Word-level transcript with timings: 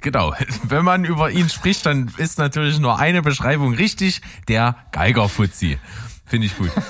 genau. 0.00 0.34
Wenn 0.62 0.84
man 0.84 1.04
über 1.04 1.30
ihn 1.30 1.48
spricht, 1.48 1.86
dann 1.86 2.12
ist 2.16 2.38
natürlich 2.38 2.78
nur 2.78 2.98
eine 2.98 3.22
Beschreibung 3.22 3.74
richtig, 3.74 4.20
der 4.48 4.76
Geigerfuzzi. 4.92 5.78
Finde 6.26 6.46
ich 6.46 6.56
gut. 6.56 6.70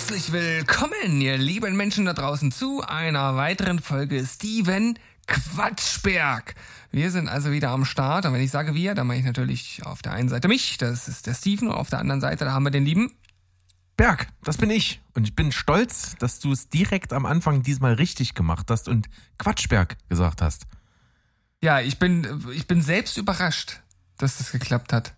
Herzlich 0.00 0.32
willkommen, 0.32 1.20
ihr 1.20 1.36
lieben 1.36 1.76
Menschen 1.76 2.06
da 2.06 2.14
draußen, 2.14 2.50
zu 2.50 2.80
einer 2.80 3.36
weiteren 3.36 3.80
Folge 3.80 4.24
Steven 4.24 4.98
Quatschberg. 5.26 6.54
Wir 6.90 7.10
sind 7.10 7.28
also 7.28 7.52
wieder 7.52 7.68
am 7.68 7.84
Start 7.84 8.24
und 8.24 8.32
wenn 8.32 8.40
ich 8.40 8.50
sage 8.50 8.74
wir, 8.74 8.94
dann 8.94 9.06
meine 9.06 9.20
ich 9.20 9.26
natürlich 9.26 9.82
auf 9.84 10.00
der 10.00 10.12
einen 10.12 10.30
Seite 10.30 10.48
mich, 10.48 10.78
das 10.78 11.06
ist 11.06 11.26
der 11.26 11.34
Steven, 11.34 11.68
und 11.68 11.74
auf 11.74 11.90
der 11.90 11.98
anderen 11.98 12.22
Seite, 12.22 12.46
da 12.46 12.52
haben 12.52 12.62
wir 12.62 12.70
den 12.70 12.86
lieben 12.86 13.12
Berg, 13.98 14.28
das 14.42 14.56
bin 14.56 14.70
ich. 14.70 15.02
Und 15.12 15.28
ich 15.28 15.36
bin 15.36 15.52
stolz, 15.52 16.16
dass 16.18 16.40
du 16.40 16.50
es 16.50 16.70
direkt 16.70 17.12
am 17.12 17.26
Anfang 17.26 17.62
diesmal 17.62 17.92
richtig 17.92 18.32
gemacht 18.32 18.70
hast 18.70 18.88
und 18.88 19.06
Quatschberg 19.36 19.98
gesagt 20.08 20.40
hast. 20.40 20.64
Ja, 21.60 21.80
ich 21.80 21.98
bin, 21.98 22.48
ich 22.54 22.66
bin 22.66 22.80
selbst 22.80 23.18
überrascht, 23.18 23.82
dass 24.16 24.38
das 24.38 24.50
geklappt 24.50 24.94
hat. 24.94 25.12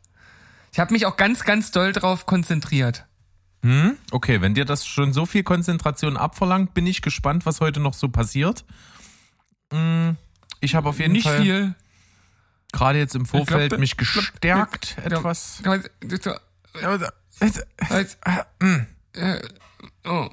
Ich 0.73 0.80
habe 0.80 0.92
mich 0.92 1.06
auch 1.06 1.17
ganz, 1.17 1.45
ganz 1.45 1.70
doll 1.70 1.92
drauf 1.92 2.27
konzentriert. 2.27 3.06
Hm? 3.62 3.97
Okay, 4.11 4.41
wenn 4.41 4.55
dir 4.55 4.65
das 4.65 4.87
schon 4.87 5.12
so 5.12 5.25
viel 5.25 5.45
Konzentration 5.45 6.16
abverlangt, 6.16 6.75
bin 6.75 6.87
ich 6.87 7.01
gespannt, 7.01 7.47
was 7.47 7.61
heute 7.61 7.80
noch 7.80 7.95
so 7.95 8.09
passiert. 8.09 8.65
Hm, 9.73 10.16
ich 10.61 10.75
habe 10.75 10.89
auf 10.89 10.98
jeden 10.98 11.12
Nicht 11.12 11.25
Fall 11.25 11.42
viel. 11.42 11.75
gerade 12.73 12.98
jetzt 12.98 13.14
im 13.14 13.25
Vorfeld 13.27 13.70
glaub, 13.70 13.81
mich 13.81 13.97
gestärkt 13.97 14.97
glaub, 15.05 15.20
etwas. 15.20 15.62
Oh. 20.05 20.29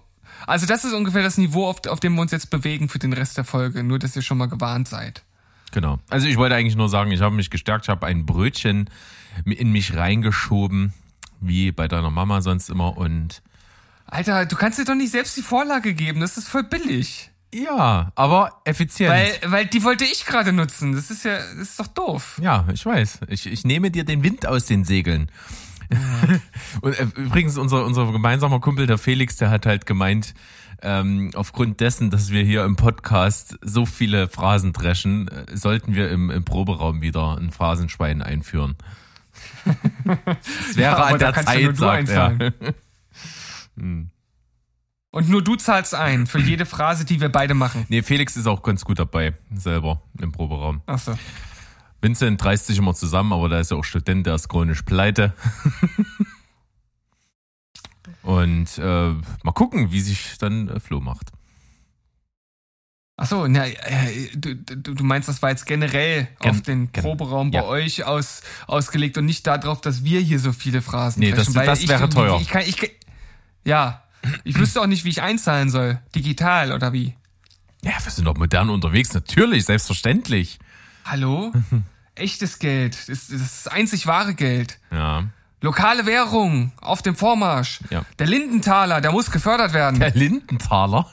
Also 0.47 0.65
das 0.65 0.85
ist 0.85 0.93
ungefähr 0.93 1.21
das 1.21 1.37
Niveau, 1.37 1.67
auf, 1.67 1.85
auf 1.87 1.99
dem 1.99 2.15
wir 2.15 2.21
uns 2.21 2.31
jetzt 2.31 2.49
bewegen 2.49 2.89
für 2.89 2.99
den 2.99 3.13
Rest 3.13 3.37
der 3.37 3.43
Folge. 3.43 3.83
Nur, 3.83 3.99
dass 3.99 4.15
ihr 4.15 4.21
schon 4.21 4.37
mal 4.37 4.47
gewarnt 4.47 4.87
seid. 4.87 5.23
Genau. 5.71 5.99
Also 6.09 6.27
ich 6.27 6.37
wollte 6.37 6.55
eigentlich 6.55 6.75
nur 6.75 6.89
sagen, 6.89 7.11
ich 7.11 7.21
habe 7.21 7.35
mich 7.35 7.49
gestärkt, 7.49 7.85
ich 7.85 7.89
habe 7.89 8.07
ein 8.07 8.25
Brötchen 8.25 8.89
in 9.45 9.71
mich 9.71 9.95
reingeschoben, 9.95 10.93
wie 11.41 11.71
bei 11.71 11.87
deiner 11.87 12.09
Mama 12.09 12.41
sonst 12.41 12.69
immer 12.69 12.97
und 12.97 13.41
Alter, 14.11 14.45
du 14.45 14.55
kannst 14.55 14.79
dir 14.79 14.85
doch 14.85 14.95
nicht 14.95 15.11
selbst 15.11 15.37
die 15.37 15.41
Vorlage 15.41 15.93
geben. 15.93 16.19
Das 16.19 16.37
ist 16.37 16.47
voll 16.47 16.63
billig. 16.63 17.29
ja, 17.53 18.11
aber 18.15 18.61
effizient. 18.65 19.11
Weil, 19.11 19.31
weil 19.45 19.65
die 19.67 19.83
wollte 19.83 20.03
ich 20.03 20.25
gerade 20.25 20.51
nutzen. 20.51 20.93
Das 20.93 21.11
ist 21.11 21.25
ja, 21.25 21.37
das 21.37 21.69
ist 21.69 21.79
doch 21.79 21.87
doof. 21.87 22.39
Ja, 22.41 22.65
ich 22.73 22.85
weiß. 22.85 23.19
Ich, 23.27 23.45
ich 23.45 23.65
nehme 23.65 23.91
dir 23.91 24.03
den 24.03 24.23
Wind 24.23 24.47
aus 24.47 24.65
den 24.65 24.83
Segeln. 24.83 25.31
Und 26.81 26.99
äh, 26.99 27.07
übrigens, 27.15 27.57
unser, 27.57 27.85
unser 27.85 28.11
gemeinsamer 28.11 28.59
Kumpel, 28.59 28.87
der 28.87 28.97
Felix, 28.97 29.37
der 29.37 29.49
hat 29.49 29.65
halt 29.65 29.85
gemeint, 29.85 30.33
ähm, 30.81 31.31
aufgrund 31.35 31.79
dessen, 31.79 32.09
dass 32.09 32.31
wir 32.31 32.43
hier 32.43 32.63
im 32.63 32.75
Podcast 32.75 33.57
so 33.61 33.85
viele 33.85 34.27
Phrasen 34.27 34.73
dreschen, 34.73 35.27
äh, 35.27 35.55
sollten 35.55 35.95
wir 35.95 36.09
im, 36.09 36.29
im 36.29 36.45
Proberaum 36.45 37.01
wieder 37.01 37.37
ein 37.37 37.51
Phrasenschwein 37.51 38.21
einführen. 38.21 38.75
Das 40.05 40.75
wäre 40.75 40.95
aber 40.95 41.07
an 41.07 41.19
da 41.19 41.31
der 41.31 41.43
Zeit, 41.43 41.77
sagt 41.77 42.09
er. 42.09 42.25
einzahlen. 42.25 42.53
Und 45.11 45.29
nur 45.29 45.43
du 45.43 45.55
zahlst 45.55 45.95
ein 45.95 46.27
für 46.27 46.39
jede 46.39 46.65
Phrase, 46.65 47.03
die 47.03 47.19
wir 47.19 47.29
beide 47.29 47.55
machen. 47.55 47.85
Nee, 47.89 48.03
Felix 48.03 48.37
ist 48.37 48.45
auch 48.47 48.61
ganz 48.61 48.85
gut 48.85 48.99
dabei, 48.99 49.33
selber 49.53 50.03
im 50.19 50.31
Proberaum. 50.31 50.81
Ach 50.85 50.99
so. 50.99 51.17
Vincent 52.01 52.43
reißt 52.43 52.67
sich 52.67 52.77
immer 52.77 52.93
zusammen, 52.93 53.33
aber 53.33 53.49
der 53.49 53.59
ist 53.59 53.71
ja 53.71 53.77
auch 53.77 53.83
Student, 53.83 54.27
der 54.27 54.35
ist 54.35 54.47
chronisch 54.47 54.83
pleite. 54.83 55.33
Und 58.21 58.77
äh, 58.77 59.09
mal 59.43 59.51
gucken, 59.53 59.91
wie 59.91 60.01
sich 60.01 60.37
dann 60.37 60.69
äh, 60.69 60.79
Flo 60.79 60.99
macht. 60.99 61.31
Ach 63.21 63.25
so, 63.27 63.47
na, 63.47 63.65
äh, 63.67 64.29
du, 64.33 64.55
du, 64.55 64.93
du 64.95 65.03
meinst, 65.03 65.27
das 65.27 65.41
war 65.41 65.49
jetzt 65.49 65.65
generell 65.65 66.29
Gen- 66.39 66.51
auf 66.51 66.61
den 66.61 66.89
gen- 66.93 67.03
Proberaum 67.03 67.51
bei 67.51 67.57
ja. 67.57 67.65
euch 67.65 68.05
aus, 68.05 68.41
ausgelegt 68.65 69.17
und 69.17 69.25
nicht 69.25 69.45
darauf, 69.45 69.81
dass 69.81 70.05
wir 70.05 70.21
hier 70.21 70.39
so 70.39 70.53
viele 70.53 70.81
Phrasen 70.81 71.19
Nee, 71.19 71.31
das- 71.31 71.51
das 71.51 71.81
ich, 71.81 71.89
wäre 71.89 72.05
ich, 72.05 72.09
teuer. 72.13 72.39
Ich 72.39 72.47
kann, 72.47 72.61
ich, 72.61 72.77
ja, 73.65 74.03
ich 74.45 74.57
wüsste 74.57 74.79
auch 74.79 74.87
nicht, 74.87 75.03
wie 75.03 75.09
ich 75.09 75.21
einzahlen 75.21 75.69
soll. 75.69 75.99
Digital 76.15 76.71
oder 76.71 76.93
wie? 76.93 77.13
Ja, 77.83 77.91
wir 78.01 78.09
sind 78.11 78.23
doch 78.23 78.37
modern 78.37 78.69
unterwegs, 78.69 79.13
natürlich, 79.13 79.65
selbstverständlich. 79.65 80.57
Hallo? 81.03 81.51
Echtes 82.15 82.59
Geld. 82.59 82.97
Das 83.09 83.29
ist 83.29 83.33
das 83.33 83.67
einzig 83.67 84.07
wahre 84.07 84.33
Geld. 84.33 84.79
Ja. 84.91 85.25
Lokale 85.61 86.05
Währung 86.05 86.71
auf 86.79 87.01
dem 87.01 87.17
Vormarsch. 87.17 87.81
Ja. 87.89 88.03
Der 88.17 88.27
Lindenthaler, 88.27 89.01
der 89.01 89.11
muss 89.11 89.29
gefördert 89.29 89.73
werden. 89.73 89.99
Der 89.99 90.11
Lindenthaler. 90.11 91.09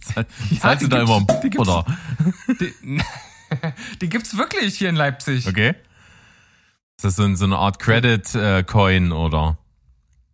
Zahl- 0.00 0.26
Zahlst 0.60 0.82
die 0.82 0.88
du 0.88 0.96
da 0.96 1.02
immer 1.02 1.16
einen 1.16 1.26
gibt's. 1.42 1.58
oder? 1.58 1.84
Die, 2.60 3.00
die 4.00 4.08
gibt's 4.08 4.36
wirklich 4.36 4.76
hier 4.78 4.88
in 4.88 4.96
Leipzig. 4.96 5.46
Okay. 5.48 5.74
Ist 6.96 7.04
das 7.04 7.16
so, 7.16 7.24
ein- 7.24 7.36
so 7.36 7.44
eine 7.44 7.56
Art 7.56 7.78
Credit-Coin 7.78 9.12
oder? 9.12 9.58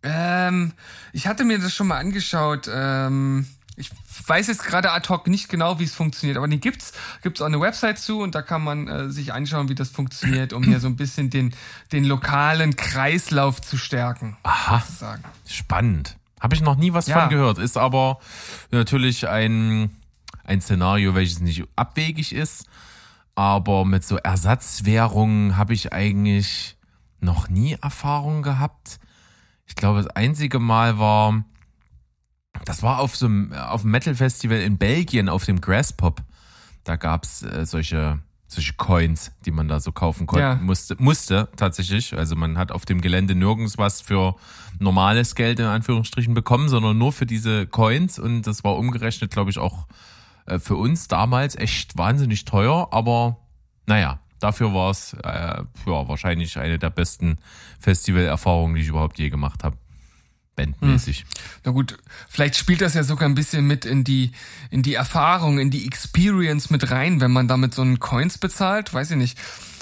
Ähm, 0.03 0.73
ich 1.13 1.27
hatte 1.27 1.43
mir 1.45 1.59
das 1.59 1.73
schon 1.73 1.87
mal 1.87 1.97
angeschaut. 1.97 2.69
Ähm, 2.71 3.47
ich 3.77 3.89
weiß 4.27 4.47
jetzt 4.47 4.63
gerade 4.63 4.91
ad 4.91 5.09
hoc 5.09 5.27
nicht 5.27 5.49
genau, 5.49 5.79
wie 5.79 5.83
es 5.83 5.93
funktioniert, 5.93 6.37
aber 6.37 6.47
den 6.47 6.61
gibt's, 6.61 6.93
gibt's 7.23 7.41
auch 7.41 7.45
eine 7.47 7.59
Website 7.59 7.99
zu 7.99 8.19
und 8.21 8.33
da 8.33 8.41
kann 8.41 8.63
man 8.63 8.87
äh, 8.87 9.09
sich 9.09 9.33
anschauen, 9.33 9.67
wie 9.67 9.75
das 9.75 9.89
funktioniert, 9.89 10.53
um 10.53 10.63
hier 10.63 10.79
so 10.79 10.87
ein 10.87 10.95
bisschen 10.95 11.29
den, 11.29 11.53
den 11.91 12.05
lokalen 12.05 12.75
Kreislauf 12.77 13.61
zu 13.61 13.77
stärken. 13.77 14.37
Aha, 14.43 14.81
spannend. 15.47 16.15
Habe 16.39 16.55
ich 16.55 16.61
noch 16.61 16.75
nie 16.75 16.93
was 16.93 17.07
Ja. 17.07 17.21
von 17.21 17.29
gehört. 17.29 17.57
Ist 17.57 17.77
aber 17.77 18.19
natürlich 18.71 19.27
ein, 19.27 19.89
ein 20.43 20.61
Szenario, 20.61 21.15
welches 21.15 21.39
nicht 21.39 21.63
abwegig 21.75 22.33
ist. 22.33 22.65
Aber 23.35 23.83
mit 23.85 24.03
so 24.05 24.17
Ersatzwährungen 24.17 25.57
habe 25.57 25.73
ich 25.73 25.91
eigentlich 25.91 26.77
noch 27.19 27.49
nie 27.49 27.77
Erfahrung 27.81 28.43
gehabt. 28.43 28.99
Ich 29.65 29.75
glaube, 29.75 30.03
das 30.03 30.07
einzige 30.15 30.59
Mal 30.59 30.99
war, 30.99 31.43
das 32.65 32.83
war 32.83 32.99
auf 32.99 33.15
so 33.15 33.25
einem, 33.25 33.51
auf 33.53 33.81
dem 33.81 33.91
Metal-Festival 33.91 34.59
in 34.59 34.77
Belgien, 34.77 35.27
auf 35.27 35.45
dem 35.45 35.59
Grasspop. 35.59 36.21
Da 36.83 36.95
gab's 36.97 37.41
äh, 37.41 37.65
solche, 37.65 38.19
solche 38.47 38.73
Coins, 38.73 39.31
die 39.45 39.51
man 39.51 39.67
da 39.67 39.79
so 39.79 39.91
kaufen 39.91 40.27
konnte, 40.27 40.43
Ja. 40.43 40.55
musste, 40.55 40.95
musste 40.99 41.49
tatsächlich. 41.57 42.15
Also 42.15 42.35
man 42.35 42.57
hat 42.57 42.71
auf 42.71 42.85
dem 42.85 43.01
Gelände 43.01 43.35
nirgends 43.35 43.77
was 43.77 44.01
für 44.01 44.35
normales 44.79 45.35
Geld 45.35 45.59
in 45.59 45.65
Anführungsstrichen 45.65 46.33
bekommen, 46.33 46.69
sondern 46.69 46.97
nur 46.97 47.11
für 47.11 47.25
diese 47.25 47.65
Coins. 47.67 48.19
Und 48.19 48.43
das 48.43 48.63
war 48.63 48.75
umgerechnet, 48.77 49.31
glaube 49.31 49.49
ich, 49.49 49.57
auch 49.57 49.87
äh, 50.45 50.59
für 50.59 50.75
uns 50.75 51.07
damals 51.07 51.55
echt 51.55 51.97
wahnsinnig 51.97 52.45
teuer. 52.45 52.89
Aber 52.91 53.37
naja, 53.87 54.19
dafür 54.39 54.73
war 54.73 54.91
es 54.91 55.13
äh, 55.13 55.27
ja, 55.85 56.07
wahrscheinlich 56.07 56.57
eine 56.59 56.77
der 56.77 56.91
besten 56.91 57.37
Festivalerfahrungen, 57.79 58.75
die 58.75 58.81
ich 58.83 58.87
überhaupt 58.89 59.17
je 59.17 59.29
gemacht 59.29 59.63
habe. 59.63 59.77
Bandmäßig. 60.55 61.25
Na 61.63 61.71
gut, 61.71 61.97
vielleicht 62.29 62.55
spielt 62.55 62.81
das 62.81 62.93
ja 62.93 63.03
sogar 63.03 63.27
ein 63.27 63.35
bisschen 63.35 63.67
mit 63.67 63.85
in 63.85 64.03
die, 64.03 64.31
in 64.69 64.83
die 64.83 64.93
Erfahrung, 64.93 65.59
in 65.59 65.69
die 65.69 65.85
Experience 65.85 66.69
mit 66.69 66.91
rein, 66.91 67.19
wenn 67.21 67.31
man 67.31 67.47
damit 67.47 67.73
so 67.73 67.81
einen 67.81 67.99
Coins 67.99 68.37
bezahlt, 68.37 68.93
weiß 68.93 69.11
ich 69.11 69.17
nicht. 69.17 69.37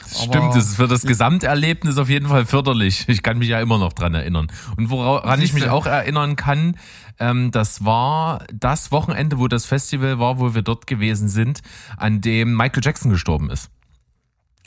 Stimmt, 0.08 0.56
das 0.56 0.68
ist 0.68 0.76
für 0.76 0.88
das 0.88 1.04
Gesamterlebnis 1.04 1.98
auf 1.98 2.10
jeden 2.10 2.28
Fall 2.28 2.46
förderlich. 2.46 3.08
Ich 3.08 3.24
kann 3.24 3.38
mich 3.38 3.50
ja 3.50 3.60
immer 3.62 3.78
noch 3.78 3.94
dran 3.94 4.14
erinnern. 4.14 4.48
Und 4.78 4.90
woran 4.90 5.42
ich 5.42 5.54
mich 5.54 5.70
auch 5.70 5.86
erinnern 5.86 6.36
kann, 6.36 6.78
ähm, 7.20 7.52
das 7.52 7.86
war 7.86 8.46
das 8.54 8.92
Wochenende, 8.92 9.40
wo 9.40 9.48
das 9.48 9.66
Festival 9.66 10.20
war, 10.20 10.40
wo 10.40 10.54
wir 10.54 10.62
dort 10.62 10.88
gewesen 10.88 11.30
sind, 11.30 11.62
an 11.98 12.22
dem 12.22 12.56
Michael 12.56 12.84
Jackson 12.84 13.12
gestorben 13.12 13.50
ist. 13.50 13.70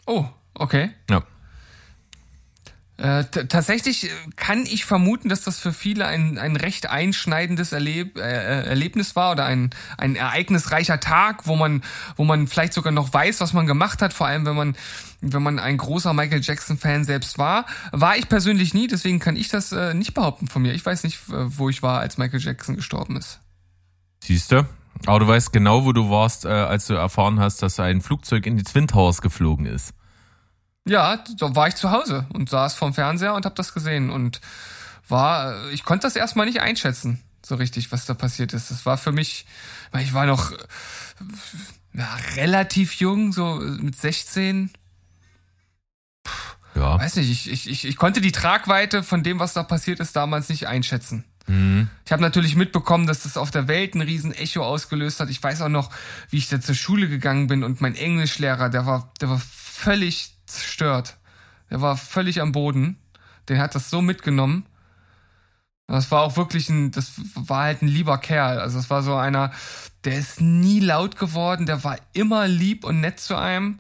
Oh, 0.07 0.27
okay. 0.55 0.91
Ja. 1.11 1.23
Äh, 2.99 3.25
tatsächlich 3.25 4.05
äh, 4.05 4.09
kann 4.37 4.61
ich 4.61 4.87
vermuten, 4.87 5.29
dass 5.29 5.43
das 5.43 5.59
für 5.59 5.75
viele 5.75 6.07
ein, 6.07 6.39
ein 6.39 6.57
recht 6.57 6.89
einschneidendes 6.89 7.73
Erleb 7.73 8.17
äh, 8.17 8.23
äh, 8.23 8.67
Erlebnis 8.67 9.15
war 9.15 9.33
oder 9.33 9.45
ein, 9.45 9.69
ein 9.99 10.17
ereignisreicher 10.17 10.99
Tag, 10.99 11.47
wo 11.47 11.57
man, 11.57 11.83
wo 12.17 12.25
man 12.25 12.47
vielleicht 12.47 12.73
sogar 12.73 12.93
noch 12.93 13.13
weiß, 13.13 13.41
was 13.41 13.53
man 13.53 13.67
gemacht 13.67 14.01
hat, 14.01 14.15
vor 14.15 14.27
allem 14.27 14.47
wenn 14.47 14.57
man, 14.57 14.77
wenn 15.21 15.43
man 15.43 15.59
ein 15.59 15.77
großer 15.77 16.15
Michael 16.15 16.41
Jackson-Fan 16.43 17.05
selbst 17.05 17.37
war. 17.37 17.67
War 17.93 18.17
ich 18.17 18.31
persönlich 18.31 18.73
nie, 18.73 18.87
deswegen 18.87 19.19
kann 19.19 19.37
ich 19.37 19.49
das 19.49 19.73
äh, 19.73 19.93
nicht 19.93 20.15
behaupten 20.15 20.49
von 20.49 20.63
mir. 20.63 20.73
Ich 20.73 20.87
weiß 20.87 21.05
nicht, 21.05 21.19
wo 21.29 21.69
ich 21.69 21.83
war, 21.83 22.01
als 22.01 22.17
Michael 22.17 22.41
Jackson 22.41 22.77
gestorben 22.77 23.17
ist. 23.17 23.41
Siehst 24.25 24.53
du? 24.53 24.67
Aber 25.05 25.21
du 25.21 25.29
weißt 25.29 25.53
genau, 25.53 25.85
wo 25.85 25.93
du 25.93 26.09
warst, 26.09 26.47
als 26.47 26.87
du 26.87 26.95
erfahren 26.95 27.39
hast, 27.39 27.63
dass 27.63 27.79
ein 27.79 28.01
Flugzeug 28.01 28.47
in 28.47 28.57
die 28.57 28.63
Twin 28.63 28.89
Towers 28.89 29.21
geflogen 29.21 29.67
ist. 29.67 29.93
Ja, 30.89 31.23
da 31.39 31.55
war 31.57 31.67
ich 31.67 31.75
zu 31.75 31.91
Hause 31.91 32.27
und 32.33 32.49
saß 32.49 32.75
vorm 32.75 32.95
Fernseher 32.95 33.35
und 33.35 33.45
habe 33.45 33.57
das 33.57 33.75
gesehen 33.75 34.11
und 34.11 34.41
war, 35.09 35.69
ich 35.71 35.85
konnte 35.85 36.07
das 36.07 36.17
erstmal 36.17 36.47
nicht 36.47 36.61
einschätzen. 36.61 37.23
so 37.45 37.57
richtig, 37.57 37.93
was 37.93 38.07
da 38.07 38.15
passiert 38.15 38.53
ist. 38.53 38.71
Das 38.71 38.87
war 38.87 38.97
für 38.97 39.13
mich, 39.13 39.47
weil 39.93 40.03
ich 40.03 40.15
war 40.15 40.27
noch 40.27 40.53
ja, 41.93 42.17
relativ 42.37 42.95
jung, 42.95 43.33
so 43.33 43.55
mit 43.57 43.97
16. 43.97 44.71
Ja. 46.75 46.99
Weiß 46.99 47.17
nicht, 47.17 47.31
ich, 47.31 47.51
ich, 47.51 47.71
ich, 47.71 47.85
ich 47.85 47.97
konnte 47.97 48.21
die 48.21 48.33
Tragweite 48.33 49.03
von 49.03 49.23
dem, 49.23 49.39
was 49.39 49.55
da 49.55 49.63
passiert 49.63 49.99
ist, 50.01 50.15
damals 50.15 50.49
nicht 50.49 50.69
einschätzen. 50.69 51.25
Mhm. 51.47 51.89
Ich 52.05 52.13
habe 52.13 52.23
natürlich 52.23 52.55
mitbekommen, 52.55 53.07
dass 53.07 53.23
das 53.23 53.37
auf 53.37 53.51
der 53.51 53.67
Welt 53.67 53.95
ein 53.95 54.03
riesen 54.03 54.33
Echo 54.33 54.63
ausgelöst 54.63 55.21
hat. 55.21 55.31
Ich 55.31 55.43
weiß 55.43 55.63
auch 55.63 55.69
noch, 55.69 55.91
wie 56.31 56.39
ich 56.39 56.49
da 56.49 56.61
zur 56.61 56.75
Schule 56.75 57.09
gegangen 57.09 57.47
bin 57.47 57.65
und 57.65 57.81
mein 57.81 57.95
Englischlehrer, 57.95 58.69
der 58.69 58.87
war, 58.87 59.13
der 59.21 59.31
war 59.31 59.41
völlig 59.41 60.36
zerstört. 60.47 61.19
Der 61.71 61.81
war 61.81 61.97
völlig 61.97 62.41
am 62.41 62.53
Boden. 62.53 62.99
Der 63.49 63.59
hat 63.59 63.75
das 63.75 63.91
so 63.91 64.03
mitgenommen. 64.03 64.67
Das 65.89 66.11
war 66.11 66.23
auch 66.23 66.37
wirklich 66.37 66.69
ein, 66.69 66.91
das 66.91 67.13
war 67.35 67.65
halt 67.65 67.83
ein 67.83 67.89
lieber 67.89 68.19
Kerl. 68.19 68.59
Also 68.59 68.79
es 68.79 68.91
war 68.91 69.03
so 69.03 69.15
einer, 69.15 69.53
der 70.05 70.19
ist 70.19 70.41
nie 70.41 70.81
laut 70.81 71.17
geworden, 71.17 71.67
der 71.67 71.85
war 71.85 71.97
immer 72.13 72.49
lieb 72.49 72.85
und 72.85 73.01
nett 73.01 73.21
zu 73.21 73.37
einem. 73.37 73.79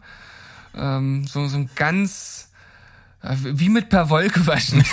Ähm, 0.76 1.26
so, 1.26 1.48
so 1.48 1.56
ein 1.56 1.70
ganz, 1.74 2.52
äh, 3.22 3.34
wie 3.40 3.68
mit 3.68 3.88
per 3.88 4.08
Wolke 4.08 4.46
waschen. 4.46 4.84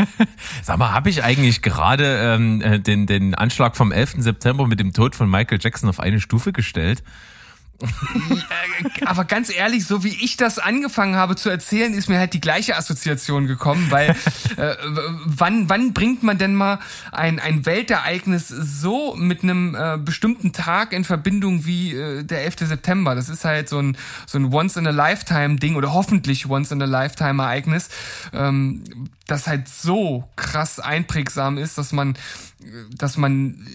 Sag 0.62 0.78
mal, 0.78 0.92
habe 0.92 1.10
ich 1.10 1.24
eigentlich 1.24 1.62
gerade 1.62 2.34
ähm, 2.34 2.60
äh, 2.60 2.78
den, 2.78 3.06
den 3.06 3.34
Anschlag 3.34 3.76
vom 3.76 3.90
11. 3.90 4.16
September 4.18 4.66
mit 4.66 4.78
dem 4.78 4.92
Tod 4.92 5.16
von 5.16 5.28
Michael 5.28 5.58
Jackson 5.60 5.88
auf 5.88 5.98
eine 5.98 6.20
Stufe 6.20 6.52
gestellt? 6.52 7.02
Aber 9.06 9.24
ganz 9.24 9.54
ehrlich, 9.54 9.86
so 9.86 10.04
wie 10.04 10.16
ich 10.22 10.36
das 10.36 10.58
angefangen 10.58 11.16
habe 11.16 11.36
zu 11.36 11.48
erzählen, 11.48 11.94
ist 11.94 12.08
mir 12.08 12.18
halt 12.18 12.32
die 12.32 12.40
gleiche 12.40 12.76
Assoziation 12.76 13.46
gekommen, 13.46 13.90
weil 13.90 14.10
äh, 14.56 14.76
wann, 15.24 15.68
wann 15.68 15.92
bringt 15.92 16.22
man 16.22 16.38
denn 16.38 16.54
mal 16.54 16.78
ein, 17.10 17.40
ein 17.40 17.66
Weltereignis 17.66 18.48
so 18.48 19.14
mit 19.16 19.42
einem 19.42 19.74
äh, 19.74 19.98
bestimmten 19.98 20.52
Tag 20.52 20.92
in 20.92 21.04
Verbindung 21.04 21.64
wie 21.64 21.94
äh, 21.94 22.22
der 22.22 22.44
11. 22.44 22.60
September? 22.60 23.14
Das 23.14 23.28
ist 23.28 23.44
halt 23.44 23.68
so 23.68 23.78
ein, 23.78 23.96
so 24.26 24.38
ein 24.38 24.52
Once-in-a-Lifetime-Ding 24.52 25.74
oder 25.74 25.92
hoffentlich 25.92 26.48
Once-in-a-Lifetime-Ereignis, 26.48 27.88
ähm, 28.32 28.84
das 29.26 29.46
halt 29.46 29.68
so 29.68 30.28
krass 30.36 30.78
einprägsam 30.78 31.58
ist, 31.58 31.78
dass 31.78 31.92
man, 31.92 32.14
dass 32.96 33.16
man 33.16 33.66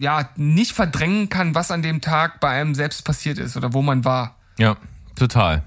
ja 0.00 0.30
nicht 0.36 0.72
verdrängen 0.72 1.28
kann, 1.28 1.54
was 1.54 1.70
an 1.70 1.82
dem 1.82 2.00
Tag 2.00 2.40
bei 2.40 2.48
einem 2.48 2.74
selbst 2.74 3.04
passiert 3.04 3.38
ist 3.38 3.56
oder 3.56 3.72
wo 3.72 3.82
man 3.82 4.04
war. 4.04 4.36
Ja, 4.58 4.76
total. 5.14 5.62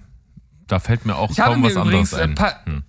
Da 0.68 0.80
fällt 0.80 1.06
mir 1.06 1.16
auch 1.16 1.30
ich 1.30 1.38
kaum 1.38 1.64
was 1.64 1.74
übrigens, 1.74 2.14
anderes 2.14 2.14
äh, 2.14 2.24
ein. 2.24 2.36
Pa 2.36 2.66
hm. 2.66 2.84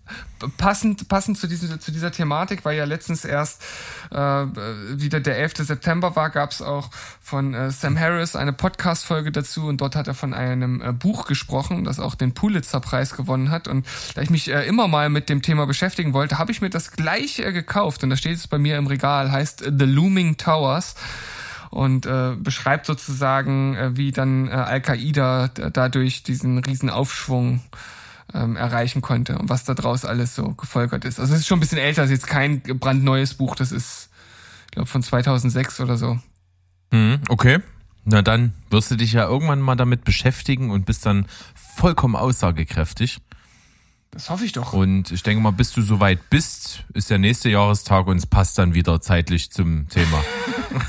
Passend, 0.58 1.08
passend 1.08 1.38
zu, 1.38 1.46
diesem, 1.46 1.80
zu 1.80 1.90
dieser 1.90 2.12
Thematik, 2.12 2.66
weil 2.66 2.76
ja 2.76 2.84
letztens 2.84 3.24
erst 3.24 3.62
äh, 4.10 4.16
wieder 4.16 5.20
der 5.20 5.38
11. 5.38 5.54
September 5.58 6.16
war, 6.16 6.28
gab 6.28 6.50
es 6.50 6.60
auch 6.60 6.90
von 7.22 7.54
äh, 7.54 7.70
Sam 7.70 7.98
Harris 7.98 8.36
eine 8.36 8.52
Podcast-Folge 8.52 9.32
dazu 9.32 9.66
und 9.68 9.80
dort 9.80 9.96
hat 9.96 10.06
er 10.06 10.12
von 10.12 10.34
einem 10.34 10.82
äh, 10.82 10.92
Buch 10.92 11.26
gesprochen, 11.26 11.84
das 11.84 11.98
auch 11.98 12.14
den 12.14 12.34
Pulitzer-Preis 12.34 13.16
gewonnen 13.16 13.50
hat. 13.50 13.68
Und 13.68 13.86
da 14.14 14.20
ich 14.20 14.28
mich 14.28 14.50
äh, 14.50 14.66
immer 14.66 14.86
mal 14.86 15.08
mit 15.08 15.30
dem 15.30 15.40
Thema 15.40 15.66
beschäftigen 15.66 16.12
wollte, 16.12 16.36
habe 16.38 16.52
ich 16.52 16.60
mir 16.60 16.70
das 16.70 16.92
gleich 16.92 17.38
äh, 17.38 17.52
gekauft 17.52 18.04
und 18.04 18.10
da 18.10 18.16
steht 18.16 18.36
es 18.36 18.46
bei 18.46 18.58
mir 18.58 18.76
im 18.76 18.86
Regal, 18.86 19.32
heißt 19.32 19.60
The 19.78 19.86
Looming 19.86 20.36
Towers 20.36 20.94
und 21.74 22.06
äh, 22.06 22.36
beschreibt 22.38 22.86
sozusagen, 22.86 23.74
äh, 23.74 23.96
wie 23.96 24.12
dann 24.12 24.46
äh, 24.46 24.52
Al-Qaida 24.52 25.48
dadurch 25.48 26.22
diesen 26.22 26.58
riesen 26.58 26.88
Aufschwung 26.88 27.62
ähm, 28.32 28.54
erreichen 28.54 29.02
konnte 29.02 29.36
und 29.38 29.48
was 29.48 29.64
da 29.64 29.74
draus 29.74 30.04
alles 30.04 30.36
so 30.36 30.52
gefolgert 30.52 31.04
ist. 31.04 31.18
Also 31.18 31.34
es 31.34 31.40
ist 31.40 31.48
schon 31.48 31.58
ein 31.58 31.60
bisschen 31.60 31.78
älter, 31.78 32.04
es 32.04 32.10
ist 32.10 32.22
jetzt 32.22 32.26
kein 32.28 32.62
brandneues 32.62 33.34
Buch, 33.34 33.56
das 33.56 33.72
ist, 33.72 34.08
ich 34.66 34.70
glaube, 34.70 34.88
von 34.88 35.02
2006 35.02 35.80
oder 35.80 35.96
so. 35.96 36.20
Mhm, 36.92 37.18
okay. 37.28 37.58
Na 38.04 38.22
dann 38.22 38.52
wirst 38.70 38.92
du 38.92 38.96
dich 38.96 39.12
ja 39.12 39.26
irgendwann 39.26 39.60
mal 39.60 39.74
damit 39.74 40.04
beschäftigen 40.04 40.70
und 40.70 40.86
bist 40.86 41.04
dann 41.06 41.26
vollkommen 41.76 42.14
aussagekräftig. 42.14 43.20
Das 44.14 44.30
hoffe 44.30 44.44
ich 44.44 44.52
doch. 44.52 44.72
Und 44.72 45.10
ich 45.10 45.24
denke 45.24 45.42
mal, 45.42 45.50
bis 45.50 45.72
du 45.72 45.82
soweit 45.82 46.30
bist, 46.30 46.84
ist 46.94 47.10
der 47.10 47.18
nächste 47.18 47.50
Jahrestag 47.50 48.06
und 48.06 48.16
es 48.16 48.26
passt 48.26 48.56
dann 48.58 48.72
wieder 48.72 49.00
zeitlich 49.00 49.50
zum 49.50 49.88
Thema. 49.88 50.22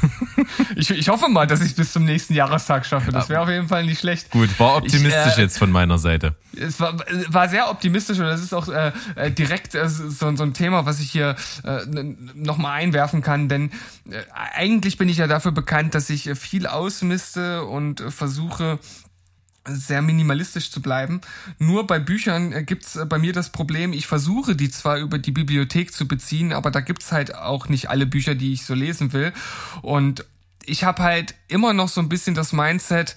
ich, 0.75 0.92
ich 0.92 1.10
hoffe 1.10 1.27
mal, 1.27 1.48
dass 1.48 1.62
ich 1.62 1.69
es 1.69 1.74
bis 1.74 1.92
zum 1.92 2.06
nächsten 2.06 2.36
Jahrestag 2.36 2.86
schaffe. 2.86 3.12
Das 3.12 3.27
wäre 3.27 3.42
auf 3.42 3.50
jeden 3.50 3.68
Fall 3.68 3.83
nicht 3.83 4.00
schlecht. 4.00 4.30
Gut, 4.30 4.60
war 4.60 4.77
optimistisch 4.77 5.33
ich, 5.33 5.38
äh, 5.39 5.42
jetzt 5.42 5.57
von 5.57 5.72
meiner 5.72 5.98
Seite. 5.98 6.36
Es 6.56 6.80
war, 6.80 6.98
war 7.30 7.50
sehr 7.50 7.72
optimistisch 7.72 8.19
und 8.19 8.25
das 8.25 8.42
ist 8.42 8.54
auch 8.54 8.68
äh, 8.68 8.92
äh 9.16 9.31
direkt 9.31 9.74
äh, 9.74 9.89
so, 9.89 10.36
so 10.36 10.44
ein 10.44 10.54
Thema, 10.54 10.86
was 10.86 11.00
ich 11.00 11.10
hier 11.10 11.36
äh, 11.63 11.81
nochmal 12.36 12.80
einwerfen 12.80 13.24
kann. 13.24 13.50
Denn 13.50 13.71
äh, 14.07 14.21
eigentlich 14.54 15.00
bin 15.00 15.10
ich 15.10 15.18
ja 15.18 15.25
dafür 15.25 15.51
bekannt, 15.51 15.95
dass 15.95 16.12
ich 16.12 16.30
viel 16.36 16.68
ausmiste 16.68 17.66
und 17.66 18.01
versuche, 18.10 18.78
sehr 19.68 20.02
minimalistisch 20.02 20.72
zu 20.72 20.82
bleiben. 20.82 21.22
Nur 21.58 21.88
bei 21.88 22.00
Büchern 22.00 22.52
äh, 22.52 22.64
gibt's 22.64 22.96
äh, 22.96 23.06
bei 23.06 23.18
mir 23.18 23.34
das 23.34 23.50
Problem, 23.50 23.94
ich 23.94 24.08
versuche 24.08 24.56
die 24.56 24.70
zwar 24.70 24.98
über 24.98 25.18
die 25.18 25.32
Bibliothek 25.32 25.94
zu 25.94 26.08
beziehen, 26.08 26.54
aber 26.54 26.72
da 26.72 26.82
gibt's 26.82 27.12
halt 27.12 27.36
auch 27.36 27.68
nicht 27.68 27.90
alle 27.90 28.06
Bücher, 28.06 28.36
die 28.36 28.54
ich 28.54 28.66
so 28.66 28.74
lesen 28.74 29.14
will. 29.14 29.34
Und 29.82 30.26
ich 30.66 30.84
habe 30.84 31.04
halt 31.04 31.36
immer 31.48 31.74
noch 31.74 31.90
so 31.90 32.02
ein 32.02 32.10
bisschen 32.10 32.36
das 32.36 32.54
Mindset, 32.54 33.16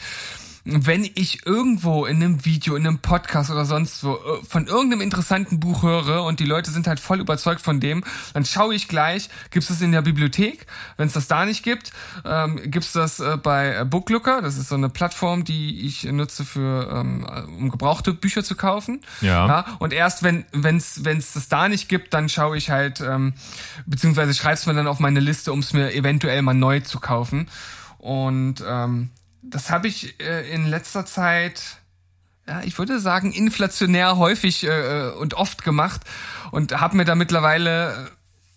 wenn 0.65 1.05
ich 1.05 1.47
irgendwo 1.47 2.07
in 2.07 2.17
einem 2.17 2.45
Video, 2.45 2.77
in 2.77 2.87
einem 2.87 2.99
Podcast 2.99 3.51
oder 3.51 3.65
sonst 3.65 4.05
wo 4.05 4.15
äh, 4.15 4.45
von 4.49 4.67
irgendeinem 4.67 5.01
interessanten 5.01 5.61
Buch 5.61 5.83
höre 5.83 6.25
und 6.25 6.41
die 6.41 6.45
Leute 6.45 6.71
sind 6.71 6.87
halt 6.87 7.01
voll 7.01 7.21
überzeugt 7.21 7.61
von 7.61 7.81
dem, 7.81 8.05
dann 8.35 8.45
schaue 8.45 8.75
ich 8.75 8.89
gleich, 8.89 9.29
gibt 9.51 9.69
es 9.69 9.81
in 9.81 9.93
der 9.93 10.03
Bibliothek? 10.03 10.67
Wenn 10.97 11.07
es 11.07 11.15
das 11.15 11.29
da 11.29 11.45
nicht 11.45 11.63
gibt, 11.63 11.93
ähm, 12.25 12.61
gibt 12.71 12.85
es 12.85 12.93
das 12.93 13.21
äh, 13.21 13.37
bei 13.37 13.85
Booklooker. 13.85 14.43
Das 14.43 14.57
ist 14.57 14.69
so 14.69 14.75
eine 14.75 14.89
Plattform, 14.89 15.45
die 15.45 15.87
ich 15.87 16.05
nutze 16.05 16.45
für 16.45 16.91
ähm, 16.93 17.27
um 17.59 17.71
gebrauchte 17.71 18.13
Bücher 18.13 18.45
zu 18.45 18.57
kaufen. 18.57 19.03
Ja. 19.21 19.47
ja 19.47 19.77
und 19.79 19.93
erst 19.93 20.23
wenn 20.23 20.45
wenn's 20.53 21.05
wenn's 21.05 21.33
das 21.33 21.49
da 21.49 21.69
nicht 21.69 21.89
gibt, 21.89 22.15
dann 22.15 22.29
schaue 22.29 22.57
ich 22.57 22.71
halt 22.71 23.01
ähm, 23.01 23.35
beziehungsweise 23.87 24.35
schreib's 24.35 24.67
mir 24.67 24.75
dann 24.75 24.87
auf 24.87 25.01
meine 25.01 25.21
Liste, 25.21 25.53
um 25.53 25.61
es 25.61 25.73
mir 25.73 25.95
eventuell 25.95 26.43
mal 26.43 26.55
neu 26.55 26.81
zu 26.81 27.01
kaufen. 27.01 27.49
Und 27.99 28.63
ähm, 28.67 29.11
das 29.43 29.71
habe 29.71 29.89
ich 29.89 30.21
äh, 30.21 30.51
in 30.53 30.67
letzter 30.67 31.07
Zeit, 31.07 31.79
ja, 32.47 32.63
ich 32.63 32.79
würde 32.79 33.01
sagen, 33.01 33.33
inflationär 33.33 34.17
häufig 34.17 34.65
äh, 34.65 35.11
und 35.19 35.35
oft 35.35 35.65
gemacht 35.65 36.03
und 36.51 36.81
habe 36.81 36.97
mir 36.97 37.05
da 37.05 37.15
mittlerweile 37.15 38.11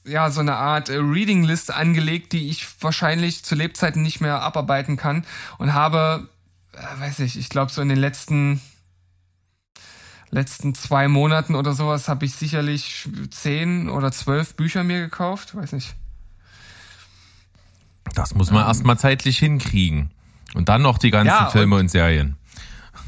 äh, 0.06 0.12
ja 0.12 0.32
so 0.32 0.42
eine 0.42 0.56
Art 0.56 0.90
äh, 0.90 0.96
Reading 0.98 1.44
List 1.44 1.72
angelegt, 1.72 2.34
die 2.34 2.50
ich 2.50 2.68
wahrscheinlich 2.82 3.44
zu 3.44 3.56
Lebzeiten 3.56 4.02
nicht 4.02 4.22
mehr 4.22 4.42
abarbeiten 4.42 4.98
kann 4.98 5.26
und 5.58 5.74
habe, 5.74 6.30
äh, 6.74 7.00
weiß 7.00 7.20
ich, 7.20 7.38
ich 7.38 7.50
glaube 7.50 7.72
so 7.72 7.82
in 7.82 7.90
den 7.90 8.00
letzten 8.00 8.62
letzten 10.32 10.74
zwei 10.74 11.10
Monaten 11.10 11.56
oder 11.56 11.74
sowas 11.74 12.08
habe 12.08 12.26
ich 12.26 12.34
sicherlich 12.34 13.08
zehn 13.32 13.90
oder 13.90 14.12
zwölf 14.14 14.56
Bücher 14.56 14.84
mir 14.84 15.02
gekauft, 15.02 15.56
weiß 15.56 15.74
nicht. 15.74 15.94
Das 18.16 18.34
muss 18.34 18.50
man 18.50 18.64
ähm, 18.64 18.68
erstmal 18.68 18.98
zeitlich 18.98 19.38
hinkriegen. 19.40 20.10
Und 20.54 20.70
dann 20.70 20.82
noch 20.82 20.98
die 20.98 21.12
ganzen 21.12 21.28
ja, 21.28 21.50
Filme 21.50 21.76
und, 21.76 21.82
und 21.82 21.92
Serien. 21.92 22.38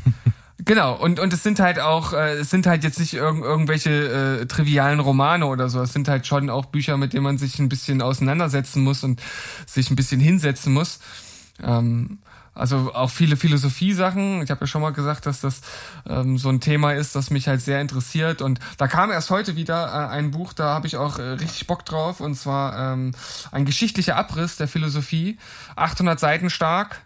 Genau, 0.65 0.95
und, 0.95 1.19
und 1.19 1.33
es 1.33 1.43
sind 1.43 1.59
halt 1.59 1.79
auch, 1.79 2.13
äh, 2.13 2.35
es 2.35 2.49
sind 2.49 2.67
halt 2.67 2.85
jetzt 2.85 2.97
nicht 2.97 3.15
irg 3.15 3.37
irgendwelche 3.39 4.39
äh, 4.41 4.45
trivialen 4.45 5.01
Romane 5.01 5.45
oder 5.45 5.67
so, 5.67 5.81
es 5.81 5.91
sind 5.91 6.07
halt 6.07 6.25
schon 6.25 6.49
auch 6.49 6.67
Bücher, 6.67 6.95
mit 6.95 7.11
denen 7.11 7.23
man 7.23 7.37
sich 7.37 7.59
ein 7.59 7.67
bisschen 7.67 8.01
auseinandersetzen 8.01 8.81
muss 8.81 9.03
und 9.03 9.21
sich 9.65 9.89
ein 9.89 9.97
bisschen 9.97 10.21
hinsetzen 10.21 10.71
muss. 10.71 10.99
Ähm, 11.61 12.19
also 12.55 12.93
auch 12.93 13.09
viele 13.09 13.35
Philosophie-Sachen. 13.35 14.43
Ich 14.43 14.51
habe 14.51 14.61
ja 14.61 14.67
schon 14.67 14.81
mal 14.81 14.93
gesagt, 14.93 15.25
dass 15.25 15.41
das 15.41 15.61
ähm, 16.07 16.37
so 16.37 16.49
ein 16.49 16.61
Thema 16.61 16.93
ist, 16.93 17.15
das 17.15 17.31
mich 17.31 17.47
halt 17.47 17.61
sehr 17.61 17.81
interessiert. 17.81 18.43
Und 18.43 18.59
da 18.77 18.87
kam 18.87 19.11
erst 19.11 19.31
heute 19.31 19.55
wieder 19.55 19.87
äh, 19.87 20.13
ein 20.13 20.31
Buch, 20.31 20.53
da 20.53 20.65
habe 20.65 20.85
ich 20.85 20.95
auch 20.95 21.17
äh, 21.17 21.23
richtig 21.23 21.65
Bock 21.65 21.83
drauf. 21.83 22.19
Und 22.19 22.35
zwar 22.35 22.93
ähm, 22.93 23.13
ein 23.51 23.65
geschichtlicher 23.65 24.17
Abriss 24.17 24.57
der 24.57 24.67
Philosophie, 24.67 25.39
800 25.75 26.19
Seiten 26.19 26.49
stark. 26.51 27.01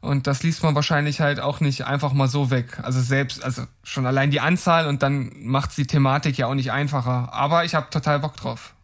Und 0.00 0.26
das 0.26 0.42
liest 0.42 0.62
man 0.62 0.74
wahrscheinlich 0.74 1.20
halt 1.20 1.40
auch 1.40 1.60
nicht 1.60 1.86
einfach 1.86 2.12
mal 2.12 2.28
so 2.28 2.50
weg. 2.50 2.78
Also 2.82 3.00
selbst, 3.00 3.42
also 3.42 3.64
schon 3.82 4.06
allein 4.06 4.30
die 4.30 4.40
Anzahl 4.40 4.86
und 4.86 5.02
dann 5.02 5.32
macht's 5.40 5.74
die 5.74 5.86
Thematik 5.86 6.38
ja 6.38 6.46
auch 6.46 6.54
nicht 6.54 6.70
einfacher. 6.70 7.32
Aber 7.32 7.64
ich 7.64 7.74
habe 7.74 7.90
total 7.90 8.20
Bock 8.20 8.36
drauf. 8.36 8.74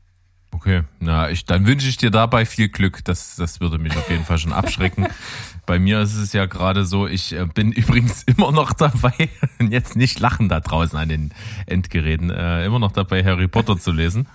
Okay, 0.54 0.82
na, 1.00 1.30
ich, 1.30 1.46
dann 1.46 1.66
wünsche 1.66 1.88
ich 1.88 1.96
dir 1.96 2.12
dabei 2.12 2.46
viel 2.46 2.68
Glück. 2.68 3.04
Das, 3.04 3.34
das 3.34 3.60
würde 3.60 3.78
mich 3.78 3.96
auf 3.96 4.08
jeden 4.08 4.24
Fall 4.24 4.38
schon 4.38 4.52
abschrecken. 4.52 5.08
Bei 5.66 5.78
mir 5.78 6.00
ist 6.00 6.14
es 6.14 6.32
ja 6.32 6.46
gerade 6.46 6.84
so, 6.84 7.08
ich 7.08 7.32
äh, 7.32 7.44
bin 7.46 7.72
übrigens 7.72 8.22
immer 8.22 8.52
noch 8.52 8.72
dabei, 8.72 9.30
jetzt 9.60 9.96
nicht 9.96 10.20
lachen 10.20 10.48
da 10.48 10.60
draußen 10.60 10.96
an 10.96 11.08
den 11.08 11.32
Endgeräten, 11.66 12.30
äh, 12.30 12.64
immer 12.64 12.78
noch 12.78 12.92
dabei, 12.92 13.24
Harry 13.24 13.48
Potter 13.48 13.78
zu 13.78 13.90
lesen. 13.90 14.28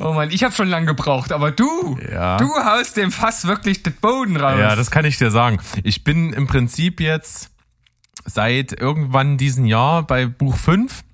Oh 0.00 0.12
Mann, 0.12 0.30
ich 0.30 0.42
habe 0.42 0.54
schon 0.54 0.68
lange 0.68 0.86
gebraucht, 0.86 1.32
aber 1.32 1.50
du, 1.50 1.98
ja. 2.10 2.38
du 2.38 2.48
haust 2.48 2.96
dem 2.96 3.12
Fass 3.12 3.46
wirklich 3.46 3.82
den 3.82 3.94
Boden 3.94 4.36
raus. 4.36 4.58
Ja, 4.58 4.74
das 4.74 4.90
kann 4.90 5.04
ich 5.04 5.18
dir 5.18 5.30
sagen. 5.30 5.60
Ich 5.84 6.04
bin 6.04 6.32
im 6.32 6.46
Prinzip 6.46 7.00
jetzt 7.00 7.50
seit 8.24 8.72
irgendwann 8.72 9.36
diesen 9.36 9.66
Jahr 9.66 10.02
bei 10.02 10.26
Buch 10.26 10.56
5 10.56 11.04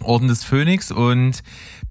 Orden 0.00 0.28
des 0.28 0.44
Phönix 0.44 0.90
und 0.90 1.42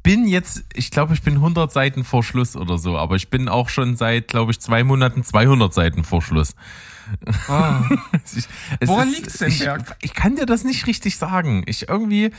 bin 0.05 0.27
jetzt, 0.27 0.63
ich 0.73 0.91
glaube, 0.91 1.15
ich 1.15 1.23
bin 1.23 1.33
100 1.35 1.71
Seiten 1.71 2.03
vor 2.03 2.23
Schluss 2.23 2.55
oder 2.55 2.77
so, 2.77 2.95
aber 2.97 3.15
ich 3.15 3.29
bin 3.29 3.49
auch 3.49 3.69
schon 3.69 3.95
seit, 3.95 4.27
glaube 4.27 4.51
ich, 4.51 4.59
zwei 4.61 4.83
Monaten 4.83 5.23
200 5.23 5.73
Seiten 5.73 6.03
vor 6.03 6.21
Schluss. 6.21 6.55
Ah. 7.47 7.81
Ich- 8.79 8.87
Woran 8.87 9.09
ist- 9.09 9.15
liegt's 9.17 9.37
denn, 9.39 9.49
ich, 9.49 9.59
Berg? 9.59 9.95
ich 10.01 10.13
kann 10.13 10.35
dir 10.35 10.45
das 10.45 10.63
nicht 10.63 10.87
richtig 10.87 11.17
sagen. 11.17 11.63
Ich 11.67 11.87
irgendwie 11.89 12.31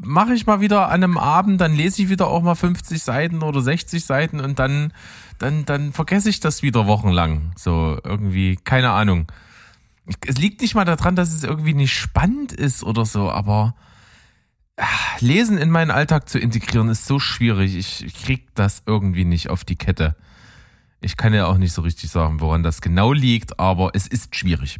mache 0.00 0.34
ich 0.34 0.46
mal 0.46 0.60
wieder 0.60 0.86
an 0.88 1.02
einem 1.04 1.16
Abend, 1.18 1.60
dann 1.60 1.74
lese 1.74 2.02
ich 2.02 2.08
wieder 2.08 2.26
auch 2.28 2.42
mal 2.42 2.54
50 2.54 3.02
Seiten 3.02 3.42
oder 3.42 3.60
60 3.62 4.04
Seiten 4.04 4.40
und 4.40 4.58
dann, 4.58 4.92
dann, 5.38 5.64
dann 5.66 5.92
vergesse 5.92 6.28
ich 6.30 6.40
das 6.40 6.62
wieder 6.62 6.86
wochenlang. 6.86 7.52
So 7.56 7.98
irgendwie, 8.04 8.56
keine 8.56 8.90
Ahnung. 8.90 9.26
Es 10.26 10.36
liegt 10.38 10.60
nicht 10.60 10.74
mal 10.74 10.84
daran, 10.84 11.16
dass 11.16 11.32
es 11.32 11.44
irgendwie 11.44 11.74
nicht 11.74 11.92
spannend 11.94 12.52
ist 12.52 12.82
oder 12.82 13.04
so, 13.06 13.30
aber 13.30 13.74
Lesen 15.20 15.58
in 15.58 15.70
meinen 15.70 15.90
Alltag 15.90 16.28
zu 16.28 16.38
integrieren 16.38 16.88
ist 16.88 17.06
so 17.06 17.18
schwierig. 17.18 17.76
Ich, 17.76 18.14
krieg 18.14 18.54
das 18.54 18.82
irgendwie 18.86 19.24
nicht 19.24 19.50
auf 19.50 19.64
die 19.64 19.76
Kette. 19.76 20.16
Ich 21.00 21.16
kann 21.16 21.34
ja 21.34 21.46
auch 21.46 21.58
nicht 21.58 21.72
so 21.72 21.82
richtig 21.82 22.10
sagen, 22.10 22.40
woran 22.40 22.62
das 22.62 22.80
genau 22.80 23.12
liegt, 23.12 23.58
aber 23.58 23.90
es 23.94 24.06
ist 24.06 24.34
schwierig. 24.36 24.78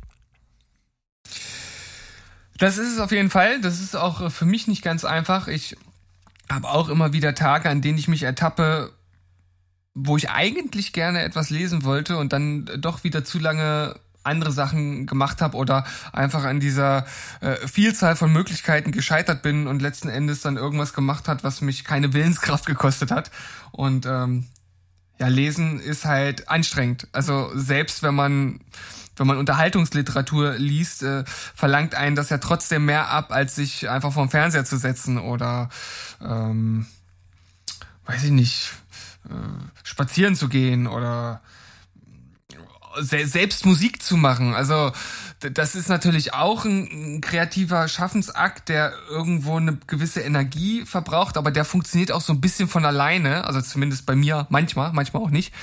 Das 2.59 2.77
ist 2.77 2.93
es 2.93 2.99
auf 2.99 3.11
jeden 3.11 3.31
Fall. 3.31 3.61
Das 3.61 3.81
ist 3.81 3.97
auch 3.97 4.31
für 4.31 4.45
mich 4.45 4.67
nicht 4.67 4.83
ganz 4.83 5.05
einfach. 5.05 5.49
Ich 5.49 5.77
habe 6.51 6.69
auch 6.69 6.89
immer 6.89 7.13
wieder 7.13 7.35
Tage, 7.35 7.71
an 7.71 7.81
denen 7.81 7.99
ich 7.99 8.09
mich 8.09 8.23
ertappe, 8.23 8.93
wo 9.95 10.17
ich 10.17 10.31
eigentlich 10.31 10.93
gerne 10.93 11.23
etwas 11.23 11.51
lesen 11.51 11.85
wollte 11.85 12.19
und 12.19 12.33
dann 12.33 12.69
doch 12.79 13.05
wieder 13.05 13.25
zu 13.25 13.39
lange 13.39 13.99
andere 14.23 14.53
Sachen 14.53 15.07
gemacht 15.07 15.41
habe 15.41 15.57
oder 15.57 15.85
einfach 16.13 16.45
an 16.45 16.61
dieser 16.61 17.07
äh, 17.41 17.67
Vielzahl 17.67 18.17
von 18.17 18.33
Möglichkeiten 18.33 18.93
gescheitert 18.93 19.43
bin 19.43 19.67
und 19.67 19.81
letzten 19.81 20.09
Endes 20.09 20.41
dann 20.43 20.57
irgendwas 20.57 20.93
gemacht 20.93 21.29
hat, 21.29 21.45
was 21.45 21.61
mich 21.61 21.85
keine 21.85 22.13
Willenskraft 22.13 22.67
gekostet 22.67 23.11
hat. 23.11 23.31
Und 23.73 24.07
ähm, 24.07 24.47
ja, 25.19 25.29
lesen 25.29 25.81
ist 25.81 26.05
halt 26.05 26.49
anstrengend. 26.49 27.09
Also 27.13 27.51
selbst 27.55 28.03
wenn 28.03 28.15
man 28.15 28.61
wenn 29.17 29.27
man 29.27 29.37
Unterhaltungsliteratur 29.37 30.55
liest, 30.55 31.03
äh, 31.03 31.25
verlangt 31.27 31.95
einen 31.95 32.17
das 32.17 32.31
ja 32.31 32.39
trotzdem 32.39 32.87
mehr 32.87 33.11
ab, 33.11 33.33
als 33.33 33.55
sich 33.55 33.87
einfach 33.91 34.15
vorm 34.15 34.31
Fernseher 34.31 34.65
zu 34.65 34.79
setzen 34.79 35.19
oder 35.19 35.69
ähm, 36.23 36.87
weiß 38.07 38.25
ich 38.25 38.31
nicht, 38.31 38.73
äh, 39.29 39.33
spazieren 39.83 40.37
zu 40.37 40.49
gehen 40.49 40.87
oder 40.87 41.43
selbst 42.99 43.67
Musik 43.67 44.03
zu 44.03 44.17
machen. 44.17 44.55
Also 44.55 44.93
das 45.41 45.75
ist 45.75 45.89
natürlich 45.89 46.35
auch 46.35 46.65
ein, 46.65 47.17
ein 47.17 47.21
kreativer 47.21 47.89
Schaffensakt, 47.89 48.69
der 48.69 48.93
irgendwo 49.09 49.57
eine 49.57 49.79
gewisse 49.87 50.21
Energie 50.21 50.85
verbraucht, 50.85 51.37
aber 51.37 51.51
der 51.51 51.65
funktioniert 51.65 52.13
auch 52.13 52.21
so 52.21 52.33
ein 52.33 52.41
bisschen 52.41 52.69
von 52.69 52.85
alleine. 52.85 53.45
Also 53.45 53.61
zumindest 53.61 54.07
bei 54.07 54.17
mir 54.17 54.47
manchmal, 54.51 54.93
manchmal 54.93 55.23
auch 55.23 55.31
nicht. 55.31 55.55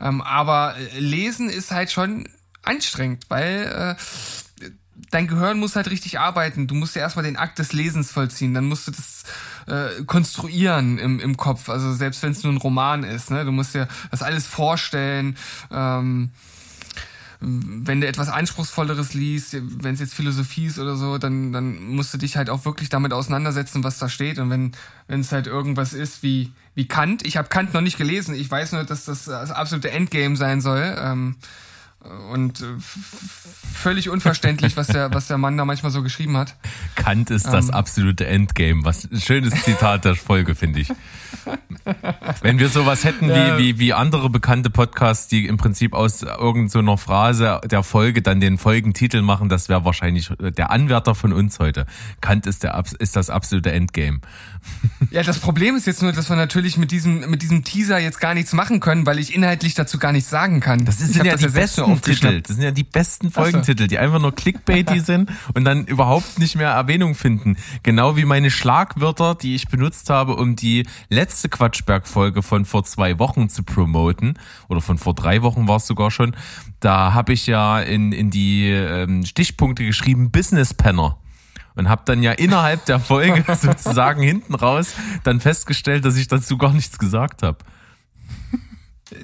Ähm, 0.00 0.20
aber 0.20 0.76
äh, 0.76 0.98
Lesen 0.98 1.48
ist 1.48 1.70
halt 1.70 1.90
schon 1.90 2.28
anstrengend, 2.62 3.24
weil 3.28 3.96
äh, 3.98 4.70
dein 5.10 5.26
Gehirn 5.26 5.58
muss 5.58 5.76
halt 5.76 5.90
richtig 5.90 6.18
arbeiten. 6.18 6.66
Du 6.66 6.74
musst 6.74 6.96
ja 6.96 7.02
erstmal 7.02 7.24
den 7.24 7.36
Akt 7.36 7.58
des 7.58 7.72
Lesens 7.72 8.10
vollziehen, 8.10 8.54
dann 8.54 8.66
musst 8.66 8.88
du 8.88 8.90
das 8.90 9.24
äh, 9.66 10.04
konstruieren 10.04 10.98
im, 10.98 11.20
im 11.20 11.36
Kopf. 11.36 11.68
Also 11.68 11.92
selbst 11.94 12.22
wenn 12.22 12.32
es 12.32 12.42
nur 12.42 12.52
ein 12.52 12.58
Roman 12.58 13.04
ist, 13.04 13.30
ne? 13.30 13.44
Du 13.44 13.52
musst 13.52 13.74
dir 13.74 13.88
das 14.10 14.22
alles 14.22 14.46
vorstellen. 14.46 15.36
Ähm, 15.70 16.30
wenn 17.40 18.00
du 18.00 18.06
etwas 18.06 18.28
Anspruchsvolleres 18.28 19.14
liest, 19.14 19.56
wenn 19.82 19.94
es 19.94 20.00
jetzt 20.00 20.14
Philosophie 20.14 20.66
ist 20.66 20.78
oder 20.78 20.96
so, 20.96 21.18
dann, 21.18 21.52
dann 21.52 21.82
musst 21.88 22.12
du 22.14 22.18
dich 22.18 22.36
halt 22.36 22.50
auch 22.50 22.64
wirklich 22.64 22.88
damit 22.88 23.12
auseinandersetzen, 23.12 23.84
was 23.84 23.98
da 23.98 24.08
steht. 24.08 24.38
Und 24.38 24.50
wenn 24.50 24.72
wenn 25.08 25.20
es 25.20 25.32
halt 25.32 25.46
irgendwas 25.46 25.92
ist 25.92 26.22
wie, 26.22 26.52
wie 26.74 26.88
Kant, 26.88 27.24
ich 27.24 27.36
habe 27.36 27.48
Kant 27.48 27.74
noch 27.74 27.80
nicht 27.80 27.98
gelesen, 27.98 28.34
ich 28.34 28.50
weiß 28.50 28.72
nur, 28.72 28.84
dass 28.84 29.04
das 29.04 29.24
das 29.24 29.50
absolute 29.50 29.90
Endgame 29.90 30.36
sein 30.36 30.60
soll. 30.60 30.96
Ähm, 30.98 31.36
und 32.32 32.60
äh, 32.60 32.64
völlig 33.74 34.08
unverständlich, 34.08 34.76
was 34.76 34.88
der, 34.88 35.12
was 35.12 35.26
der 35.28 35.38
Mann 35.38 35.56
da 35.56 35.64
manchmal 35.64 35.92
so 35.92 36.02
geschrieben 36.02 36.36
hat. 36.36 36.54
Kant 36.94 37.30
ist 37.30 37.46
das 37.46 37.68
Ähm. 37.68 37.74
absolute 37.74 38.26
Endgame. 38.26 38.84
Was 38.84 39.04
ein 39.10 39.20
schönes 39.20 39.62
Zitat 39.64 40.04
der 40.04 40.14
Folge, 40.16 40.54
finde 40.54 40.80
ich. 40.80 40.88
Wenn 42.42 42.58
wir 42.58 42.68
sowas 42.68 43.04
hätten 43.04 43.28
Ja. 43.28 43.58
wie, 43.58 43.62
wie, 43.74 43.78
wie 43.78 43.92
andere 43.92 44.30
bekannte 44.30 44.70
Podcasts, 44.70 45.28
die 45.28 45.46
im 45.46 45.56
Prinzip 45.56 45.92
aus 45.94 46.22
irgendeiner 46.22 46.66
so 46.68 46.78
einer 46.80 46.98
Phrase 46.98 47.60
der 47.70 47.82
Folge 47.82 48.22
dann 48.22 48.40
den 48.40 48.58
Folgentitel 48.58 49.22
machen, 49.22 49.48
das 49.48 49.68
wäre 49.68 49.84
wahrscheinlich 49.84 50.30
der 50.40 50.70
Anwärter 50.70 51.14
von 51.14 51.32
uns 51.32 51.58
heute. 51.58 51.86
Kant 52.20 52.46
ist, 52.46 52.62
der, 52.64 52.82
ist 52.98 53.14
das 53.16 53.30
absolute 53.30 53.70
Endgame. 53.72 54.20
Ja, 55.10 55.22
das 55.22 55.38
Problem 55.38 55.76
ist 55.76 55.86
jetzt 55.86 56.02
nur, 56.02 56.12
dass 56.12 56.28
wir 56.28 56.36
natürlich 56.36 56.76
mit 56.76 56.90
diesem, 56.90 57.30
mit 57.30 57.42
diesem 57.42 57.62
Teaser 57.62 57.98
jetzt 57.98 58.20
gar 58.20 58.34
nichts 58.34 58.52
machen 58.52 58.80
können, 58.80 59.06
weil 59.06 59.18
ich 59.18 59.34
inhaltlich 59.34 59.74
dazu 59.74 59.98
gar 59.98 60.12
nichts 60.12 60.30
sagen 60.30 60.60
kann. 60.60 60.84
Das 60.84 60.98
sind 60.98 61.16
hab 61.18 61.26
ja 61.26 61.34
die 61.36 61.42
selbst 61.48 61.76
besten 61.76 61.82
nur 61.96 62.02
aufgeschnappt. 62.02 62.34
Titel. 62.34 62.48
Das 62.48 62.56
sind 62.56 62.64
ja 62.64 62.70
die 62.70 62.84
besten. 62.84 63.30
Folgentitel, 63.30 63.86
die 63.86 63.98
einfach 63.98 64.20
nur 64.20 64.34
clickbaity 64.34 65.00
sind 65.00 65.30
und 65.54 65.64
dann 65.64 65.84
überhaupt 65.84 66.38
nicht 66.38 66.56
mehr 66.56 66.70
Erwähnung 66.70 67.14
finden. 67.14 67.56
Genau 67.82 68.16
wie 68.16 68.24
meine 68.24 68.50
Schlagwörter, 68.50 69.34
die 69.34 69.54
ich 69.54 69.68
benutzt 69.68 70.10
habe, 70.10 70.36
um 70.36 70.56
die 70.56 70.86
letzte 71.08 71.48
Quatschberg-Folge 71.48 72.42
von 72.42 72.64
vor 72.64 72.84
zwei 72.84 73.18
Wochen 73.18 73.48
zu 73.48 73.62
promoten. 73.62 74.38
Oder 74.68 74.80
von 74.80 74.98
vor 74.98 75.14
drei 75.14 75.42
Wochen 75.42 75.68
war 75.68 75.76
es 75.76 75.86
sogar 75.86 76.10
schon. 76.10 76.36
Da 76.80 77.14
habe 77.14 77.32
ich 77.32 77.46
ja 77.46 77.80
in, 77.80 78.12
in 78.12 78.30
die 78.30 78.70
ähm, 78.70 79.24
Stichpunkte 79.24 79.84
geschrieben 79.84 80.30
Business 80.30 80.74
Penner. 80.74 81.18
Und 81.74 81.90
habe 81.90 82.02
dann 82.06 82.22
ja 82.22 82.32
innerhalb 82.32 82.86
der 82.86 82.98
Folge 82.98 83.44
sozusagen 83.60 84.22
hinten 84.22 84.54
raus 84.54 84.94
dann 85.24 85.40
festgestellt, 85.40 86.06
dass 86.06 86.16
ich 86.16 86.26
dazu 86.26 86.56
gar 86.56 86.72
nichts 86.72 86.98
gesagt 86.98 87.42
habe. 87.42 87.58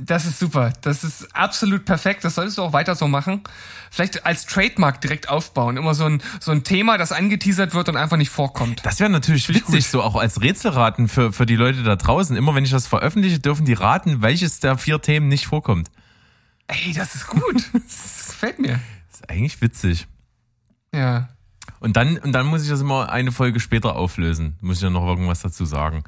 Das 0.00 0.26
ist 0.26 0.38
super. 0.38 0.72
Das 0.82 1.02
ist 1.02 1.34
absolut 1.34 1.84
perfekt. 1.84 2.24
Das 2.24 2.36
solltest 2.36 2.58
du 2.58 2.62
auch 2.62 2.72
weiter 2.72 2.94
so 2.94 3.08
machen. 3.08 3.42
Vielleicht 3.90 4.24
als 4.24 4.46
Trademark 4.46 5.00
direkt 5.00 5.28
aufbauen. 5.28 5.76
Immer 5.76 5.94
so 5.94 6.04
ein, 6.04 6.22
so 6.38 6.52
ein 6.52 6.62
Thema, 6.62 6.98
das 6.98 7.10
angeteasert 7.10 7.74
wird 7.74 7.88
und 7.88 7.96
einfach 7.96 8.16
nicht 8.16 8.30
vorkommt. 8.30 8.80
Das 8.84 9.00
wäre 9.00 9.10
natürlich 9.10 9.48
witzig, 9.48 9.88
so 9.88 10.02
auch 10.02 10.14
als 10.14 10.40
Rätselraten 10.40 11.08
für, 11.08 11.32
für 11.32 11.46
die 11.46 11.56
Leute 11.56 11.82
da 11.82 11.96
draußen. 11.96 12.36
Immer 12.36 12.54
wenn 12.54 12.64
ich 12.64 12.70
das 12.70 12.86
veröffentliche, 12.86 13.40
dürfen 13.40 13.66
die 13.66 13.72
raten, 13.72 14.22
welches 14.22 14.60
der 14.60 14.78
vier 14.78 15.02
Themen 15.02 15.26
nicht 15.26 15.46
vorkommt. 15.46 15.90
Ey, 16.68 16.92
das 16.92 17.14
ist 17.14 17.26
gut. 17.26 17.64
Das 17.72 18.28
gefällt 18.28 18.60
mir. 18.60 18.80
Das 19.10 19.20
ist 19.20 19.30
eigentlich 19.30 19.60
witzig. 19.60 20.06
Ja. 20.94 21.28
Und 21.80 21.96
dann, 21.96 22.18
und 22.18 22.32
dann 22.32 22.46
muss 22.46 22.62
ich 22.62 22.68
das 22.68 22.80
immer 22.80 23.10
eine 23.10 23.32
Folge 23.32 23.60
später 23.60 23.96
auflösen. 23.96 24.56
Muss 24.60 24.76
ich 24.76 24.82
ja 24.82 24.90
noch 24.90 25.06
irgendwas 25.06 25.40
dazu 25.40 25.64
sagen. 25.64 26.04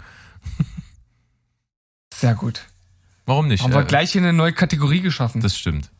Sehr 2.14 2.34
gut. 2.34 2.66
Warum 3.26 3.48
nicht? 3.48 3.62
Haben 3.62 3.72
wir 3.72 3.80
Äh, 3.80 3.84
gleich 3.84 4.12
hier 4.12 4.20
eine 4.22 4.32
neue 4.32 4.52
Kategorie 4.52 5.00
geschaffen. 5.00 5.40
Das 5.40 5.56
stimmt. 5.56 5.90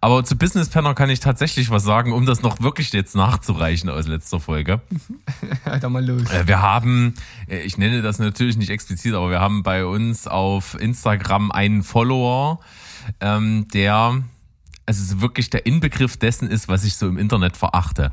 Aber 0.00 0.24
zu 0.24 0.36
Business 0.36 0.68
Planner 0.68 0.94
kann 0.94 1.08
ich 1.08 1.20
tatsächlich 1.20 1.70
was 1.70 1.84
sagen, 1.84 2.12
um 2.12 2.26
das 2.26 2.42
noch 2.42 2.60
wirklich 2.60 2.92
jetzt 2.92 3.14
nachzureichen 3.14 3.88
aus 3.88 4.06
letzter 4.06 4.38
Folge. 4.40 4.82
Alter, 5.64 5.88
mal 5.88 6.04
los. 6.04 6.30
Äh, 6.30 6.46
Wir 6.46 6.60
haben, 6.60 7.14
äh, 7.48 7.60
ich 7.60 7.78
nenne 7.78 8.02
das 8.02 8.18
natürlich 8.18 8.56
nicht 8.56 8.70
explizit, 8.70 9.14
aber 9.14 9.30
wir 9.30 9.40
haben 9.40 9.62
bei 9.62 9.86
uns 9.86 10.26
auf 10.26 10.78
Instagram 10.78 11.50
einen 11.50 11.82
Follower, 11.82 12.60
ähm, 13.20 13.66
der 13.72 14.22
also 14.86 15.02
so 15.02 15.22
wirklich 15.22 15.48
der 15.48 15.64
Inbegriff 15.64 16.18
dessen 16.18 16.50
ist, 16.50 16.68
was 16.68 16.84
ich 16.84 16.96
so 16.96 17.08
im 17.08 17.16
Internet 17.16 17.56
verachte. 17.56 18.12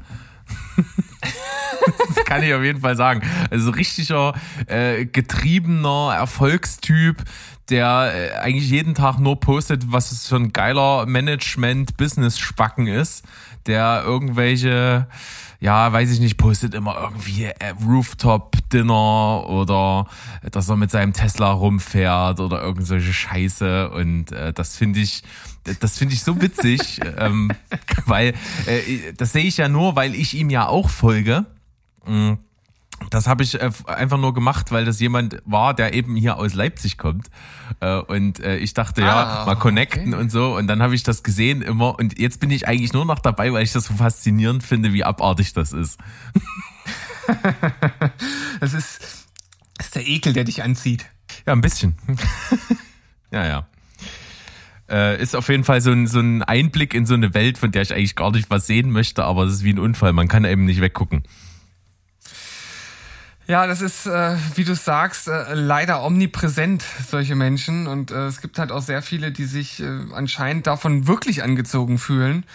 das 2.15 2.25
kann 2.25 2.43
ich 2.43 2.53
auf 2.53 2.63
jeden 2.63 2.79
Fall 2.81 2.95
sagen. 2.95 3.27
Also 3.49 3.65
so 3.65 3.71
richtiger 3.71 4.33
äh, 4.67 5.05
getriebener 5.05 6.13
Erfolgstyp, 6.15 7.23
der 7.71 8.11
äh, 8.13 8.37
eigentlich 8.37 8.69
jeden 8.69 8.93
Tag 8.93 9.17
nur 9.17 9.39
postet, 9.39 9.91
was 9.91 10.11
es 10.11 10.27
für 10.27 10.35
ein 10.35 10.53
geiler 10.53 11.05
Management-Business-Spacken 11.05 12.87
ist, 12.87 13.23
der 13.65 14.03
irgendwelche, 14.05 15.07
ja, 15.59 15.91
weiß 15.91 16.11
ich 16.11 16.19
nicht, 16.19 16.37
postet 16.37 16.73
immer 16.73 16.97
irgendwie 17.01 17.45
äh, 17.45 17.73
Rooftop-Dinner 17.87 19.47
oder 19.47 20.07
dass 20.51 20.69
er 20.69 20.75
mit 20.75 20.91
seinem 20.91 21.13
Tesla 21.13 21.51
rumfährt 21.51 22.39
oder 22.41 22.61
irgendwelche 22.61 23.13
Scheiße 23.13 23.89
und 23.89 24.31
äh, 24.33 24.51
das 24.51 24.75
finde 24.75 24.99
ich, 24.99 25.23
das 25.79 25.97
finde 25.97 26.13
ich 26.13 26.23
so 26.23 26.41
witzig, 26.41 26.99
ähm, 27.17 27.51
weil 28.05 28.33
äh, 28.65 29.13
das 29.15 29.31
sehe 29.31 29.45
ich 29.45 29.57
ja 29.57 29.69
nur, 29.69 29.95
weil 29.95 30.13
ich 30.13 30.33
ihm 30.35 30.49
ja 30.49 30.67
auch 30.67 30.89
folge. 30.89 31.45
Mm. 32.05 32.33
Das 33.09 33.27
habe 33.27 33.43
ich 33.43 33.59
äh, 33.59 33.71
einfach 33.87 34.17
nur 34.17 34.33
gemacht, 34.33 34.71
weil 34.71 34.85
das 34.85 34.99
jemand 34.99 35.41
war, 35.45 35.73
der 35.73 35.93
eben 35.93 36.15
hier 36.15 36.37
aus 36.37 36.53
Leipzig 36.53 36.97
kommt. 36.97 37.27
Äh, 37.79 37.97
und 37.97 38.39
äh, 38.39 38.57
ich 38.57 38.73
dachte, 38.73 39.01
ja, 39.01 39.41
Ah, 39.41 39.45
mal 39.45 39.55
connecten 39.55 40.13
okay. 40.13 40.21
und 40.21 40.31
so. 40.31 40.55
Und 40.55 40.67
dann 40.67 40.81
habe 40.81 40.95
ich 40.95 41.03
das 41.03 41.23
gesehen 41.23 41.61
immer. 41.61 41.97
Und 41.97 42.19
jetzt 42.19 42.39
bin 42.39 42.51
ich 42.51 42.67
eigentlich 42.67 42.93
nur 42.93 43.05
noch 43.05 43.19
dabei, 43.19 43.51
weil 43.53 43.63
ich 43.63 43.71
das 43.73 43.85
so 43.85 43.93
faszinierend 43.93 44.63
finde, 44.63 44.93
wie 44.93 45.03
abartig 45.03 45.53
das 45.53 45.73
ist. 45.73 45.99
Das 48.59 48.73
ist, 48.73 49.27
das 49.77 49.85
ist 49.85 49.95
der 49.95 50.07
Ekel, 50.07 50.33
der 50.33 50.43
dich 50.43 50.63
anzieht. 50.63 51.05
Ja, 51.45 51.53
ein 51.53 51.61
bisschen. 51.61 51.95
ja, 53.31 53.65
ja. 54.89 55.13
Ist 55.13 55.35
auf 55.35 55.47
jeden 55.47 55.63
Fall 55.63 55.79
so 55.79 55.91
ein, 55.91 56.07
so 56.07 56.19
ein 56.19 56.43
Einblick 56.43 56.93
in 56.93 57.05
so 57.05 57.13
eine 57.13 57.33
Welt, 57.33 57.57
von 57.57 57.71
der 57.71 57.83
ich 57.83 57.93
eigentlich 57.93 58.15
gar 58.15 58.31
nicht 58.31 58.49
was 58.49 58.67
sehen 58.67 58.91
möchte, 58.91 59.23
aber 59.23 59.43
es 59.43 59.53
ist 59.53 59.63
wie 59.63 59.71
ein 59.71 59.79
Unfall. 59.79 60.11
Man 60.11 60.27
kann 60.27 60.43
eben 60.43 60.65
nicht 60.65 60.81
weggucken. 60.81 61.23
Ja, 63.51 63.67
das 63.67 63.81
ist, 63.81 64.05
äh, 64.05 64.37
wie 64.55 64.63
du 64.63 64.75
sagst, 64.75 65.27
äh, 65.27 65.55
leider 65.55 66.03
omnipräsent, 66.03 66.85
solche 67.09 67.35
Menschen. 67.35 67.85
Und 67.85 68.09
äh, 68.09 68.27
es 68.27 68.39
gibt 68.39 68.57
halt 68.57 68.71
auch 68.71 68.81
sehr 68.81 69.01
viele, 69.01 69.33
die 69.33 69.43
sich 69.43 69.81
äh, 69.81 70.05
anscheinend 70.13 70.67
davon 70.67 71.05
wirklich 71.05 71.43
angezogen 71.43 71.97
fühlen. 71.97 72.45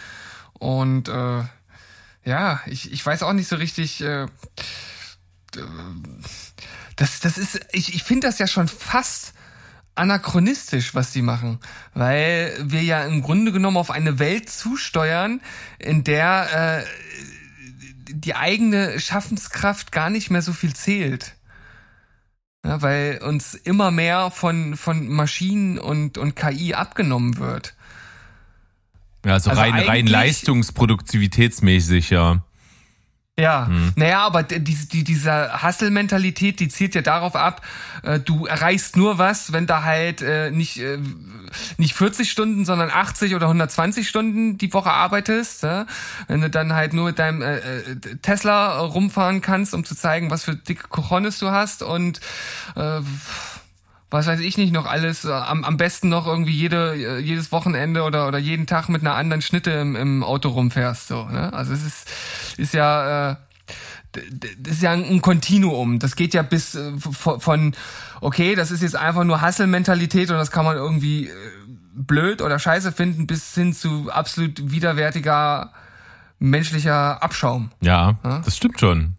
Und 0.55 1.11
äh, 1.11 1.43
ja, 2.25 2.61
ich, 2.65 2.93
ich 2.93 3.05
weiß 3.05 3.25
auch 3.25 3.35
nicht 3.35 3.47
so 3.47 3.57
richtig. 3.57 4.01
Äh, 4.01 4.27
das, 6.97 7.21
das 7.21 7.37
ist, 7.37 7.61
ich, 7.73 7.95
ich 7.95 8.03
finde 8.03 8.29
das 8.29 8.39
ja 8.39 8.47
schon 8.47 8.67
fast 8.67 9.35
anachronistisch, 9.97 10.95
was 10.95 11.13
sie 11.13 11.21
machen, 11.21 11.61
weil 11.93 12.57
wir 12.63 12.83
ja 12.83 13.05
im 13.05 13.21
Grunde 13.21 13.53
genommen 13.53 13.77
auf 13.77 13.91
eine 13.91 14.19
Welt 14.19 14.49
zusteuern, 14.49 15.43
in 15.79 16.05
der 16.05 16.85
äh, 16.85 17.36
die 18.11 18.35
eigene 18.35 19.01
Schaffenskraft 19.01 19.93
gar 19.93 20.11
nicht 20.11 20.31
mehr 20.31 20.43
so 20.43 20.53
viel 20.53 20.75
zählt. 20.75 21.35
Ja, 22.65 22.83
weil 22.83 23.21
uns 23.23 23.55
immer 23.55 23.91
mehr 23.91 24.31
von, 24.31 24.77
von 24.77 25.09
Maschinen 25.09 25.79
und, 25.79 26.19
und 26.19 26.35
KI 26.35 26.75
abgenommen 26.75 27.39
wird. 27.39 27.75
Ja, 29.25 29.35
also, 29.35 29.51
also 29.51 29.63
rein, 29.63 29.75
rein 29.75 30.07
leistungsproduktivitätsmäßig, 30.07 32.11
ja. 32.11 32.43
Ja, 33.39 33.67
hm. 33.67 33.93
naja, 33.97 34.21
aber 34.21 34.43
die, 34.45 34.59
die, 34.61 35.05
diese 35.05 35.63
Hustle-Mentalität, 35.63 36.59
die 36.59 36.69
zielt 36.69 36.95
ja 36.95 37.03
darauf 37.03 37.37
ab, 37.37 37.61
äh, 38.03 38.19
du 38.19 38.47
erreichst 38.47 38.97
nur 38.97 39.19
was, 39.19 39.53
wenn 39.53 39.67
du 39.67 39.85
halt 39.85 40.23
äh, 40.23 40.51
nicht, 40.51 40.79
äh, 40.79 40.99
nicht 41.77 41.95
40 41.95 42.31
Stunden, 42.31 42.65
sondern 42.65 42.89
80 42.91 43.35
oder 43.35 43.49
120 43.49 44.09
Stunden 44.09 44.57
die 44.57 44.73
Woche 44.73 44.91
arbeitest. 44.91 45.65
Ja? 45.65 45.85
Wenn 46.29 46.41
du 46.41 46.49
dann 46.49 46.73
halt 46.73 46.95
nur 46.95 47.09
mit 47.09 47.19
deinem 47.19 47.43
äh, 47.43 47.59
äh, 47.59 47.97
Tesla 48.23 48.79
rumfahren 48.79 49.43
kannst, 49.43 49.75
um 49.75 49.85
zu 49.85 49.95
zeigen, 49.95 50.31
was 50.31 50.45
für 50.45 50.57
dicke 50.57 50.89
Cojones 50.89 51.39
du 51.39 51.51
hast 51.51 51.83
und 51.83 52.21
äh, 52.75 53.01
was 54.11 54.27
weiß 54.27 54.41
ich 54.41 54.57
nicht 54.57 54.73
noch 54.73 54.87
alles, 54.87 55.25
äh, 55.25 55.33
am, 55.33 55.65
am 55.65 55.77
besten 55.77 56.09
noch 56.09 56.27
irgendwie 56.27 56.53
jede, 56.53 56.95
äh, 56.95 57.19
jedes 57.19 57.51
Wochenende 57.53 58.03
oder, 58.03 58.29
oder 58.29 58.39
jeden 58.39 58.67
Tag 58.67 58.89
mit 58.89 59.01
einer 59.01 59.15
anderen 59.15 59.43
Schnitte 59.43 59.71
im, 59.73 59.97
im 59.97 60.23
Auto 60.23 60.49
rumfährst. 60.51 61.09
So, 61.09 61.25
ne? 61.25 61.53
Also 61.53 61.73
es 61.73 61.85
ist, 61.85 62.09
ist 62.57 62.75
ja, 62.75 63.33
äh, 63.33 63.37
das 64.13 64.75
ist 64.75 64.83
ja 64.83 64.93
ein 64.93 65.21
Kontinuum. 65.21 65.99
Das 65.99 66.17
geht 66.17 66.35
ja 66.35 66.43
bis 66.43 66.75
äh, 66.75 66.93
von, 66.99 67.75
okay, 68.21 68.55
das 68.55 68.71
ist 68.71 68.83
jetzt 68.83 68.97
einfach 68.97 69.25
nur 69.25 69.43
Hustle-Mentalität 69.43 70.31
und 70.31 70.37
das 70.37 70.51
kann 70.51 70.65
man 70.65 70.77
irgendwie 70.77 71.31
blöd 71.95 72.43
oder 72.43 72.59
scheiße 72.59 72.93
finden, 72.93 73.27
bis 73.27 73.55
hin 73.55 73.73
zu 73.73 74.11
absolut 74.11 74.71
widerwärtiger 74.71 75.73
menschlicher 76.39 77.23
Abschaum. 77.23 77.71
Ja, 77.81 78.19
ja? 78.23 78.43
das 78.45 78.57
stimmt 78.57 78.79
schon. 78.79 79.16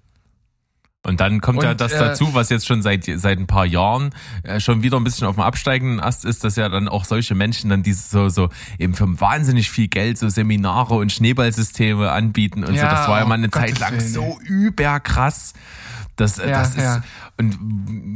Und 1.07 1.21
dann 1.21 1.39
kommt 1.39 1.59
und, 1.59 1.63
ja 1.63 1.73
das 1.73 1.93
äh, 1.93 1.99
dazu, 1.99 2.33
was 2.33 2.49
jetzt 2.49 2.67
schon 2.67 2.81
seit 2.81 3.05
seit 3.05 3.39
ein 3.39 3.47
paar 3.47 3.65
Jahren 3.65 4.09
äh, 4.43 4.59
schon 4.59 4.83
wieder 4.83 4.97
ein 4.97 5.05
bisschen 5.05 5.25
auf 5.25 5.35
dem 5.35 5.41
absteigenden 5.41 6.01
Ast 6.01 6.25
ist, 6.25 6.43
dass 6.43 6.57
ja 6.57 6.67
dann 6.67 6.89
auch 6.89 7.05
solche 7.05 7.33
Menschen 7.33 7.69
dann 7.69 7.81
diese 7.81 8.09
so 8.09 8.27
so 8.27 8.49
eben 8.77 8.93
für 8.93 9.07
wahnsinnig 9.21 9.71
viel 9.71 9.87
Geld 9.87 10.17
so 10.17 10.27
Seminare 10.27 10.95
und 10.95 11.13
Schneeballsysteme 11.13 12.11
anbieten 12.11 12.65
und 12.65 12.75
ja, 12.75 12.81
so. 12.81 12.87
Das 12.87 13.07
war 13.07 13.19
ja 13.19 13.25
mal 13.25 13.35
eine 13.35 13.49
Zeit 13.49 13.79
lang 13.79 13.93
Willen. 13.93 14.05
so 14.05 14.37
überkrass. 14.43 15.53
Das, 16.17 16.39
äh, 16.39 16.49
ja, 16.49 16.59
das 16.59 16.69
ist 16.71 16.83
ja. 16.83 17.03
und 17.37 17.57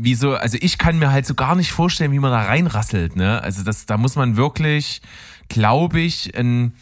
wieso? 0.02 0.36
Also 0.36 0.58
ich 0.60 0.78
kann 0.78 1.00
mir 1.00 1.14
halt 1.14 1.26
so 1.26 1.34
gar 1.34 1.56
nicht 1.56 1.72
vorstellen, 1.72 2.12
wie 2.12 2.20
man 2.20 2.32
da 2.32 2.42
reinrasselt. 2.42 3.16
Ne? 3.16 3.42
Also 3.42 3.64
das, 3.64 3.86
da 3.86 3.96
muss 3.96 4.18
man 4.18 4.36
wirklich, 4.36 5.02
glaube 5.48 6.02
ich, 6.02 6.36
ein 6.36 6.74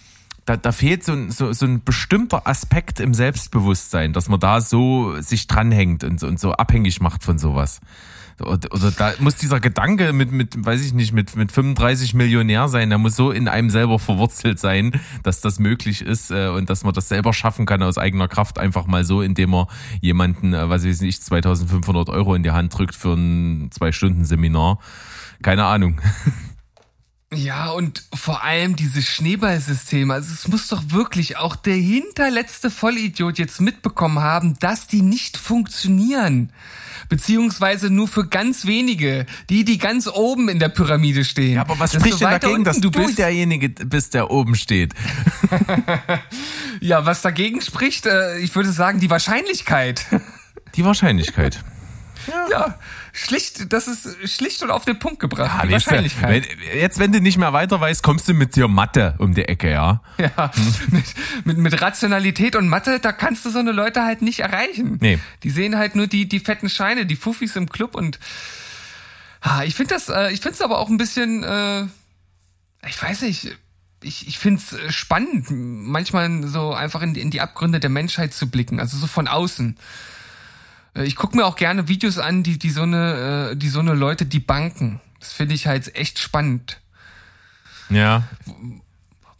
da, 0.49 0.57
da 0.57 0.71
fehlt 0.71 1.03
so, 1.03 1.29
so, 1.29 1.53
so 1.53 1.65
ein 1.67 1.83
bestimmter 1.83 2.47
Aspekt 2.47 2.99
im 2.99 3.13
Selbstbewusstsein, 3.13 4.13
dass 4.13 4.29
man 4.29 4.39
da 4.39 4.61
so 4.61 5.21
sich 5.21 5.45
dranhängt 5.45 6.03
und, 6.03 6.23
und 6.23 6.39
so 6.39 6.53
abhängig 6.53 7.01
macht 7.01 7.23
von 7.23 7.37
sowas. 7.37 7.81
Oder, 8.39 8.73
oder 8.73 8.89
da 8.89 9.13
muss 9.19 9.35
dieser 9.35 9.59
Gedanke 9.59 10.11
mit, 10.11 10.31
mit, 10.31 10.65
weiß 10.65 10.83
ich 10.83 10.93
nicht, 10.93 11.13
mit, 11.13 11.35
mit 11.35 11.51
35 11.51 12.15
Millionär 12.15 12.67
sein, 12.67 12.89
der 12.89 12.97
muss 12.97 13.15
so 13.15 13.29
in 13.29 13.47
einem 13.47 13.69
selber 13.69 13.99
verwurzelt 13.99 14.57
sein, 14.57 14.99
dass 15.21 15.41
das 15.41 15.59
möglich 15.59 16.01
ist 16.01 16.31
äh, 16.31 16.47
und 16.47 16.69
dass 16.71 16.83
man 16.83 16.93
das 16.93 17.09
selber 17.09 17.33
schaffen 17.33 17.67
kann 17.67 17.83
aus 17.83 17.99
eigener 17.99 18.27
Kraft, 18.27 18.57
einfach 18.57 18.87
mal 18.87 19.03
so, 19.03 19.21
indem 19.21 19.51
man 19.51 19.67
jemanden, 20.01 20.55
äh, 20.55 20.67
was 20.67 20.83
weiß 20.83 21.01
ich, 21.03 21.21
2500 21.21 22.09
Euro 22.09 22.33
in 22.33 22.41
die 22.41 22.51
Hand 22.51 22.75
drückt 22.75 22.95
für 22.95 23.13
ein 23.13 23.69
Zwei-Stunden-Seminar. 23.71 24.79
Keine 25.43 25.65
Ahnung. 25.65 26.01
Ja, 27.31 27.69
und 27.69 28.03
vor 28.11 28.43
allem 28.43 28.75
dieses 28.75 29.05
Schneeballsystem. 29.05 30.09
Also 30.09 30.33
es 30.33 30.47
muss 30.47 30.67
doch 30.67 30.81
wirklich 30.87 31.37
auch 31.37 31.55
der 31.55 31.75
hinterletzte 31.75 32.71
Vollidiot 32.71 33.37
jetzt 33.37 33.61
mitbekommen 33.61 34.19
haben, 34.19 34.57
dass 34.57 34.87
die 34.87 35.03
nicht 35.03 35.37
funktionieren. 35.37 36.51
Beziehungsweise 37.07 37.91
nur 37.91 38.07
für 38.07 38.27
ganz 38.27 38.65
wenige, 38.65 39.27
die, 39.49 39.63
die 39.63 39.77
ganz 39.77 40.07
oben 40.07 40.49
in 40.49 40.57
der 40.57 40.69
Pyramide 40.69 41.23
stehen. 41.23 41.55
Ja, 41.55 41.61
aber 41.61 41.79
was 41.79 41.91
das 41.91 42.01
spricht 42.01 42.21
denn 42.21 42.29
dagegen, 42.29 42.63
dass 42.63 42.81
du, 42.81 42.89
bist? 42.89 43.19
derjenige 43.19 43.69
bist, 43.69 44.15
der 44.15 44.31
oben 44.31 44.55
steht? 44.55 44.95
ja, 46.81 47.05
was 47.05 47.21
dagegen 47.21 47.61
spricht, 47.61 48.07
äh, 48.07 48.39
ich 48.39 48.55
würde 48.55 48.71
sagen, 48.71 48.99
die 48.99 49.09
Wahrscheinlichkeit. 49.09 50.05
Die 50.75 50.83
Wahrscheinlichkeit. 50.83 51.63
Ja. 52.27 52.47
ja. 52.49 52.79
Schlicht, 53.19 53.73
das 53.73 53.87
ist 53.87 54.29
schlicht 54.29 54.63
und 54.63 54.71
auf 54.71 54.85
den 54.85 54.99
Punkt 54.99 55.19
gebracht. 55.19 55.51
Ja, 55.57 55.65
die 55.65 55.73
Wahrscheinlichkeit. 55.73 56.47
Wenn, 56.47 56.79
jetzt, 56.79 56.99
wenn 56.99 57.11
du 57.11 57.19
nicht 57.19 57.37
mehr 57.37 57.53
weiter 57.53 57.79
weißt, 57.79 58.01
kommst 58.01 58.27
du 58.27 58.33
mit 58.33 58.55
dir 58.55 58.67
Mathe 58.67 59.15
um 59.17 59.33
die 59.33 59.45
Ecke, 59.45 59.71
ja? 59.71 60.01
Ja, 60.17 60.51
hm. 60.53 61.03
mit, 61.43 61.57
mit, 61.57 61.81
Rationalität 61.81 62.55
und 62.55 62.67
Mathe, 62.67 62.99
da 62.99 63.11
kannst 63.11 63.45
du 63.45 63.49
so 63.49 63.59
eine 63.59 63.71
Leute 63.71 64.03
halt 64.03 64.21
nicht 64.21 64.39
erreichen. 64.39 64.97
Nee. 65.01 65.19
Die 65.43 65.49
sehen 65.49 65.77
halt 65.77 65.95
nur 65.95 66.07
die, 66.07 66.27
die 66.27 66.39
fetten 66.39 66.69
Scheine, 66.69 67.05
die 67.05 67.15
Fuffis 67.15 67.55
im 67.55 67.69
Club 67.69 67.95
und 67.95 68.19
ah, 69.41 69.63
ich 69.63 69.75
finde 69.75 69.93
das, 69.95 70.09
äh, 70.09 70.31
ich 70.31 70.41
finde 70.41 70.55
es 70.55 70.61
aber 70.61 70.79
auch 70.79 70.89
ein 70.89 70.97
bisschen, 70.97 71.43
äh, 71.43 71.83
ich 72.87 73.01
weiß 73.01 73.21
nicht, 73.23 73.57
ich, 74.01 74.27
ich 74.27 74.39
finde 74.39 74.61
es 74.61 74.95
spannend, 74.95 75.47
manchmal 75.49 76.47
so 76.47 76.73
einfach 76.73 77.01
in, 77.01 77.15
in 77.15 77.31
die 77.31 77.41
Abgründe 77.41 77.79
der 77.79 77.89
Menschheit 77.89 78.33
zu 78.33 78.49
blicken, 78.49 78.79
also 78.79 78.97
so 78.97 79.07
von 79.07 79.27
außen. 79.27 79.77
Äh, 80.95 81.03
ich 81.03 81.15
gucke 81.15 81.35
mir 81.35 81.45
auch 81.45 81.55
gerne 81.55 81.87
Videos 81.87 82.17
an, 82.17 82.43
die, 82.43 82.59
die 82.59 82.69
so 82.69 82.83
eine, 82.83 83.51
äh, 83.51 83.55
die 83.55 83.69
so 83.69 83.79
eine 83.79 83.93
Leute, 83.93 84.25
die 84.25 84.39
banken. 84.39 85.01
Das 85.19 85.33
finde 85.33 85.55
ich 85.55 85.67
halt 85.67 85.95
echt 85.95 86.19
spannend. 86.19 86.79
Ja. 87.89 88.23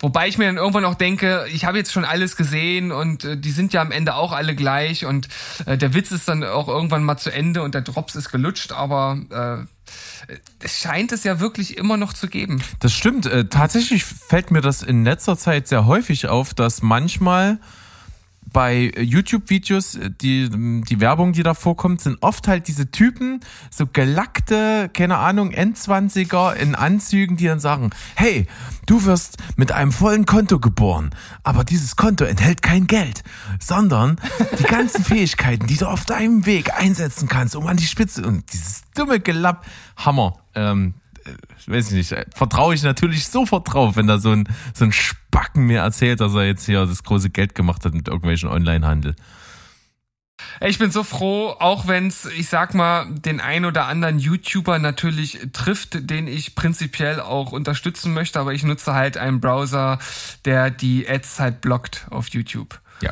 Wobei 0.02 0.30
ich 0.30 0.38
mir 0.38 0.46
dann 0.46 0.56
irgendwann 0.56 0.86
auch 0.86 0.96
denke, 0.96 1.46
ich 1.52 1.66
habe 1.66 1.78
jetzt 1.78 1.92
schon 1.92 2.06
alles 2.06 2.38
gesehen 2.38 2.94
und 2.94 3.26
äh, 3.26 3.38
die 3.38 3.52
sind 3.52 3.74
ja 3.74 3.82
am 3.82 3.92
Ende 3.92 4.16
auch 4.16 4.32
alle 4.32 4.56
gleich 4.56 5.06
und 5.06 5.28
äh, 5.66 5.78
der 5.78 5.94
Witz 5.94 6.12
ist 6.12 6.30
dann 6.30 6.42
auch 6.44 6.70
irgendwann 6.70 7.04
mal 7.04 7.18
zu 7.18 7.32
Ende 7.32 7.62
und 7.64 7.76
der 7.76 7.82
Drops 7.82 8.16
ist 8.16 8.32
gelutscht, 8.32 8.72
aber 8.72 9.18
äh, 9.30 10.34
es 10.60 10.80
scheint 10.80 11.12
es 11.12 11.26
ja 11.26 11.42
wirklich 11.42 11.78
immer 11.78 11.98
noch 11.98 12.14
zu 12.14 12.30
geben. 12.30 12.64
Das 12.80 12.94
stimmt. 12.94 13.26
Äh, 13.26 13.50
tatsächlich 13.50 14.06
fällt 14.06 14.52
mir 14.52 14.62
das 14.62 14.84
in 14.84 15.04
letzter 15.04 15.38
Zeit 15.38 15.68
sehr 15.68 15.86
häufig 15.86 16.28
auf, 16.28 16.54
dass 16.54 16.82
manchmal 16.82 17.60
bei 18.52 18.92
YouTube-Videos, 18.98 20.00
die, 20.22 20.50
die 20.50 21.00
Werbung, 21.00 21.34
die 21.34 21.44
da 21.44 21.54
vorkommt, 21.54 22.02
sind 22.02 22.18
oft 22.22 22.48
halt 22.48 22.68
diese 22.68 22.92
Typen, 22.92 23.40
so 23.70 23.86
gelackte, 23.88 24.90
keine 24.94 25.18
Ahnung, 25.18 25.52
Endzwanziger 25.52 26.56
in 26.56 26.76
Anzügen, 26.76 27.38
die 27.38 27.46
dann 27.46 27.60
sagen, 27.60 27.90
hey, 28.16 28.48
du 28.86 29.06
wirst 29.06 29.38
mit 29.56 29.72
einem 29.72 29.92
vollen 29.92 30.26
Konto 30.26 30.60
geboren, 30.60 31.12
aber 31.44 31.64
dieses 31.64 31.96
Konto 31.96 32.26
enthält 32.26 32.62
kein 32.62 32.88
Geld, 32.88 33.24
sondern 33.60 34.20
die 34.60 34.64
ganzen 34.64 35.04
Fähigkeiten, 35.04 35.68
die 35.68 35.78
du 35.78 35.88
auf 35.88 36.06
deinem 36.06 36.46
Weg 36.46 36.74
einsetzen 36.74 37.28
kannst, 37.28 37.56
um 37.56 37.68
an 37.68 37.78
die 37.78 37.88
Spitze 37.88 38.26
und 38.26 38.52
dieses 38.54 38.84
dumme 38.96 39.20
Gelapp, 39.20 39.66
Hammer. 39.98 40.38
Ähm, 40.56 40.94
weiß 41.68 41.92
ich 41.92 42.12
nicht, 42.12 42.16
vertraue 42.36 42.74
ich 42.74 42.84
natürlich 42.84 43.28
sofort 43.28 43.74
drauf, 43.74 43.96
wenn 43.96 44.08
da 44.08 44.20
so 44.20 44.32
ein, 44.32 44.48
so 44.74 44.86
ein 44.86 44.92
Spacken 44.92 45.66
mir 45.66 45.80
erzählt, 45.80 46.20
dass 46.20 46.34
er 46.34 46.46
jetzt 46.46 46.66
hier 46.66 46.86
das 46.86 47.04
große 47.04 47.30
Geld 47.30 47.56
gemacht 47.56 47.86
hat 47.86 47.94
mit 47.94 48.08
irgendwelchen 48.08 48.50
Online-Handel. 48.50 49.16
Ich 50.62 50.80
bin 50.80 50.90
so 50.90 51.04
froh, 51.04 51.56
auch 51.60 51.88
wenn 51.88 52.08
es, 52.08 52.26
ich 52.26 52.48
sag 52.48 52.74
mal, 52.74 53.06
den 53.12 53.42
ein 53.42 53.66
oder 53.66 53.88
anderen 53.88 54.20
YouTuber 54.20 54.80
natürlich 54.80 55.40
trifft, 55.54 56.10
den 56.10 56.28
ich 56.28 56.56
prinzipiell 56.56 57.20
auch 57.20 57.52
unterstützen 57.52 58.14
möchte, 58.14 58.40
aber 58.40 58.54
ich 58.54 58.64
nutze 58.64 58.94
halt 58.94 59.18
einen 59.18 59.42
Browser, 59.42 60.00
der 60.46 60.70
die 60.70 61.10
Ads 61.10 61.40
halt 61.40 61.62
blockt 61.62 62.08
auf 62.10 62.30
YouTube. 62.30 62.80
Ja 63.02 63.12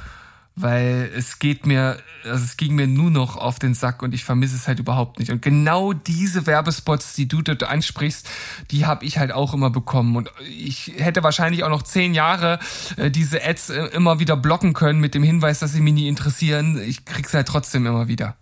weil 0.59 1.11
es 1.15 1.37
geht 1.37 1.67
mir, 1.67 1.99
also 2.23 2.43
es 2.43 2.57
ging 2.57 2.73
mir 2.73 2.87
nur 2.87 3.11
noch 3.11 3.37
auf 3.37 3.59
den 3.59 3.75
Sack 3.75 4.01
und 4.01 4.15
ich 4.15 4.23
vermisse 4.23 4.55
es 4.55 4.67
halt 4.67 4.79
überhaupt 4.79 5.19
nicht. 5.19 5.31
Und 5.31 5.43
genau 5.43 5.93
diese 5.93 6.47
Werbespots, 6.47 7.13
die 7.13 7.27
du 7.27 7.43
dort 7.43 7.61
ansprichst, 7.61 8.27
die 8.71 8.87
habe 8.87 9.05
ich 9.05 9.19
halt 9.19 9.31
auch 9.31 9.53
immer 9.53 9.69
bekommen. 9.69 10.15
Und 10.15 10.31
ich 10.49 10.93
hätte 10.97 11.21
wahrscheinlich 11.21 11.63
auch 11.63 11.69
noch 11.69 11.83
zehn 11.83 12.15
Jahre 12.15 12.57
äh, 12.97 13.11
diese 13.11 13.45
Ads 13.45 13.69
äh, 13.69 13.85
immer 13.89 14.19
wieder 14.19 14.35
blocken 14.35 14.73
können 14.73 14.99
mit 14.99 15.13
dem 15.13 15.21
Hinweis, 15.21 15.59
dass 15.59 15.73
sie 15.73 15.81
mich 15.81 15.93
nie 15.93 16.07
interessieren. 16.07 16.81
Ich 16.81 17.05
krieg's 17.05 17.35
halt 17.35 17.47
trotzdem 17.47 17.85
immer 17.85 18.07
wieder. 18.07 18.35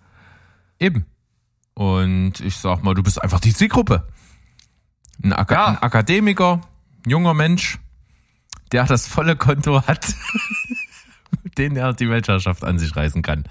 Eben. 0.80 1.06
Und 1.74 2.40
ich 2.40 2.56
sag 2.56 2.82
mal, 2.82 2.94
du 2.94 3.04
bist 3.04 3.22
einfach 3.22 3.42
die 3.42 3.54
Zielgruppe. 3.54 4.08
Ein, 5.22 5.34
Ak 5.34 5.52
ja. 5.52 5.66
ein 5.66 5.78
Akademiker, 5.80 6.62
junger 7.06 7.34
Mensch, 7.34 7.78
der 8.72 8.86
das 8.86 9.06
volle 9.06 9.36
Konto 9.36 9.86
hat. 9.86 10.16
den 11.58 11.76
er 11.76 11.94
die 11.94 12.10
Weltherrschaft 12.10 12.64
an 12.64 12.80
sich 12.80 12.96
reißen 12.96 13.22
kann. 13.22 13.46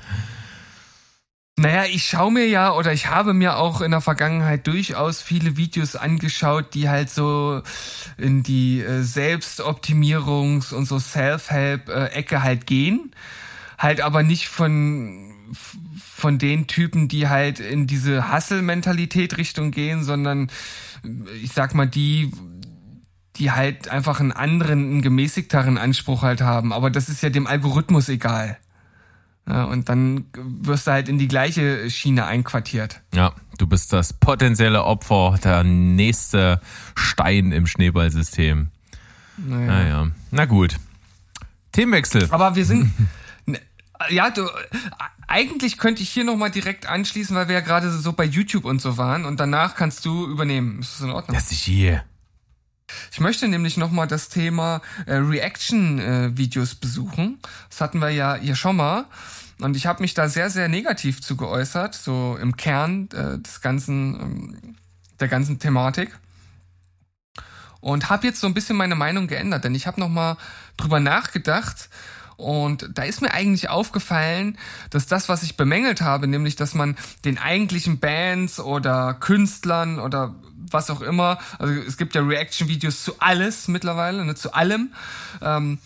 Naja, 1.56 1.84
ich 1.84 2.04
schaue 2.04 2.32
mir 2.32 2.48
ja 2.48 2.72
oder 2.72 2.92
ich 2.92 3.06
habe 3.06 3.32
mir 3.32 3.56
auch 3.56 3.80
in 3.80 3.92
der 3.92 4.00
Vergangenheit 4.00 4.66
durchaus 4.66 5.22
viele 5.22 5.56
Videos 5.56 5.94
angeschaut, 5.94 6.74
die 6.74 6.88
halt 6.88 7.10
so 7.10 7.62
in 8.18 8.42
die 8.42 8.80
äh, 8.80 9.02
Selbstoptimierungs- 9.02 10.74
und 10.74 10.86
so 10.86 10.98
Self-Help-Ecke 10.98 12.42
halt 12.42 12.66
gehen. 12.66 13.12
Halt 13.78 14.00
aber 14.00 14.24
nicht 14.24 14.48
von, 14.48 15.32
von 15.52 16.38
den 16.38 16.66
Typen, 16.66 17.06
die 17.06 17.28
halt 17.28 17.60
in 17.60 17.86
diese 17.86 18.32
Hustle-Mentalität 18.32 19.36
Richtung 19.36 19.70
gehen, 19.70 20.02
sondern 20.02 20.50
ich 21.40 21.52
sag 21.52 21.74
mal, 21.74 21.86
die, 21.86 22.32
die 23.36 23.50
halt 23.50 23.88
einfach 23.88 24.20
einen 24.20 24.32
anderen, 24.32 24.90
einen 24.90 25.02
gemäßigteren 25.02 25.78
Anspruch 25.78 26.22
halt 26.22 26.40
haben. 26.40 26.72
Aber 26.72 26.90
das 26.90 27.08
ist 27.08 27.22
ja 27.22 27.30
dem 27.30 27.46
Algorithmus 27.46 28.08
egal. 28.08 28.58
Ja, 29.46 29.64
und 29.64 29.88
dann 29.88 30.26
wirst 30.34 30.86
du 30.86 30.92
halt 30.92 31.08
in 31.08 31.18
die 31.18 31.28
gleiche 31.28 31.90
Schiene 31.90 32.24
einquartiert. 32.24 33.02
Ja, 33.14 33.34
du 33.58 33.66
bist 33.66 33.92
das 33.92 34.14
potenzielle 34.14 34.84
Opfer, 34.84 35.38
der 35.42 35.64
nächste 35.64 36.60
Stein 36.94 37.52
im 37.52 37.66
Schneeballsystem. 37.66 38.68
Naja. 39.36 39.66
naja. 39.66 40.10
Na 40.30 40.44
gut. 40.46 40.76
Themenwechsel. 41.72 42.28
Aber 42.30 42.56
wir 42.56 42.64
sind. 42.64 42.92
Ja, 44.10 44.28
du, 44.28 44.46
eigentlich 45.28 45.78
könnte 45.78 46.02
ich 46.02 46.10
hier 46.10 46.24
nochmal 46.24 46.50
direkt 46.50 46.86
anschließen, 46.86 47.34
weil 47.34 47.48
wir 47.48 47.54
ja 47.54 47.60
gerade 47.60 47.90
so 47.90 48.12
bei 48.12 48.24
YouTube 48.24 48.64
und 48.64 48.82
so 48.82 48.98
waren 48.98 49.24
und 49.24 49.40
danach 49.40 49.76
kannst 49.76 50.04
du 50.04 50.26
übernehmen. 50.26 50.80
Ist 50.80 50.94
das 50.94 51.00
in 51.02 51.10
Ordnung? 51.10 51.34
Das 51.34 51.52
ist 51.52 51.60
hier. 51.60 52.04
Ich 53.12 53.20
möchte 53.20 53.48
nämlich 53.48 53.76
nochmal 53.76 54.06
das 54.06 54.28
Thema 54.28 54.82
äh, 55.06 55.14
Reaction-Videos 55.14 56.72
äh, 56.72 56.76
besuchen. 56.80 57.38
Das 57.70 57.80
hatten 57.80 58.00
wir 58.00 58.10
ja 58.10 58.34
hier 58.34 58.56
schon 58.56 58.76
mal. 58.76 59.06
Und 59.60 59.76
ich 59.76 59.86
habe 59.86 60.02
mich 60.02 60.14
da 60.14 60.28
sehr, 60.28 60.50
sehr 60.50 60.68
negativ 60.68 61.22
zu 61.22 61.36
geäußert, 61.36 61.94
so 61.94 62.36
im 62.40 62.56
Kern 62.56 63.08
äh, 63.12 63.38
des 63.38 63.60
ganzen, 63.60 64.20
ähm, 64.20 64.76
der 65.20 65.28
ganzen 65.28 65.58
Thematik. 65.58 66.18
Und 67.80 68.10
habe 68.10 68.26
jetzt 68.26 68.40
so 68.40 68.46
ein 68.46 68.54
bisschen 68.54 68.76
meine 68.76 68.94
Meinung 68.94 69.26
geändert, 69.26 69.64
denn 69.64 69.74
ich 69.74 69.86
habe 69.86 70.00
nochmal 70.00 70.36
drüber 70.76 71.00
nachgedacht, 71.00 71.88
und 72.36 72.90
da 72.94 73.02
ist 73.02 73.22
mir 73.22 73.32
eigentlich 73.32 73.68
aufgefallen, 73.68 74.58
dass 74.90 75.06
das, 75.06 75.28
was 75.28 75.42
ich 75.42 75.56
bemängelt 75.56 76.00
habe, 76.00 76.26
nämlich, 76.26 76.56
dass 76.56 76.74
man 76.74 76.96
den 77.24 77.38
eigentlichen 77.38 78.00
Bands 78.00 78.58
oder 78.58 79.14
Künstlern 79.14 80.00
oder 80.00 80.34
was 80.70 80.90
auch 80.90 81.00
immer, 81.00 81.38
also 81.58 81.72
es 81.72 81.96
gibt 81.96 82.14
ja 82.14 82.22
Reaction-Videos 82.22 83.04
zu 83.04 83.14
alles 83.18 83.68
mittlerweile, 83.68 84.24
ne, 84.24 84.34
zu 84.34 84.54
allem, 84.54 84.92
ähm, 85.42 85.78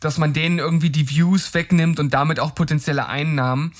dass 0.00 0.18
man 0.18 0.32
denen 0.32 0.58
irgendwie 0.58 0.90
die 0.90 1.08
Views 1.08 1.54
wegnimmt 1.54 2.00
und 2.00 2.12
damit 2.12 2.40
auch 2.40 2.54
potenzielle 2.54 3.06
Einnahmen. 3.06 3.72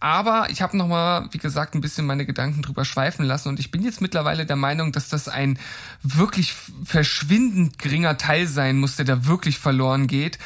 Aber 0.00 0.48
ich 0.48 0.62
habe 0.62 0.78
nochmal, 0.78 1.28
wie 1.30 1.38
gesagt, 1.38 1.74
ein 1.74 1.82
bisschen 1.82 2.06
meine 2.06 2.24
Gedanken 2.24 2.62
drüber 2.62 2.86
schweifen 2.86 3.24
lassen 3.24 3.48
und 3.48 3.60
ich 3.60 3.70
bin 3.70 3.82
jetzt 3.82 4.00
mittlerweile 4.00 4.46
der 4.46 4.56
Meinung, 4.56 4.92
dass 4.92 5.10
das 5.10 5.28
ein 5.28 5.58
wirklich 6.02 6.54
verschwindend 6.84 7.78
geringer 7.78 8.16
Teil 8.16 8.46
sein 8.46 8.78
muss, 8.78 8.96
der 8.96 9.04
da 9.04 9.26
wirklich 9.26 9.58
verloren 9.58 10.06
geht, 10.06 10.38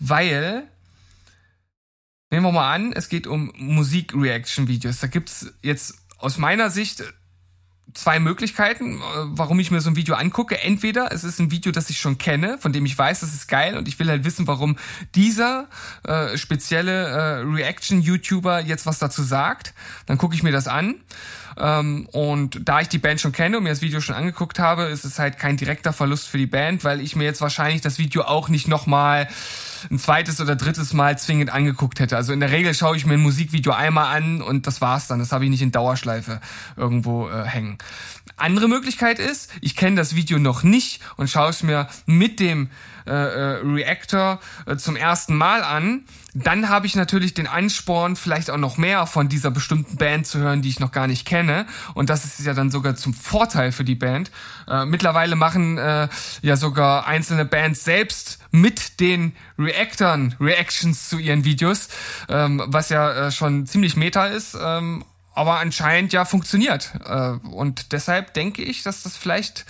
weil 0.00 0.64
nehmen 2.30 2.44
wir 2.44 2.52
mal 2.52 2.74
an, 2.74 2.92
es 2.92 3.08
geht 3.08 3.28
um 3.28 3.52
Musik-Reaction-Videos. 3.56 4.98
Da 4.98 5.06
gibt's 5.06 5.46
jetzt 5.62 5.94
aus 6.18 6.38
meiner 6.38 6.70
Sicht 6.70 7.04
zwei 7.98 8.20
Möglichkeiten, 8.20 8.98
äh, 8.98 9.00
warum 9.26 9.58
ich 9.58 9.70
mir 9.70 9.80
so 9.80 9.90
ein 9.90 9.96
Video 9.96 10.14
angucke. 10.14 10.62
Entweder 10.62 11.12
es 11.12 11.24
ist 11.24 11.40
ein 11.40 11.50
Video, 11.50 11.72
das 11.72 11.90
ich 11.90 11.98
schon 11.98 12.16
kenne, 12.16 12.58
von 12.58 12.72
dem 12.72 12.86
ich 12.86 12.96
weiß, 12.96 13.20
das 13.20 13.34
ist 13.34 13.48
geil 13.48 13.76
und 13.76 13.88
ich 13.88 13.98
will 13.98 14.08
halt 14.08 14.24
wissen, 14.24 14.46
warum 14.46 14.76
dieser 15.14 15.68
äh, 16.04 16.36
spezielle 16.38 17.08
äh, 17.08 17.40
Reaction-YouTuber 17.40 18.60
jetzt 18.60 18.86
was 18.86 18.98
dazu 18.98 19.22
sagt. 19.22 19.74
Dann 20.06 20.16
gucke 20.16 20.34
ich 20.34 20.42
mir 20.42 20.52
das 20.52 20.68
an. 20.68 20.94
Ähm, 21.58 22.06
und 22.12 22.60
da 22.68 22.80
ich 22.80 22.88
die 22.88 22.98
Band 22.98 23.20
schon 23.20 23.32
kenne 23.32 23.58
und 23.58 23.64
mir 23.64 23.70
das 23.70 23.82
Video 23.82 24.00
schon 24.00 24.14
angeguckt 24.14 24.58
habe, 24.58 24.84
ist 24.84 25.04
es 25.04 25.18
halt 25.18 25.38
kein 25.38 25.56
direkter 25.56 25.92
Verlust 25.92 26.28
für 26.28 26.38
die 26.38 26.46
Band, 26.46 26.84
weil 26.84 27.00
ich 27.00 27.16
mir 27.16 27.24
jetzt 27.24 27.40
wahrscheinlich 27.40 27.80
das 27.80 27.98
Video 27.98 28.22
auch 28.22 28.48
nicht 28.48 28.68
nochmal 28.68 29.28
ein 29.90 29.98
zweites 29.98 30.40
oder 30.40 30.56
drittes 30.56 30.92
Mal 30.92 31.18
zwingend 31.18 31.50
angeguckt 31.50 32.00
hätte. 32.00 32.16
Also 32.16 32.32
in 32.32 32.40
der 32.40 32.50
Regel 32.50 32.74
schaue 32.74 32.96
ich 32.96 33.06
mir 33.06 33.14
ein 33.14 33.20
Musikvideo 33.20 33.72
einmal 33.72 34.16
an 34.16 34.42
und 34.42 34.66
das 34.66 34.80
war's 34.80 35.06
dann. 35.06 35.18
Das 35.18 35.32
habe 35.32 35.44
ich 35.44 35.50
nicht 35.50 35.62
in 35.62 35.72
Dauerschleife 35.72 36.40
irgendwo 36.76 37.28
äh, 37.28 37.44
hängen. 37.44 37.78
Andere 38.38 38.68
Möglichkeit 38.68 39.18
ist, 39.18 39.50
ich 39.60 39.76
kenne 39.76 39.96
das 39.96 40.14
Video 40.14 40.38
noch 40.38 40.62
nicht 40.62 41.00
und 41.16 41.28
schaue 41.28 41.50
es 41.50 41.62
mir 41.62 41.88
mit 42.06 42.40
dem 42.40 42.70
äh, 43.08 43.10
äh, 43.10 43.60
Reactor 43.64 44.38
äh, 44.66 44.76
zum 44.76 44.94
ersten 44.94 45.34
Mal 45.34 45.62
an. 45.62 46.04
Dann 46.34 46.68
habe 46.68 46.86
ich 46.86 46.94
natürlich 46.94 47.32
den 47.32 47.46
Ansporn, 47.46 48.16
vielleicht 48.16 48.50
auch 48.50 48.58
noch 48.58 48.76
mehr 48.76 49.06
von 49.06 49.30
dieser 49.30 49.50
bestimmten 49.50 49.96
Band 49.96 50.26
zu 50.26 50.38
hören, 50.38 50.60
die 50.60 50.68
ich 50.68 50.78
noch 50.78 50.92
gar 50.92 51.06
nicht 51.06 51.26
kenne. 51.26 51.66
Und 51.94 52.10
das 52.10 52.26
ist 52.26 52.44
ja 52.44 52.52
dann 52.52 52.70
sogar 52.70 52.96
zum 52.96 53.14
Vorteil 53.14 53.72
für 53.72 53.84
die 53.84 53.94
Band. 53.94 54.30
Äh, 54.68 54.84
mittlerweile 54.84 55.36
machen 55.36 55.78
äh, 55.78 56.08
ja 56.42 56.56
sogar 56.56 57.06
einzelne 57.06 57.46
Bands 57.46 57.84
selbst 57.84 58.40
mit 58.50 59.00
den 59.00 59.34
Reactern 59.58 60.34
Reactions 60.38 61.08
zu 61.08 61.18
ihren 61.18 61.44
Videos, 61.44 61.88
ähm, 62.28 62.62
was 62.66 62.90
ja 62.90 63.28
äh, 63.28 63.32
schon 63.32 63.66
ziemlich 63.66 63.96
meta 63.96 64.26
ist. 64.26 64.56
Ähm, 64.60 65.04
aber 65.38 65.60
anscheinend 65.60 66.12
ja 66.12 66.24
funktioniert. 66.24 66.90
Äh, 67.04 67.30
und 67.46 67.92
deshalb 67.92 68.34
denke 68.34 68.62
ich, 68.62 68.82
dass 68.82 69.04
das 69.04 69.16
vielleicht 69.16 69.66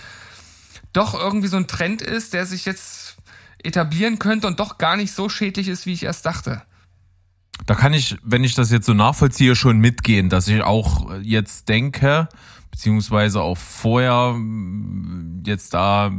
doch 0.93 1.13
irgendwie 1.13 1.47
so 1.47 1.57
ein 1.57 1.67
Trend 1.67 2.01
ist, 2.01 2.33
der 2.33 2.47
sich 2.47 2.65
jetzt 2.65 3.17
etablieren 3.63 4.17
könnte 4.17 4.47
und 4.47 4.59
doch 4.59 4.79
gar 4.79 4.97
nicht 4.97 5.13
so 5.13 5.29
schädlich 5.29 5.67
ist, 5.67 5.85
wie 5.85 5.93
ich 5.93 6.01
erst 6.01 6.25
dachte. 6.25 6.63
Da 7.67 7.75
kann 7.75 7.93
ich, 7.93 8.17
wenn 8.23 8.43
ich 8.43 8.55
das 8.55 8.71
jetzt 8.71 8.87
so 8.87 8.95
nachvollziehe, 8.95 9.55
schon 9.55 9.77
mitgehen, 9.77 10.29
dass 10.29 10.47
ich 10.47 10.63
auch 10.63 11.13
jetzt 11.21 11.69
denke, 11.69 12.29
beziehungsweise 12.71 13.41
auch 13.41 13.57
vorher 13.57 14.35
jetzt 15.45 15.75
da 15.75 16.11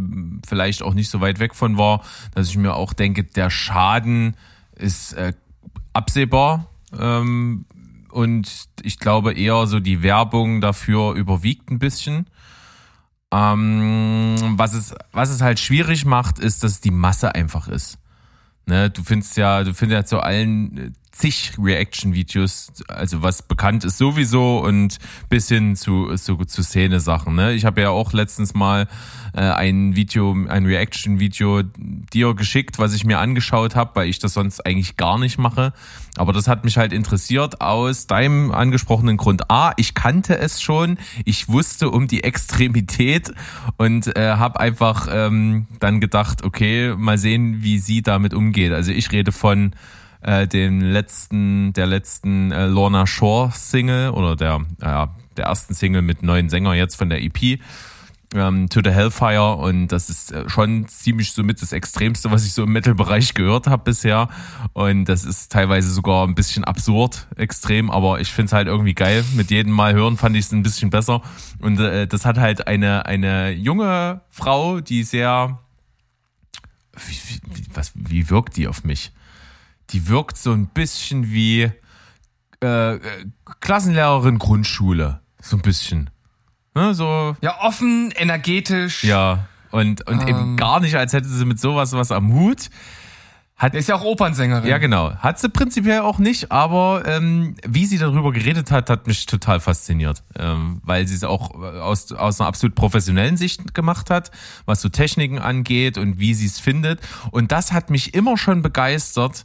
vielleicht 0.46 0.84
auch 0.84 0.94
nicht 0.94 1.10
so 1.10 1.20
weit 1.20 1.40
weg 1.40 1.56
von 1.56 1.76
war, 1.76 2.04
dass 2.36 2.48
ich 2.48 2.56
mir 2.56 2.74
auch 2.74 2.92
denke, 2.92 3.24
der 3.24 3.50
Schaden 3.50 4.36
ist 4.76 5.14
äh, 5.14 5.32
absehbar. 5.92 6.68
Ähm, 6.96 7.64
und 8.12 8.68
ich 8.82 8.98
glaube 8.98 9.32
eher 9.32 9.66
so 9.66 9.80
die 9.80 10.02
Werbung 10.02 10.60
dafür 10.60 11.14
überwiegt 11.14 11.70
ein 11.70 11.78
bisschen. 11.78 12.26
Ähm, 13.32 14.36
was 14.56 14.74
es 14.74 14.94
was 15.12 15.30
es 15.30 15.40
halt 15.40 15.60
schwierig 15.60 16.04
macht, 16.04 16.38
ist, 16.38 16.64
dass 16.64 16.80
die 16.80 16.90
Masse 16.90 17.34
einfach 17.34 17.68
ist. 17.68 17.98
Ne, 18.66 18.90
du 18.90 19.02
findest 19.02 19.36
ja, 19.36 19.64
du 19.64 19.74
findest 19.74 19.96
ja 19.96 20.04
zu 20.04 20.20
allen 20.20 20.94
zig 21.12 21.52
Reaction-Videos, 21.58 22.72
also 22.88 23.22
was 23.22 23.42
bekannt 23.42 23.84
ist 23.84 23.98
sowieso 23.98 24.60
und 24.60 24.98
bis 25.28 25.48
hin 25.48 25.76
zu, 25.76 26.14
zu, 26.16 26.36
zu 26.44 26.62
Szene-Sachen. 26.62 27.34
Ne? 27.34 27.52
Ich 27.52 27.64
habe 27.64 27.80
ja 27.80 27.90
auch 27.90 28.12
letztens 28.12 28.54
mal 28.54 28.86
äh, 29.34 29.40
ein 29.40 29.96
Video, 29.96 30.36
ein 30.48 30.66
Reaction-Video 30.66 31.62
dir 31.76 32.34
geschickt, 32.34 32.78
was 32.78 32.94
ich 32.94 33.04
mir 33.04 33.18
angeschaut 33.18 33.74
habe, 33.74 33.90
weil 33.94 34.08
ich 34.08 34.18
das 34.18 34.34
sonst 34.34 34.64
eigentlich 34.64 34.96
gar 34.96 35.18
nicht 35.18 35.38
mache. 35.38 35.72
Aber 36.16 36.32
das 36.32 36.48
hat 36.48 36.64
mich 36.64 36.76
halt 36.76 36.92
interessiert 36.92 37.60
aus 37.60 38.06
deinem 38.06 38.52
angesprochenen 38.52 39.16
Grund. 39.16 39.50
A, 39.50 39.72
ich 39.76 39.94
kannte 39.94 40.38
es 40.38 40.62
schon, 40.62 40.98
ich 41.24 41.48
wusste 41.48 41.90
um 41.90 42.08
die 42.08 42.24
Extremität 42.24 43.32
und 43.76 44.16
äh, 44.16 44.34
habe 44.36 44.60
einfach 44.60 45.08
ähm, 45.10 45.66
dann 45.80 46.00
gedacht, 46.00 46.44
okay, 46.44 46.94
mal 46.96 47.18
sehen, 47.18 47.62
wie 47.62 47.78
sie 47.78 48.02
damit 48.02 48.34
umgeht. 48.34 48.72
Also 48.72 48.92
ich 48.92 49.12
rede 49.12 49.32
von 49.32 49.72
äh, 50.22 50.46
den 50.46 50.80
letzten, 50.80 51.72
der 51.72 51.86
letzten 51.86 52.52
äh, 52.52 52.66
Lorna 52.66 53.06
Shore 53.06 53.50
Single 53.52 54.10
oder 54.10 54.36
der, 54.36 54.60
äh, 54.80 55.06
der 55.36 55.44
ersten 55.44 55.74
Single 55.74 56.02
mit 56.02 56.22
neuen 56.22 56.48
Sänger 56.48 56.74
jetzt 56.74 56.96
von 56.96 57.08
der 57.08 57.22
EP 57.22 57.60
ähm, 58.34 58.68
To 58.68 58.80
the 58.82 58.90
Hellfire 58.90 59.56
und 59.56 59.88
das 59.88 60.08
ist 60.08 60.30
äh, 60.32 60.48
schon 60.48 60.86
ziemlich 60.86 61.32
somit 61.32 61.60
das 61.62 61.72
Extremste, 61.72 62.30
was 62.30 62.44
ich 62.46 62.52
so 62.52 62.62
im 62.62 62.72
Metal-Bereich 62.72 63.34
gehört 63.34 63.66
habe 63.66 63.84
bisher 63.84 64.28
und 64.72 65.06
das 65.06 65.24
ist 65.24 65.50
teilweise 65.50 65.90
sogar 65.90 66.26
ein 66.26 66.34
bisschen 66.34 66.64
absurd 66.64 67.26
extrem, 67.36 67.90
aber 67.90 68.20
ich 68.20 68.30
finde 68.30 68.46
es 68.46 68.52
halt 68.52 68.68
irgendwie 68.68 68.94
geil. 68.94 69.24
Mit 69.34 69.50
jedem 69.50 69.72
Mal 69.72 69.94
hören 69.94 70.16
fand 70.16 70.36
ich 70.36 70.44
es 70.44 70.52
ein 70.52 70.62
bisschen 70.62 70.90
besser 70.90 71.22
und 71.60 71.80
äh, 71.80 72.06
das 72.06 72.24
hat 72.24 72.38
halt 72.38 72.66
eine, 72.66 73.06
eine 73.06 73.50
junge 73.50 74.20
Frau, 74.30 74.80
die 74.80 75.02
sehr 75.02 75.58
wie, 77.08 77.18
wie, 77.54 77.64
was, 77.74 77.92
wie 77.94 78.30
wirkt 78.30 78.56
die 78.56 78.68
auf 78.68 78.84
mich? 78.84 79.12
Die 79.92 80.08
wirkt 80.08 80.36
so 80.36 80.52
ein 80.52 80.66
bisschen 80.66 81.30
wie 81.30 81.70
äh, 82.60 82.98
Klassenlehrerin 83.60 84.38
Grundschule. 84.38 85.20
So 85.40 85.56
ein 85.56 85.62
bisschen. 85.62 86.10
Ne, 86.74 86.94
so. 86.94 87.36
Ja, 87.40 87.60
offen, 87.62 88.12
energetisch. 88.16 89.04
Ja. 89.04 89.48
Und, 89.70 90.06
und 90.06 90.22
ähm. 90.22 90.28
eben 90.28 90.56
gar 90.56 90.80
nicht, 90.80 90.96
als 90.96 91.12
hätte 91.12 91.28
sie 91.28 91.44
mit 91.44 91.60
sowas 91.60 91.92
was 91.92 92.12
am 92.12 92.32
Hut. 92.32 92.70
Hat, 93.60 93.74
ist 93.74 93.90
ja 93.90 93.94
auch 93.94 94.04
Opernsängerin. 94.04 94.66
Ja, 94.66 94.78
genau. 94.78 95.14
Hat 95.16 95.38
sie 95.38 95.50
prinzipiell 95.50 96.00
auch 96.00 96.18
nicht, 96.18 96.50
aber 96.50 97.02
ähm, 97.04 97.56
wie 97.68 97.84
sie 97.84 97.98
darüber 97.98 98.32
geredet 98.32 98.70
hat, 98.70 98.88
hat 98.88 99.06
mich 99.06 99.26
total 99.26 99.60
fasziniert. 99.60 100.22
Ähm, 100.38 100.80
weil 100.82 101.06
sie 101.06 101.14
es 101.14 101.24
auch 101.24 101.54
aus, 101.54 102.10
aus 102.10 102.40
einer 102.40 102.48
absolut 102.48 102.74
professionellen 102.74 103.36
Sicht 103.36 103.74
gemacht 103.74 104.08
hat, 104.08 104.30
was 104.64 104.80
so 104.80 104.88
Techniken 104.88 105.38
angeht 105.38 105.98
und 105.98 106.18
wie 106.18 106.32
sie 106.32 106.46
es 106.46 106.58
findet. 106.58 107.00
Und 107.32 107.52
das 107.52 107.72
hat 107.72 107.90
mich 107.90 108.14
immer 108.14 108.38
schon 108.38 108.62
begeistert, 108.62 109.44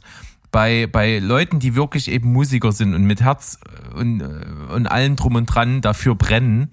bei, 0.50 0.86
bei 0.86 1.18
Leuten, 1.18 1.58
die 1.58 1.74
wirklich 1.74 2.10
eben 2.10 2.32
Musiker 2.32 2.72
sind 2.72 2.94
und 2.94 3.04
mit 3.04 3.20
Herz 3.20 3.58
und, 3.94 4.22
und 4.22 4.86
allem 4.86 5.16
drum 5.16 5.34
und 5.34 5.46
dran 5.46 5.80
dafür 5.80 6.14
brennen, 6.14 6.70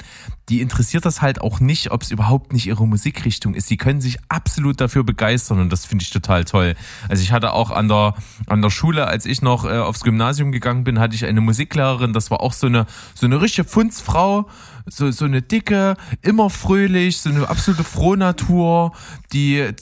die 0.49 0.61
interessiert 0.61 1.05
das 1.05 1.21
halt 1.21 1.39
auch 1.39 1.59
nicht, 1.59 1.91
ob 1.91 2.01
es 2.01 2.11
überhaupt 2.11 2.51
nicht 2.51 2.67
ihre 2.67 2.85
Musikrichtung 2.85 3.53
ist. 3.53 3.69
Die 3.69 3.77
können 3.77 4.01
sich 4.01 4.17
absolut 4.27 4.81
dafür 4.81 5.03
begeistern 5.03 5.59
und 5.59 5.71
das 5.71 5.85
finde 5.85 6.03
ich 6.03 6.09
total 6.09 6.43
toll. 6.43 6.75
Also 7.07 7.23
ich 7.23 7.31
hatte 7.31 7.53
auch 7.53 7.71
an 7.71 7.87
der, 7.87 8.15
an 8.47 8.61
der 8.61 8.69
Schule, 8.69 9.07
als 9.07 9.25
ich 9.25 9.41
noch 9.41 9.65
äh, 9.65 9.77
aufs 9.77 10.01
Gymnasium 10.01 10.51
gegangen 10.51 10.83
bin, 10.83 10.99
hatte 10.99 11.15
ich 11.15 11.25
eine 11.25 11.41
Musiklehrerin, 11.41 12.11
das 12.13 12.29
war 12.29 12.41
auch 12.41 12.53
so 12.53 12.67
eine, 12.67 12.85
so 13.15 13.25
eine 13.25 13.41
richtige 13.41 13.67
Fundsfrau, 13.67 14.47
so, 14.85 15.11
so 15.11 15.25
eine 15.25 15.41
dicke, 15.41 15.95
immer 16.21 16.49
fröhlich, 16.49 17.17
so 17.17 17.29
eine 17.29 17.49
absolute 17.49 17.83
Frohnatur, 17.83 18.91
die, 19.31 19.59
äh, 19.59 19.73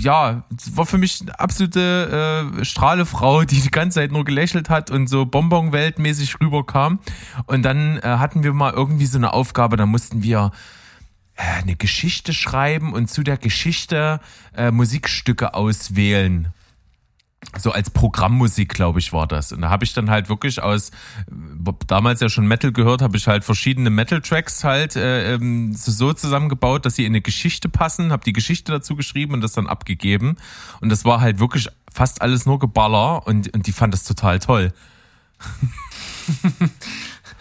ja, 0.00 0.44
war 0.74 0.86
für 0.86 0.98
mich 0.98 1.20
eine 1.20 1.38
absolute 1.38 2.52
äh, 2.60 2.64
Strahlefrau, 2.64 3.44
die 3.44 3.60
die 3.60 3.70
ganze 3.70 3.96
Zeit 3.96 4.12
nur 4.12 4.24
gelächelt 4.24 4.70
hat 4.70 4.90
und 4.90 5.08
so 5.08 5.26
Bonbon-weltmäßig 5.26 6.40
rüberkam. 6.40 7.00
Und 7.46 7.62
dann 7.62 7.98
äh, 7.98 8.02
hatten 8.02 8.42
wir 8.42 8.52
mal 8.52 8.72
irgendwie 8.72 9.06
so 9.06 9.18
eine 9.18 9.32
Aufgabe, 9.32 9.76
da 9.76 9.86
mussten 9.86 10.22
wir 10.22 10.52
äh, 11.36 11.62
eine 11.62 11.76
Geschichte 11.76 12.32
schreiben 12.32 12.92
und 12.92 13.10
zu 13.10 13.22
der 13.22 13.38
Geschichte 13.38 14.20
äh, 14.56 14.70
Musikstücke 14.70 15.54
auswählen 15.54 16.52
so 17.58 17.72
als 17.72 17.90
Programmmusik, 17.90 18.74
glaube 18.74 18.98
ich, 18.98 19.12
war 19.12 19.26
das. 19.26 19.52
Und 19.52 19.62
da 19.62 19.70
habe 19.70 19.84
ich 19.84 19.92
dann 19.92 20.10
halt 20.10 20.28
wirklich 20.28 20.62
aus, 20.62 20.90
damals 21.86 22.20
ja 22.20 22.28
schon 22.28 22.46
Metal 22.46 22.70
gehört, 22.70 23.02
habe 23.02 23.16
ich 23.16 23.26
halt 23.26 23.44
verschiedene 23.44 23.90
Metal-Tracks 23.90 24.62
halt 24.62 24.94
äh, 24.94 25.34
ähm, 25.34 25.74
so 25.74 26.12
zusammengebaut, 26.12 26.86
dass 26.86 26.96
sie 26.96 27.04
in 27.04 27.12
eine 27.12 27.22
Geschichte 27.22 27.68
passen, 27.68 28.12
habe 28.12 28.24
die 28.24 28.32
Geschichte 28.32 28.72
dazu 28.72 28.94
geschrieben 28.94 29.34
und 29.34 29.40
das 29.40 29.52
dann 29.52 29.66
abgegeben. 29.66 30.36
Und 30.80 30.90
das 30.90 31.04
war 31.04 31.20
halt 31.20 31.40
wirklich 31.40 31.68
fast 31.90 32.22
alles 32.22 32.46
nur 32.46 32.58
Geballer 32.58 33.26
und, 33.26 33.52
und 33.52 33.66
die 33.66 33.72
fand 33.72 33.94
das 33.94 34.04
total 34.04 34.38
toll. 34.38 34.72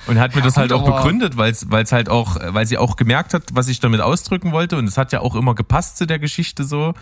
Und 0.09 0.19
hat 0.19 0.35
mir 0.35 0.41
das 0.41 0.57
halt 0.57 0.73
auch 0.73 0.83
begründet, 0.83 1.37
weil 1.37 1.51
es 1.51 1.91
halt 1.91 2.09
auch, 2.09 2.37
weil 2.39 2.65
sie 2.65 2.77
auch 2.77 2.95
gemerkt 2.95 3.33
hat, 3.33 3.43
was 3.53 3.67
ich 3.67 3.79
damit 3.79 4.01
ausdrücken 4.01 4.51
wollte. 4.51 4.77
Und 4.77 4.85
es 4.85 4.97
hat 4.97 5.11
ja 5.11 5.21
auch 5.21 5.35
immer 5.35 5.55
gepasst 5.55 5.97
zu 5.97 6.07
der 6.07 6.19
Geschichte 6.19 6.63
so. 6.63 6.93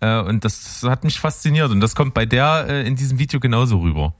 Äh, 0.00 0.20
und 0.20 0.44
das 0.44 0.82
hat 0.84 1.04
mich 1.04 1.20
fasziniert. 1.20 1.70
Und 1.70 1.80
das 1.80 1.94
kommt 1.94 2.14
bei 2.14 2.26
der 2.26 2.66
äh, 2.68 2.86
in 2.86 2.96
diesem 2.96 3.18
Video 3.18 3.40
genauso 3.40 3.78
rüber. 3.80 4.14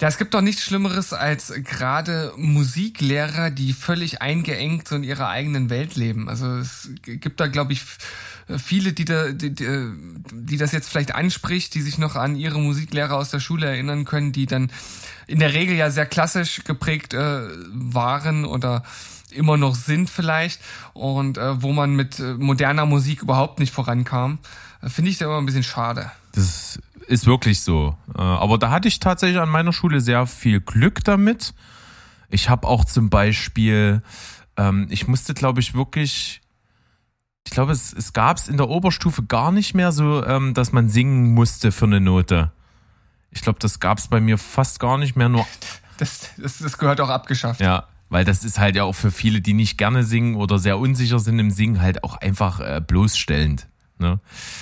Ja, 0.00 0.08
es 0.08 0.16
gibt 0.16 0.32
doch 0.32 0.40
nichts 0.40 0.64
Schlimmeres 0.64 1.12
als 1.12 1.52
gerade 1.58 2.32
Musiklehrer, 2.36 3.50
die 3.50 3.74
völlig 3.74 4.22
eingeengt 4.22 4.88
so 4.88 4.96
in 4.96 5.04
ihrer 5.04 5.28
eigenen 5.28 5.68
Welt 5.68 5.94
leben. 5.94 6.30
Also 6.30 6.46
es 6.56 6.88
gibt 7.02 7.38
da, 7.38 7.48
glaube 7.48 7.74
ich, 7.74 7.82
viele, 8.56 8.94
die, 8.94 9.04
da, 9.04 9.30
die, 9.32 9.54
die 9.54 10.56
das 10.56 10.72
jetzt 10.72 10.88
vielleicht 10.88 11.14
anspricht, 11.14 11.74
die 11.74 11.82
sich 11.82 11.98
noch 11.98 12.16
an 12.16 12.34
ihre 12.34 12.58
Musiklehrer 12.58 13.14
aus 13.14 13.30
der 13.30 13.40
Schule 13.40 13.66
erinnern 13.66 14.06
können, 14.06 14.32
die 14.32 14.46
dann 14.46 14.72
in 15.26 15.38
der 15.38 15.52
Regel 15.52 15.76
ja 15.76 15.90
sehr 15.90 16.06
klassisch 16.06 16.64
geprägt 16.64 17.12
äh, 17.12 17.42
waren 17.72 18.46
oder 18.46 18.84
immer 19.32 19.58
noch 19.58 19.74
sind 19.74 20.08
vielleicht 20.08 20.60
und 20.94 21.36
äh, 21.36 21.62
wo 21.62 21.72
man 21.72 21.94
mit 21.94 22.18
äh, 22.18 22.34
moderner 22.34 22.86
Musik 22.86 23.22
überhaupt 23.22 23.60
nicht 23.60 23.72
vorankam, 23.72 24.38
äh, 24.82 24.88
finde 24.88 25.10
ich 25.10 25.18
da 25.18 25.26
immer 25.26 25.38
ein 25.38 25.46
bisschen 25.46 25.62
schade. 25.62 26.10
Das 26.32 26.78
ist 27.10 27.26
wirklich 27.26 27.60
so. 27.60 27.96
Äh, 28.14 28.20
aber 28.20 28.58
da 28.58 28.70
hatte 28.70 28.88
ich 28.88 29.00
tatsächlich 29.00 29.40
an 29.40 29.48
meiner 29.48 29.72
Schule 29.72 30.00
sehr 30.00 30.26
viel 30.26 30.60
Glück 30.60 31.04
damit. 31.04 31.54
Ich 32.28 32.48
habe 32.48 32.66
auch 32.66 32.84
zum 32.84 33.10
Beispiel, 33.10 34.02
ähm, 34.56 34.86
ich 34.90 35.08
musste, 35.08 35.34
glaube 35.34 35.60
ich, 35.60 35.74
wirklich 35.74 36.40
ich 37.46 37.52
glaube, 37.52 37.72
es, 37.72 37.92
es 37.92 38.12
gab 38.12 38.36
es 38.36 38.48
in 38.48 38.56
der 38.56 38.68
Oberstufe 38.68 39.24
gar 39.24 39.50
nicht 39.50 39.74
mehr 39.74 39.92
so, 39.92 40.24
ähm, 40.24 40.54
dass 40.54 40.72
man 40.72 40.88
singen 40.88 41.34
musste 41.34 41.72
für 41.72 41.86
eine 41.86 42.00
Note. 42.00 42.52
Ich 43.30 43.42
glaube, 43.42 43.58
das 43.58 43.80
gab 43.80 43.98
es 43.98 44.08
bei 44.08 44.20
mir 44.20 44.38
fast 44.38 44.80
gar 44.80 44.98
nicht 44.98 45.16
mehr, 45.16 45.28
nur. 45.28 45.46
Das, 45.98 46.30
das, 46.36 46.58
das 46.58 46.78
gehört 46.78 47.00
auch 47.00 47.08
abgeschafft. 47.08 47.60
Ja, 47.60 47.86
weil 48.08 48.24
das 48.24 48.44
ist 48.44 48.58
halt 48.58 48.76
ja 48.76 48.84
auch 48.84 48.94
für 48.94 49.10
viele, 49.10 49.40
die 49.40 49.54
nicht 49.54 49.78
gerne 49.78 50.04
singen 50.04 50.36
oder 50.36 50.58
sehr 50.58 50.78
unsicher 50.78 51.18
sind 51.18 51.38
im 51.38 51.50
Singen, 51.50 51.80
halt 51.80 52.04
auch 52.04 52.16
einfach 52.16 52.60
äh, 52.60 52.80
bloßstellend. 52.80 53.66
Ne? 54.00 54.18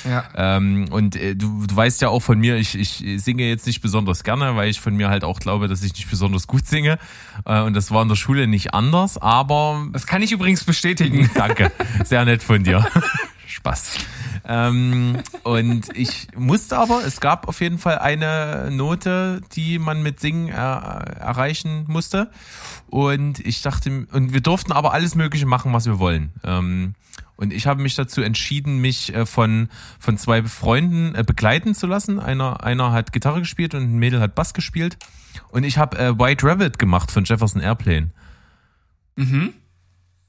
Ja. 0.08 0.24
Ähm, 0.34 0.86
und 0.90 1.16
äh, 1.16 1.36
du, 1.36 1.66
du 1.66 1.76
weißt 1.76 2.02
ja 2.02 2.08
auch 2.08 2.20
von 2.20 2.38
mir, 2.38 2.56
ich, 2.56 2.76
ich 2.76 3.22
singe 3.22 3.48
jetzt 3.48 3.66
nicht 3.66 3.80
besonders 3.80 4.24
gerne, 4.24 4.56
weil 4.56 4.68
ich 4.68 4.80
von 4.80 4.94
mir 4.96 5.08
halt 5.08 5.24
auch 5.24 5.38
glaube, 5.38 5.68
dass 5.68 5.82
ich 5.82 5.94
nicht 5.94 6.10
besonders 6.10 6.46
gut 6.46 6.66
singe. 6.66 6.98
Äh, 7.44 7.62
und 7.62 7.74
das 7.74 7.90
war 7.90 8.02
in 8.02 8.08
der 8.08 8.16
Schule 8.16 8.48
nicht 8.48 8.74
anders, 8.74 9.16
aber. 9.16 9.86
Das 9.92 10.06
kann 10.06 10.22
ich 10.22 10.32
übrigens 10.32 10.64
bestätigen. 10.64 11.30
Danke. 11.34 11.70
Sehr 12.04 12.24
nett 12.24 12.42
von 12.42 12.64
dir. 12.64 12.86
Spaß. 13.48 13.98
Ähm, 14.46 15.18
und 15.42 15.96
ich 15.96 16.28
musste 16.36 16.78
aber, 16.78 17.04
es 17.04 17.20
gab 17.20 17.48
auf 17.48 17.60
jeden 17.60 17.78
Fall 17.78 17.98
eine 17.98 18.70
Note, 18.70 19.40
die 19.52 19.78
man 19.78 20.02
mit 20.02 20.20
Singen 20.20 20.48
äh, 20.48 20.52
erreichen 20.52 21.84
musste. 21.88 22.30
Und 22.88 23.40
ich 23.40 23.62
dachte, 23.62 24.06
und 24.12 24.32
wir 24.32 24.40
durften 24.40 24.72
aber 24.72 24.92
alles 24.92 25.14
Mögliche 25.14 25.46
machen, 25.46 25.72
was 25.72 25.86
wir 25.86 25.98
wollen. 25.98 26.32
Ähm, 26.44 26.94
und 27.36 27.52
ich 27.52 27.68
habe 27.68 27.82
mich 27.82 27.94
dazu 27.94 28.20
entschieden, 28.20 28.78
mich 28.78 29.14
äh, 29.14 29.24
von, 29.24 29.68
von 30.00 30.18
zwei 30.18 30.42
Freunden 30.42 31.14
äh, 31.14 31.22
begleiten 31.24 31.74
zu 31.74 31.86
lassen. 31.86 32.18
Einer, 32.18 32.64
einer 32.64 32.90
hat 32.90 33.12
Gitarre 33.12 33.38
gespielt 33.38 33.74
und 33.74 33.82
ein 33.82 33.98
Mädel 33.98 34.20
hat 34.20 34.34
Bass 34.34 34.54
gespielt. 34.54 34.98
Und 35.50 35.62
ich 35.62 35.78
habe 35.78 35.96
äh, 35.98 36.18
White 36.18 36.44
Rabbit 36.44 36.80
gemacht 36.80 37.12
von 37.12 37.22
Jefferson 37.22 37.62
Airplane. 37.62 38.10
Mhm. 39.14 39.52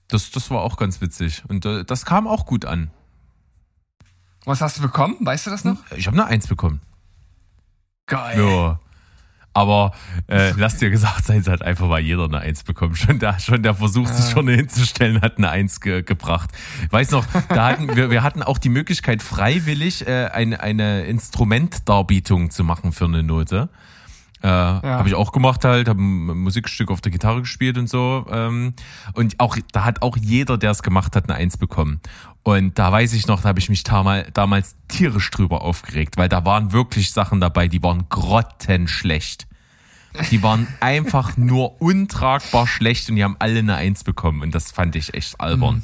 Das, 0.08 0.30
das 0.30 0.52
war 0.52 0.62
auch 0.62 0.78
ganz 0.78 1.02
witzig. 1.02 1.44
Und 1.48 1.66
das 1.66 2.06
kam 2.06 2.28
auch 2.28 2.46
gut 2.46 2.66
an. 2.66 2.92
Was 4.46 4.62
hast 4.62 4.78
du 4.78 4.82
bekommen? 4.82 5.18
Weißt 5.20 5.46
du 5.46 5.52
das 5.52 5.64
noch? 5.64 5.78
Ich 5.96 6.08
habe 6.08 6.18
eine 6.18 6.26
Eins 6.26 6.48
bekommen. 6.48 6.82
Geil. 8.06 8.40
Ja. 8.40 8.80
Aber 9.54 9.94
äh, 10.28 10.52
lass 10.58 10.78
dir 10.78 10.90
gesagt 10.90 11.26
sein, 11.26 11.40
es 11.40 11.48
hat 11.48 11.62
einfach 11.64 11.88
mal 11.88 12.00
jeder 12.00 12.26
eine 12.26 12.40
Eins 12.40 12.64
bekommen. 12.64 12.96
Schon 12.96 13.20
der, 13.20 13.40
schon 13.40 13.64
der 13.64 13.74
Versuch, 13.74 14.08
sich 14.08 14.32
schon 14.32 14.48
hinzustellen, 14.48 15.22
hat 15.22 15.38
eine 15.38 15.50
Eins 15.50 15.82
ge 15.82 16.04
gebracht. 16.04 16.52
Weiß 16.92 17.12
noch, 17.12 17.26
da 17.50 17.70
hatten 17.70 17.96
wir, 17.96 18.10
wir 18.10 18.24
hatten 18.24 18.44
auch 18.44 18.58
die 18.58 18.70
Möglichkeit, 18.70 19.22
freiwillig 19.22 20.08
äh, 20.08 20.28
eine, 20.28 20.62
eine 20.62 21.06
Instrumentdarbietung 21.06 22.52
zu 22.52 22.64
machen 22.64 22.92
für 22.92 23.06
eine 23.06 23.24
Note. 23.24 23.70
Äh, 24.42 24.48
ja. 24.48 24.82
Habe 24.84 25.10
ich 25.10 25.16
auch 25.16 25.32
gemacht 25.32 25.66
halt, 25.66 25.90
habe 25.90 26.02
ein 26.02 26.38
Musikstück 26.40 26.92
auf 26.92 27.02
der 27.02 27.12
Gitarre 27.12 27.42
gespielt 27.42 27.78
und 27.78 27.90
so. 27.90 28.26
Ähm, 28.32 28.74
und 29.14 29.40
auch 29.40 29.58
da 29.72 29.84
hat 29.84 30.02
auch 30.02 30.16
jeder, 30.18 30.58
der 30.58 30.72
es 30.72 30.82
gemacht 30.82 31.16
hat, 31.16 31.30
eine 31.30 31.38
Eins 31.38 31.58
bekommen. 31.58 32.00
Und 32.44 32.80
da 32.80 32.92
weiß 32.92 33.14
ich 33.14 33.28
noch, 33.28 33.42
da 33.42 33.50
habe 33.50 33.60
ich 33.60 33.70
mich 33.70 33.84
damals 33.84 34.76
tierisch 34.88 35.30
drüber 35.32 35.62
aufgeregt, 35.62 36.18
weil 36.18 36.30
da 36.30 36.46
waren 36.46 36.72
wirklich 36.72 37.12
Sachen 37.12 37.42
dabei, 37.42 37.68
die 37.68 37.84
waren 37.84 38.08
grottenschlecht. 38.10 39.48
Die 40.32 40.42
waren 40.42 40.68
einfach 40.80 41.36
nur 41.36 41.82
untragbar 41.82 42.66
schlecht 42.66 43.10
und 43.10 43.18
die 43.18 43.24
haben 43.24 43.36
alle 43.40 43.60
eine 43.60 43.76
Eins 43.76 44.04
bekommen. 44.04 44.42
Und 44.42 44.56
das 44.56 44.72
fand 44.72 44.96
ich 44.96 45.14
echt 45.14 45.40
albern. 45.40 45.84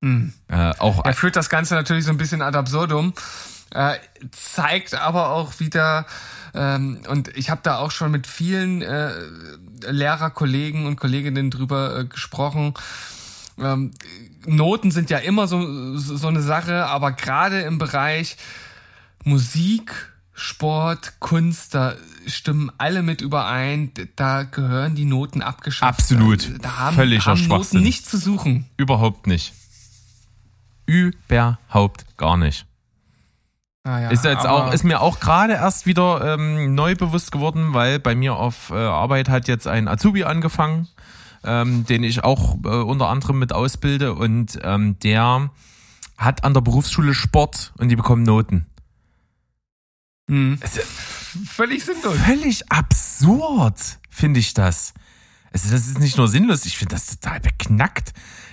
Mhm. 0.00 0.32
Äh, 0.48 0.72
auch 0.78 1.04
er 1.04 1.14
führt 1.14 1.36
das 1.36 1.48
Ganze 1.48 1.74
natürlich 1.74 2.04
so 2.04 2.10
ein 2.10 2.16
bisschen 2.16 2.42
ad 2.42 2.56
absurdum, 2.56 3.12
äh, 3.70 3.94
zeigt 4.32 4.94
aber 4.94 5.30
auch 5.30 5.60
wieder, 5.60 6.06
ähm, 6.54 7.00
und 7.08 7.28
ich 7.36 7.50
habe 7.50 7.60
da 7.62 7.78
auch 7.78 7.90
schon 7.90 8.10
mit 8.10 8.26
vielen 8.26 8.82
äh, 8.82 9.12
Lehrerkollegen 9.88 10.86
und 10.86 10.96
Kolleginnen 10.96 11.50
drüber 11.50 11.98
äh, 11.98 12.04
gesprochen, 12.04 12.74
ähm, 13.58 13.92
Noten 14.46 14.90
sind 14.90 15.10
ja 15.10 15.18
immer 15.18 15.46
so, 15.46 15.96
so 15.96 16.26
eine 16.26 16.42
Sache, 16.42 16.86
aber 16.86 17.12
gerade 17.12 17.60
im 17.60 17.78
Bereich 17.78 18.36
Musik, 19.24 20.12
Sport, 20.34 21.14
Kunst, 21.20 21.74
da 21.74 21.94
stimmen 22.26 22.72
alle 22.78 23.02
mit 23.02 23.20
überein, 23.20 23.92
da 24.16 24.42
gehören 24.42 24.94
die 24.94 25.04
Noten 25.04 25.42
abgeschafft. 25.42 26.00
Absolut. 26.00 26.50
Da 26.62 26.78
haben, 26.78 26.96
Völliger 26.96 27.24
haben 27.26 27.46
Noten 27.46 27.80
nichts 27.80 28.10
zu 28.10 28.18
suchen. 28.18 28.66
Überhaupt 28.76 29.26
nicht. 29.26 29.52
Überhaupt 30.86 32.16
gar 32.16 32.36
nicht. 32.36 32.66
Ah 33.84 34.00
ja, 34.00 34.10
ist 34.10 34.24
jetzt 34.24 34.46
auch, 34.46 34.72
ist 34.72 34.84
mir 34.84 35.00
auch 35.00 35.18
gerade 35.18 35.54
erst 35.54 35.86
wieder 35.86 36.34
ähm, 36.34 36.74
neu 36.74 36.94
bewusst 36.94 37.32
geworden, 37.32 37.74
weil 37.74 37.98
bei 37.98 38.14
mir 38.14 38.36
auf 38.36 38.70
äh, 38.70 38.74
Arbeit 38.74 39.28
hat 39.28 39.48
jetzt 39.48 39.66
ein 39.66 39.88
Azubi 39.88 40.24
angefangen 40.24 40.88
ähm, 41.44 41.84
den 41.86 42.02
ich 42.02 42.24
auch 42.24 42.56
äh, 42.64 42.68
unter 42.68 43.08
anderem 43.08 43.38
mit 43.38 43.52
ausbilde 43.52 44.14
und 44.14 44.58
ähm, 44.62 44.98
der 45.00 45.50
hat 46.16 46.44
an 46.44 46.54
der 46.54 46.60
Berufsschule 46.60 47.14
Sport 47.14 47.72
und 47.78 47.88
die 47.88 47.96
bekommen 47.96 48.22
Noten. 48.22 48.66
Hm. 50.28 50.58
völlig 51.46 51.84
sinnlos. 51.84 52.16
Völlig 52.16 52.70
absurd, 52.70 53.98
finde 54.08 54.40
ich 54.40 54.54
das. 54.54 54.94
Also 55.52 55.70
das 55.70 55.86
ist 55.86 55.98
nicht 55.98 56.16
nur 56.16 56.28
sinnlos, 56.28 56.64
ich 56.64 56.78
finde 56.78 56.94
das 56.94 57.06
total 57.06 57.40
beknackt. 57.40 58.12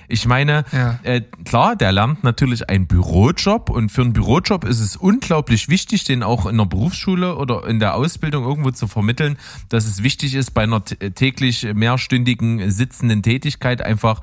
Ich 0.09 0.25
meine, 0.25 0.65
ja. 0.71 0.99
äh, 1.03 1.21
klar, 1.45 1.75
der 1.75 1.91
lernt 1.91 2.23
natürlich 2.23 2.67
einen 2.67 2.87
Bürojob 2.87 3.69
und 3.69 3.91
für 3.91 4.01
einen 4.01 4.13
Bürojob 4.13 4.65
ist 4.65 4.79
es 4.79 4.95
unglaublich 4.95 5.69
wichtig, 5.69 6.03
den 6.03 6.23
auch 6.23 6.47
in 6.47 6.57
der 6.57 6.65
Berufsschule 6.65 7.35
oder 7.35 7.67
in 7.67 7.79
der 7.79 7.93
Ausbildung 7.93 8.43
irgendwo 8.43 8.71
zu 8.71 8.87
vermitteln, 8.87 9.37
dass 9.69 9.85
es 9.85 10.01
wichtig 10.01 10.33
ist, 10.33 10.51
bei 10.51 10.63
einer 10.63 10.83
täglich 10.83 11.67
mehrstündigen 11.75 12.71
sitzenden 12.71 13.21
Tätigkeit 13.21 13.83
einfach 13.83 14.21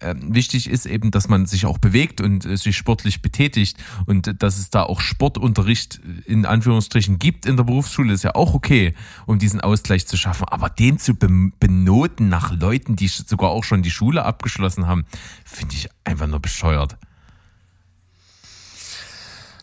wichtig 0.00 0.68
ist 0.68 0.86
eben, 0.86 1.10
dass 1.10 1.28
man 1.28 1.46
sich 1.46 1.66
auch 1.66 1.78
bewegt 1.78 2.20
und 2.20 2.44
äh, 2.44 2.56
sich 2.56 2.76
sportlich 2.76 3.22
betätigt 3.22 3.76
und 4.06 4.26
äh, 4.26 4.34
dass 4.34 4.58
es 4.58 4.70
da 4.70 4.82
auch 4.82 5.00
Sportunterricht 5.00 6.00
in 6.26 6.46
Anführungsstrichen 6.46 7.18
gibt 7.18 7.46
in 7.46 7.56
der 7.56 7.64
Berufsschule, 7.64 8.12
ist 8.12 8.24
ja 8.24 8.34
auch 8.34 8.54
okay, 8.54 8.94
um 9.26 9.38
diesen 9.38 9.60
Ausgleich 9.60 10.06
zu 10.06 10.16
schaffen. 10.16 10.46
Aber 10.48 10.68
den 10.68 10.98
zu 10.98 11.14
be 11.14 11.28
benoten 11.58 12.28
nach 12.28 12.52
Leuten, 12.52 12.96
die 12.96 13.08
sogar 13.08 13.50
auch 13.50 13.64
schon 13.64 13.82
die 13.82 13.90
Schule 13.90 14.24
abgeschlossen 14.24 14.86
haben, 14.86 15.04
finde 15.44 15.74
ich 15.74 15.88
einfach 16.04 16.26
nur 16.26 16.40
bescheuert. 16.40 16.96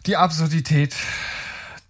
Die 0.06 0.17
Absurdität 0.17 0.96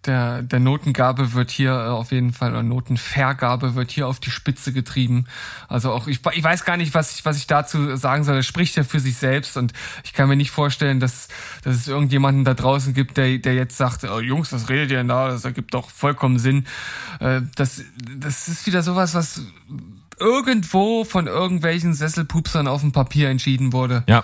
der, 0.05 0.41
der 0.41 0.59
Notengabe 0.59 1.33
wird 1.33 1.51
hier 1.51 1.71
äh, 1.71 1.89
auf 1.89 2.11
jeden 2.11 2.33
Fall, 2.33 2.51
oder 2.51 2.63
Notenvergabe 2.63 3.75
wird 3.75 3.91
hier 3.91 4.07
auf 4.07 4.19
die 4.19 4.31
Spitze 4.31 4.73
getrieben. 4.73 5.25
Also 5.67 5.91
auch, 5.91 6.07
ich, 6.07 6.21
ich 6.33 6.43
weiß 6.43 6.65
gar 6.65 6.77
nicht, 6.77 6.93
was 6.93 7.15
ich, 7.15 7.25
was 7.25 7.37
ich 7.37 7.47
dazu 7.47 7.95
sagen 7.95 8.23
soll. 8.23 8.37
Er 8.37 8.43
spricht 8.43 8.75
ja 8.75 8.83
für 8.83 8.99
sich 8.99 9.17
selbst 9.17 9.57
und 9.57 9.73
ich 10.03 10.13
kann 10.13 10.27
mir 10.27 10.35
nicht 10.35 10.51
vorstellen, 10.51 10.99
dass, 10.99 11.27
dass 11.63 11.75
es 11.75 11.87
irgendjemanden 11.87 12.45
da 12.45 12.53
draußen 12.53 12.93
gibt, 12.93 13.17
der, 13.17 13.37
der 13.37 13.53
jetzt 13.53 13.77
sagt, 13.77 14.03
oh, 14.03 14.19
Jungs, 14.19 14.51
was 14.51 14.69
redet 14.69 14.91
ihr 14.91 14.97
denn 14.97 15.07
da? 15.07 15.27
Das 15.29 15.45
ergibt 15.45 15.73
doch 15.73 15.89
vollkommen 15.89 16.39
Sinn. 16.39 16.65
Äh, 17.19 17.41
das, 17.55 17.83
das 18.17 18.47
ist 18.47 18.65
wieder 18.65 18.81
sowas, 18.81 19.13
was 19.13 19.41
irgendwo 20.19 21.03
von 21.03 21.27
irgendwelchen 21.27 21.93
Sesselpupsern 21.93 22.67
auf 22.67 22.81
dem 22.81 22.91
Papier 22.91 23.29
entschieden 23.29 23.71
wurde. 23.71 24.03
Ja. 24.07 24.23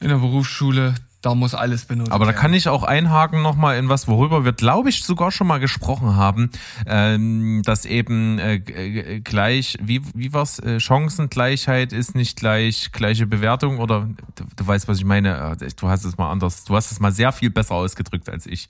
In 0.00 0.08
der 0.08 0.16
Berufsschule 0.16 0.94
da 1.22 1.34
muss 1.34 1.54
alles 1.54 1.84
benutzt 1.84 2.10
werden. 2.10 2.14
Aber 2.14 2.26
da 2.26 2.32
kann 2.32 2.52
ich 2.52 2.68
auch 2.68 2.82
einhaken 2.82 3.42
nochmal 3.42 3.78
in 3.78 3.88
was, 3.88 4.08
worüber 4.08 4.44
wir, 4.44 4.52
glaube 4.52 4.90
ich, 4.90 5.04
sogar 5.04 5.30
schon 5.30 5.46
mal 5.46 5.60
gesprochen 5.60 6.16
haben, 6.16 6.50
ähm, 6.86 7.62
dass 7.64 7.84
eben 7.84 8.38
äh, 8.38 8.56
äh, 8.56 9.20
gleich, 9.20 9.78
wie, 9.80 10.02
wie 10.14 10.32
war's, 10.32 10.58
äh, 10.58 10.80
Chancengleichheit 10.80 11.92
ist 11.92 12.14
nicht 12.14 12.38
gleich 12.38 12.90
gleiche 12.92 13.26
Bewertung 13.26 13.78
oder 13.78 14.08
du, 14.34 14.44
du 14.56 14.66
weißt, 14.66 14.88
was 14.88 14.98
ich 14.98 15.04
meine, 15.04 15.56
äh, 15.60 15.68
du 15.76 15.88
hast 15.88 16.04
es 16.04 16.18
mal 16.18 16.30
anders, 16.30 16.64
du 16.64 16.74
hast 16.74 16.90
es 16.90 16.98
mal 16.98 17.12
sehr 17.12 17.32
viel 17.32 17.50
besser 17.50 17.74
ausgedrückt 17.74 18.28
als 18.28 18.46
ich. 18.46 18.68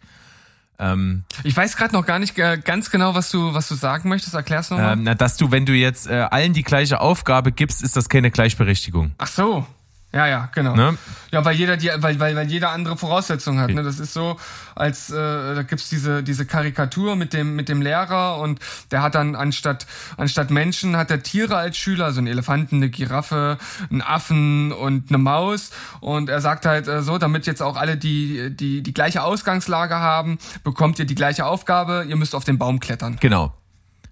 Ähm, 0.79 1.25
ich 1.45 1.57
weiß 1.57 1.77
gerade 1.77 1.95
noch 1.95 2.05
gar 2.05 2.19
nicht 2.19 2.37
äh, 2.39 2.59
ganz 2.59 2.91
genau, 2.91 3.15
was 3.15 3.31
du, 3.31 3.55
was 3.55 3.69
du 3.69 3.75
sagen 3.75 4.09
möchtest. 4.09 4.35
Erklärst 4.35 4.71
du 4.71 4.75
nochmal? 4.75 4.95
Ähm, 4.95 5.05
na, 5.05 5.15
dass 5.15 5.37
du, 5.37 5.51
wenn 5.51 5.65
du 5.65 5.73
jetzt 5.73 6.07
äh, 6.09 6.27
allen 6.31 6.53
die 6.53 6.65
gleiche 6.65 7.01
Aufgabe 7.01 7.53
gibst, 7.53 7.83
ist 7.83 7.97
das 7.97 8.09
keine 8.09 8.31
Gleichberechtigung. 8.31 9.13
Ach 9.19 9.29
so. 9.29 9.67
Ja, 10.15 10.27
ja, 10.27 10.51
genau. 10.55 10.75
Ne? 10.75 10.99
Ja, 11.31 11.43
weil 11.45 11.57
jeder 11.57 11.79
die, 11.79 11.91
weil, 11.97 12.21
weil, 12.21 12.37
weil 12.37 12.47
jeder 12.47 12.71
andere 12.71 12.99
Voraussetzungen 12.99 13.61
hat. 13.61 13.71
Ne? 13.71 13.83
Das 13.83 13.99
ist 13.99 14.13
so, 14.13 14.39
als 14.75 15.11
äh, 15.11 15.15
da 15.15 15.63
gibt's 15.63 15.89
diese 15.89 16.23
diese 16.23 16.45
Karikatur 16.45 17.17
mit 17.17 17.33
dem 17.33 17.57
mit 17.57 17.71
dem 17.71 17.81
Lehrer 17.81 18.39
und 18.39 18.61
der 18.91 19.01
hat 19.01 19.15
dann 19.15 19.35
anstatt 19.35 19.87
anstatt 20.19 20.51
Menschen 20.51 20.99
hat 20.99 21.11
er 21.11 21.23
Tiere 21.23 21.57
als 21.57 21.79
Schüler, 21.79 22.05
also 22.05 22.19
einen 22.19 22.27
Elefanten, 22.27 22.77
eine 22.77 22.91
Giraffe, 22.91 23.57
einen 23.91 24.03
Affen 24.03 24.73
und 24.73 25.09
eine 25.09 25.19
Maus 25.19 25.71
und 26.01 26.29
er 26.29 26.43
sagt 26.43 26.67
halt 26.67 26.89
äh, 26.89 27.03
so, 27.03 27.17
damit 27.17 27.47
jetzt 27.47 27.63
auch 27.63 27.77
alle 27.77 27.97
die 27.97 28.55
die 28.55 28.83
die 28.83 28.93
gleiche 28.93 29.23
Ausgangslage 29.23 29.95
haben, 29.95 30.37
bekommt 30.63 30.99
ihr 30.99 31.07
die 31.07 31.15
gleiche 31.15 31.47
Aufgabe, 31.47 32.05
ihr 32.07 32.17
müsst 32.17 32.35
auf 32.35 32.45
den 32.45 32.59
Baum 32.59 32.81
klettern. 32.81 33.17
Genau. 33.21 33.55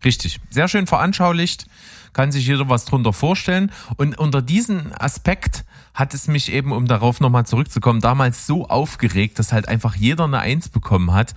Richtig. 0.02 0.40
Sehr 0.48 0.66
schön 0.66 0.86
veranschaulicht 0.86 1.66
kann 2.12 2.32
sich 2.32 2.46
jeder 2.46 2.68
was 2.68 2.84
drunter 2.84 3.12
vorstellen. 3.12 3.72
Und 3.96 4.18
unter 4.18 4.42
diesem 4.42 4.92
Aspekt 4.98 5.64
hat 5.94 6.14
es 6.14 6.28
mich 6.28 6.52
eben, 6.52 6.72
um 6.72 6.86
darauf 6.86 7.20
nochmal 7.20 7.46
zurückzukommen, 7.46 8.00
damals 8.00 8.46
so 8.46 8.68
aufgeregt, 8.68 9.38
dass 9.38 9.52
halt 9.52 9.68
einfach 9.68 9.96
jeder 9.96 10.24
eine 10.24 10.40
Eins 10.40 10.68
bekommen 10.68 11.12
hat. 11.12 11.34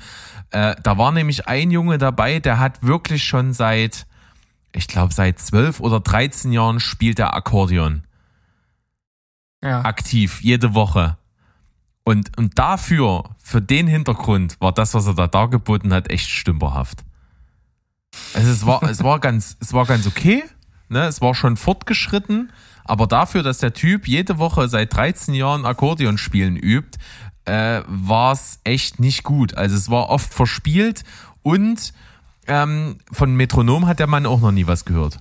Äh, 0.51 0.75
da 0.83 0.97
war 0.97 1.11
nämlich 1.11 1.47
ein 1.47 1.71
Junge 1.71 1.97
dabei, 1.97 2.39
der 2.39 2.59
hat 2.59 2.83
wirklich 2.83 3.23
schon 3.23 3.53
seit, 3.53 4.05
ich 4.71 4.87
glaube, 4.87 5.13
seit 5.13 5.39
zwölf 5.39 5.79
oder 5.79 5.99
dreizehn 5.99 6.51
Jahren 6.51 6.79
spielt 6.79 7.19
er 7.19 7.33
Akkordeon. 7.33 8.03
Ja. 9.61 9.83
Aktiv, 9.85 10.41
jede 10.41 10.73
Woche. 10.73 11.17
Und, 12.03 12.37
und 12.37 12.59
dafür, 12.59 13.23
für 13.41 13.61
den 13.61 13.87
Hintergrund, 13.87 14.59
war 14.59 14.73
das, 14.73 14.93
was 14.93 15.07
er 15.07 15.13
da 15.13 15.27
dargeboten 15.27 15.93
hat, 15.93 16.09
echt 16.09 16.29
stümperhaft. 16.29 17.03
Also 18.33 18.51
es 18.51 18.65
war, 18.65 18.83
es 18.83 19.03
war 19.03 19.19
ganz, 19.19 19.57
es 19.59 19.73
war 19.73 19.85
ganz 19.85 20.05
okay. 20.05 20.43
Ne? 20.93 21.05
Es 21.05 21.21
war 21.21 21.35
schon 21.35 21.57
fortgeschritten, 21.57 22.51
aber 22.85 23.07
dafür, 23.07 23.43
dass 23.43 23.57
der 23.57 23.73
Typ 23.73 24.07
jede 24.07 24.37
Woche 24.37 24.69
seit 24.69 24.95
13 24.95 25.33
Jahren 25.33 25.65
Akkordeon 25.65 26.17
spielen 26.17 26.55
übt, 26.55 26.97
äh, 27.45 27.81
war 27.87 28.31
es 28.31 28.59
echt 28.63 28.99
nicht 28.99 29.23
gut. 29.23 29.55
Also 29.55 29.75
es 29.75 29.89
war 29.89 30.09
oft 30.09 30.33
verspielt 30.33 31.03
und 31.41 31.93
ähm, 32.47 32.97
von 33.11 33.35
Metronom 33.35 33.87
hat 33.87 33.99
der 33.99 34.07
Mann 34.07 34.25
auch 34.25 34.41
noch 34.41 34.51
nie 34.51 34.67
was 34.67 34.85
gehört. 34.85 35.19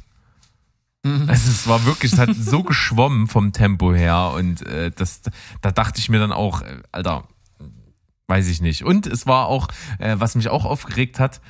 Mhm. 1.05 1.29
Also 1.29 1.51
es 1.51 1.67
war 1.67 1.85
wirklich, 1.85 2.13
es 2.13 2.19
hat 2.19 2.31
so 2.35 2.63
geschwommen 2.65 3.27
vom 3.27 3.53
Tempo 3.53 3.93
her 3.93 4.33
und 4.35 4.65
äh, 4.67 4.91
das, 4.91 5.23
da 5.61 5.73
dachte 5.73 5.99
ich 5.99 6.09
mir 6.09 6.19
dann 6.19 6.33
auch, 6.33 6.63
äh, 6.63 6.83
Alter, 6.93 7.25
weiß 8.29 8.49
ich 8.49 8.61
nicht. 8.61 8.85
Und 8.85 9.07
es 9.07 9.27
war 9.27 9.47
auch, 9.47 9.69
äh, 9.99 10.17
was 10.19 10.35
mich 10.35 10.49
auch 10.49 10.65
aufgeregt 10.65 11.19
hat, 11.19 11.41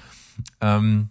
ähm, 0.60 1.10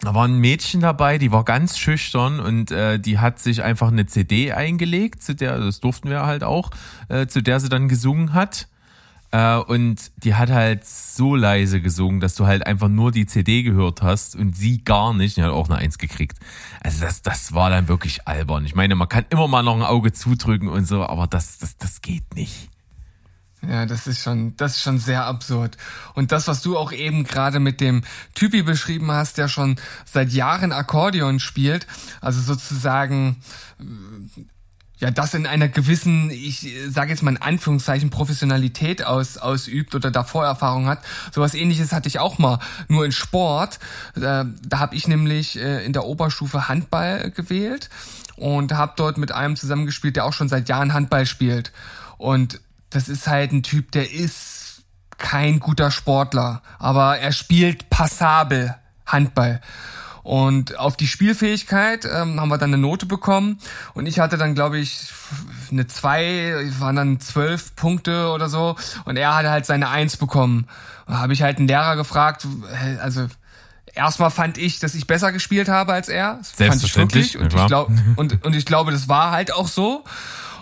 da 0.00 0.14
war 0.14 0.26
ein 0.26 0.38
Mädchen 0.38 0.80
dabei, 0.80 1.18
die 1.18 1.32
war 1.32 1.44
ganz 1.44 1.78
schüchtern 1.78 2.38
und 2.38 2.70
äh, 2.70 2.98
die 2.98 3.18
hat 3.18 3.38
sich 3.38 3.62
einfach 3.62 3.88
eine 3.88 4.06
CD 4.06 4.52
eingelegt, 4.52 5.22
zu 5.22 5.34
der, 5.34 5.58
das 5.58 5.80
durften 5.80 6.10
wir 6.10 6.26
halt 6.26 6.44
auch, 6.44 6.70
äh, 7.08 7.26
zu 7.26 7.42
der 7.42 7.60
sie 7.60 7.68
dann 7.68 7.88
gesungen 7.88 8.34
hat. 8.34 8.68
Äh, 9.32 9.56
und 9.56 10.12
die 10.18 10.34
hat 10.34 10.50
halt 10.50 10.84
so 10.84 11.34
leise 11.34 11.80
gesungen, 11.80 12.20
dass 12.20 12.34
du 12.34 12.46
halt 12.46 12.66
einfach 12.66 12.88
nur 12.88 13.10
die 13.10 13.26
CD 13.26 13.62
gehört 13.62 14.02
hast 14.02 14.36
und 14.36 14.56
sie 14.56 14.84
gar 14.84 15.14
nicht. 15.14 15.36
Die 15.36 15.42
hat 15.42 15.50
auch 15.50 15.68
eine 15.68 15.78
Eins 15.78 15.98
gekriegt. 15.98 16.38
Also 16.82 17.00
das, 17.00 17.22
das 17.22 17.52
war 17.52 17.70
dann 17.70 17.88
wirklich 17.88 18.28
albern. 18.28 18.64
Ich 18.64 18.74
meine, 18.74 18.94
man 18.94 19.08
kann 19.08 19.24
immer 19.30 19.48
mal 19.48 19.62
noch 19.62 19.76
ein 19.76 19.82
Auge 19.82 20.12
zudrücken 20.12 20.68
und 20.68 20.86
so, 20.86 21.04
aber 21.04 21.26
das, 21.26 21.58
das, 21.58 21.76
das 21.78 22.02
geht 22.02 22.34
nicht. 22.34 22.70
Ja, 23.62 23.86
das 23.86 24.06
ist 24.06 24.22
schon, 24.22 24.56
das 24.56 24.76
ist 24.76 24.82
schon 24.82 24.98
sehr 24.98 25.24
absurd. 25.24 25.76
Und 26.14 26.30
das, 26.30 26.46
was 26.46 26.62
du 26.62 26.76
auch 26.76 26.92
eben 26.92 27.24
gerade 27.24 27.58
mit 27.58 27.80
dem 27.80 28.02
Typi 28.34 28.62
beschrieben 28.62 29.10
hast, 29.10 29.38
der 29.38 29.48
schon 29.48 29.76
seit 30.04 30.30
Jahren 30.32 30.72
Akkordeon 30.72 31.40
spielt, 31.40 31.86
also 32.20 32.40
sozusagen, 32.40 33.40
äh, 33.80 33.84
ja, 34.98 35.10
das 35.10 35.34
in 35.34 35.46
einer 35.46 35.68
gewissen, 35.68 36.30
ich 36.30 36.72
sage 36.88 37.10
jetzt 37.10 37.22
mal 37.22 37.32
in 37.32 37.42
Anführungszeichen, 37.42 38.08
Professionalität 38.08 39.04
aus, 39.04 39.36
ausübt 39.36 39.94
oder 39.94 40.10
da 40.10 40.24
Vorerfahrung 40.24 40.86
hat. 40.86 41.00
Sowas 41.32 41.52
ähnliches 41.54 41.92
hatte 41.92 42.08
ich 42.08 42.18
auch 42.18 42.38
mal, 42.38 42.60
nur 42.88 43.04
in 43.04 43.12
Sport. 43.12 43.78
Da, 44.14 44.42
äh, 44.42 44.46
da 44.66 44.78
habe 44.78 44.94
ich 44.94 45.08
nämlich 45.08 45.58
äh, 45.58 45.84
in 45.84 45.92
der 45.92 46.04
Oberstufe 46.04 46.68
Handball 46.68 47.30
gewählt 47.30 47.90
und 48.36 48.72
habe 48.72 48.92
dort 48.96 49.18
mit 49.18 49.32
einem 49.32 49.56
zusammengespielt, 49.56 50.16
der 50.16 50.24
auch 50.24 50.32
schon 50.32 50.48
seit 50.48 50.68
Jahren 50.68 50.94
Handball 50.94 51.26
spielt. 51.26 51.72
Und 52.16 52.60
das 52.90 53.08
ist 53.08 53.26
halt 53.26 53.52
ein 53.52 53.62
Typ, 53.62 53.92
der 53.92 54.12
ist 54.12 54.84
kein 55.18 55.60
guter 55.60 55.90
Sportler, 55.90 56.62
aber 56.78 57.18
er 57.18 57.32
spielt 57.32 57.90
passabel 57.90 58.74
Handball. 59.06 59.60
Und 60.22 60.76
auf 60.76 60.96
die 60.96 61.06
Spielfähigkeit 61.06 62.04
ähm, 62.04 62.40
haben 62.40 62.48
wir 62.48 62.58
dann 62.58 62.74
eine 62.74 62.82
Note 62.82 63.06
bekommen. 63.06 63.60
Und 63.94 64.06
ich 64.06 64.18
hatte 64.18 64.36
dann, 64.36 64.56
glaube 64.56 64.76
ich, 64.76 65.12
eine 65.70 65.86
zwei, 65.86 66.68
waren 66.80 66.96
dann 66.96 67.20
zwölf 67.20 67.76
Punkte 67.76 68.30
oder 68.30 68.48
so. 68.48 68.74
Und 69.04 69.16
er 69.18 69.36
hatte 69.36 69.50
halt 69.50 69.66
seine 69.66 69.88
eins 69.88 70.16
bekommen. 70.16 70.66
Da 71.06 71.18
habe 71.18 71.32
ich 71.32 71.42
halt 71.42 71.58
einen 71.58 71.68
Lehrer 71.68 71.94
gefragt, 71.94 72.44
also 73.00 73.28
erstmal 73.94 74.32
fand 74.32 74.58
ich, 74.58 74.80
dass 74.80 74.96
ich 74.96 75.06
besser 75.06 75.30
gespielt 75.30 75.68
habe 75.68 75.92
als 75.92 76.08
er. 76.08 76.38
Das 76.38 76.50
fand 76.50 76.82
ich 76.82 76.96
wirklich. 76.96 77.38
Und 77.38 77.54
ich, 77.54 77.66
glaub, 77.66 77.88
und, 78.16 78.44
und 78.44 78.56
ich 78.56 78.66
glaube, 78.66 78.90
das 78.90 79.08
war 79.08 79.30
halt 79.30 79.54
auch 79.54 79.68
so. 79.68 80.02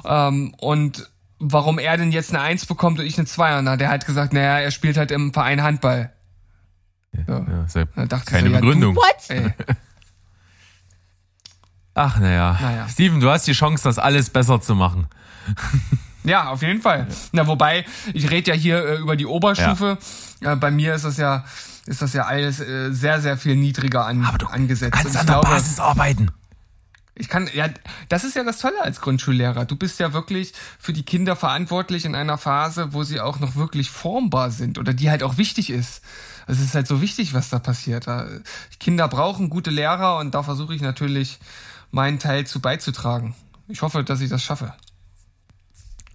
Ähm, 0.04 0.54
und 0.58 1.08
warum 1.38 1.78
er 1.78 1.96
denn 1.96 2.12
jetzt 2.12 2.30
eine 2.30 2.40
Eins 2.40 2.66
bekommt 2.66 2.98
und 2.98 3.06
ich 3.06 3.18
eine 3.18 3.26
Zwei. 3.26 3.58
Und 3.58 3.66
dann 3.66 3.74
hat 3.74 3.80
er 3.80 3.88
halt 3.88 4.06
gesagt, 4.06 4.32
naja, 4.32 4.58
er 4.60 4.70
spielt 4.70 4.96
halt 4.96 5.10
im 5.10 5.32
Verein 5.32 5.62
Handball. 5.62 6.12
Ja, 7.12 7.38
ja 7.38 8.18
keine 8.26 8.48
so, 8.48 8.54
Begründung. 8.54 8.96
Ja, 9.28 9.40
du, 9.40 9.54
Ach, 11.94 12.18
naja. 12.18 12.58
naja. 12.60 12.88
Steven, 12.88 13.20
du 13.20 13.30
hast 13.30 13.46
die 13.46 13.52
Chance, 13.52 13.84
das 13.84 13.98
alles 13.98 14.30
besser 14.30 14.60
zu 14.60 14.74
machen. 14.74 15.06
Ja, 16.24 16.48
auf 16.48 16.62
jeden 16.62 16.80
Fall. 16.80 17.06
Na, 17.32 17.46
wobei, 17.46 17.84
ich 18.14 18.30
rede 18.30 18.50
ja 18.50 18.56
hier 18.56 18.82
äh, 18.82 18.96
über 18.96 19.14
die 19.14 19.26
Oberstufe. 19.26 19.98
Ja. 20.40 20.54
Äh, 20.54 20.56
bei 20.56 20.70
mir 20.70 20.94
ist 20.94 21.04
das 21.04 21.18
ja, 21.18 21.44
ist 21.84 22.00
das 22.00 22.14
ja 22.14 22.24
alles 22.24 22.60
äh, 22.60 22.92
sehr, 22.92 23.20
sehr 23.20 23.36
viel 23.36 23.56
niedriger 23.56 24.06
an, 24.06 24.24
Aber 24.24 24.38
du 24.38 24.46
angesetzt. 24.46 24.92
kannst 24.92 25.18
an 25.18 25.26
der 25.26 25.34
glaube, 25.34 25.50
Basis 25.50 25.78
arbeiten. 25.78 26.30
Ich 27.16 27.28
kann, 27.28 27.48
ja, 27.54 27.68
das 28.08 28.24
ist 28.24 28.34
ja 28.34 28.42
das 28.42 28.58
Tolle 28.58 28.82
als 28.82 29.00
Grundschullehrer. 29.00 29.66
Du 29.66 29.76
bist 29.76 30.00
ja 30.00 30.12
wirklich 30.12 30.52
für 30.80 30.92
die 30.92 31.04
Kinder 31.04 31.36
verantwortlich 31.36 32.04
in 32.04 32.16
einer 32.16 32.38
Phase, 32.38 32.92
wo 32.92 33.04
sie 33.04 33.20
auch 33.20 33.38
noch 33.38 33.54
wirklich 33.54 33.90
formbar 33.90 34.50
sind 34.50 34.78
oder 34.78 34.92
die 34.92 35.10
halt 35.10 35.22
auch 35.22 35.36
wichtig 35.36 35.70
ist. 35.70 36.02
Es 36.48 36.60
ist 36.60 36.74
halt 36.74 36.88
so 36.88 37.00
wichtig, 37.00 37.32
was 37.32 37.50
da 37.50 37.60
passiert. 37.60 38.06
Kinder 38.80 39.06
brauchen 39.06 39.48
gute 39.48 39.70
Lehrer 39.70 40.18
und 40.18 40.34
da 40.34 40.42
versuche 40.42 40.74
ich 40.74 40.82
natürlich 40.82 41.38
meinen 41.92 42.18
Teil 42.18 42.46
zu 42.46 42.60
beizutragen. 42.60 43.36
Ich 43.68 43.82
hoffe, 43.82 44.02
dass 44.02 44.20
ich 44.20 44.28
das 44.28 44.42
schaffe. 44.42 44.74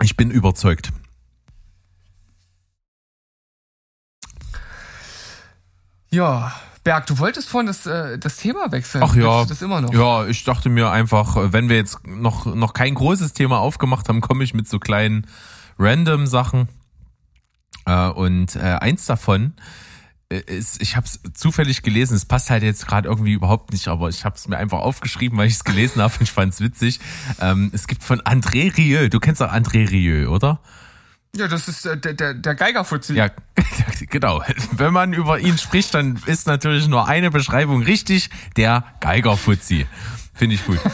Ich 0.03 0.17
bin 0.17 0.31
überzeugt. 0.31 0.91
Ja, 6.11 6.53
Berg, 6.89 7.05
du 7.05 7.19
wolltest 7.19 7.49
vorhin 7.49 7.67
das, 7.67 7.85
äh, 7.85 8.17
das 8.17 8.37
Thema 8.37 8.71
wechseln. 8.71 9.03
Ach 9.03 9.15
ja. 9.15 9.45
Das 9.45 9.61
immer 9.61 9.79
noch. 9.79 9.93
Ja, 9.93 10.25
ich 10.25 10.43
dachte 10.43 10.69
mir 10.69 10.89
einfach, 10.89 11.35
wenn 11.53 11.69
wir 11.69 11.75
jetzt 11.75 11.99
noch, 12.07 12.47
noch 12.47 12.73
kein 12.73 12.95
großes 12.95 13.33
Thema 13.33 13.59
aufgemacht 13.59 14.09
haben, 14.09 14.21
komme 14.21 14.43
ich 14.43 14.55
mit 14.55 14.67
so 14.67 14.79
kleinen 14.79 15.27
random 15.77 16.25
Sachen. 16.25 16.67
Äh, 17.85 18.07
und 18.07 18.55
äh, 18.55 18.77
eins 18.81 19.05
davon 19.05 19.53
ist, 20.29 20.81
ich 20.81 20.95
habe 20.95 21.05
es 21.05 21.19
zufällig 21.35 21.83
gelesen, 21.83 22.15
es 22.15 22.25
passt 22.25 22.49
halt 22.49 22.63
jetzt 22.63 22.87
gerade 22.87 23.07
irgendwie 23.07 23.33
überhaupt 23.33 23.71
nicht, 23.71 23.87
aber 23.87 24.09
ich 24.09 24.25
habe 24.25 24.35
es 24.35 24.47
mir 24.47 24.57
einfach 24.57 24.79
aufgeschrieben, 24.79 25.37
weil 25.37 25.45
ich 25.45 25.53
es 25.53 25.63
gelesen 25.63 26.01
habe 26.01 26.15
und 26.15 26.23
ich 26.23 26.31
fand 26.31 26.53
es 26.53 26.59
witzig. 26.59 26.99
Ähm, 27.39 27.69
es 27.71 27.85
gibt 27.85 28.03
von 28.03 28.19
André 28.21 28.75
Rieu, 28.75 29.09
du 29.09 29.19
kennst 29.19 29.41
doch 29.41 29.51
André 29.51 29.87
Rieu, 29.91 30.27
oder? 30.27 30.59
Ja, 31.35 31.47
das 31.47 31.67
ist 31.67 31.85
äh, 31.85 31.97
der, 31.97 32.13
der, 32.13 32.33
der 32.33 32.55
Geigerfuzzi. 32.55 33.13
Ja, 33.13 33.29
genau. 34.09 34.43
Wenn 34.71 34.93
man 34.93 35.13
über 35.13 35.39
ihn 35.39 35.57
spricht, 35.57 35.93
dann 35.93 36.21
ist 36.25 36.47
natürlich 36.47 36.87
nur 36.87 37.07
eine 37.07 37.31
Beschreibung 37.31 37.83
richtig, 37.83 38.29
der 38.57 38.83
Geigerfuzzi. 38.99 39.87
Finde 40.33 40.55
ich 40.55 40.65
gut. 40.65 40.79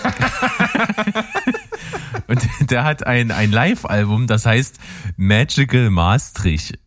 Und 2.27 2.71
der 2.71 2.83
hat 2.83 3.05
ein, 3.05 3.31
ein 3.31 3.51
Live-Album, 3.51 4.27
das 4.27 4.45
heißt 4.45 4.79
Magical 5.17 5.89
Maastricht. 5.89 6.79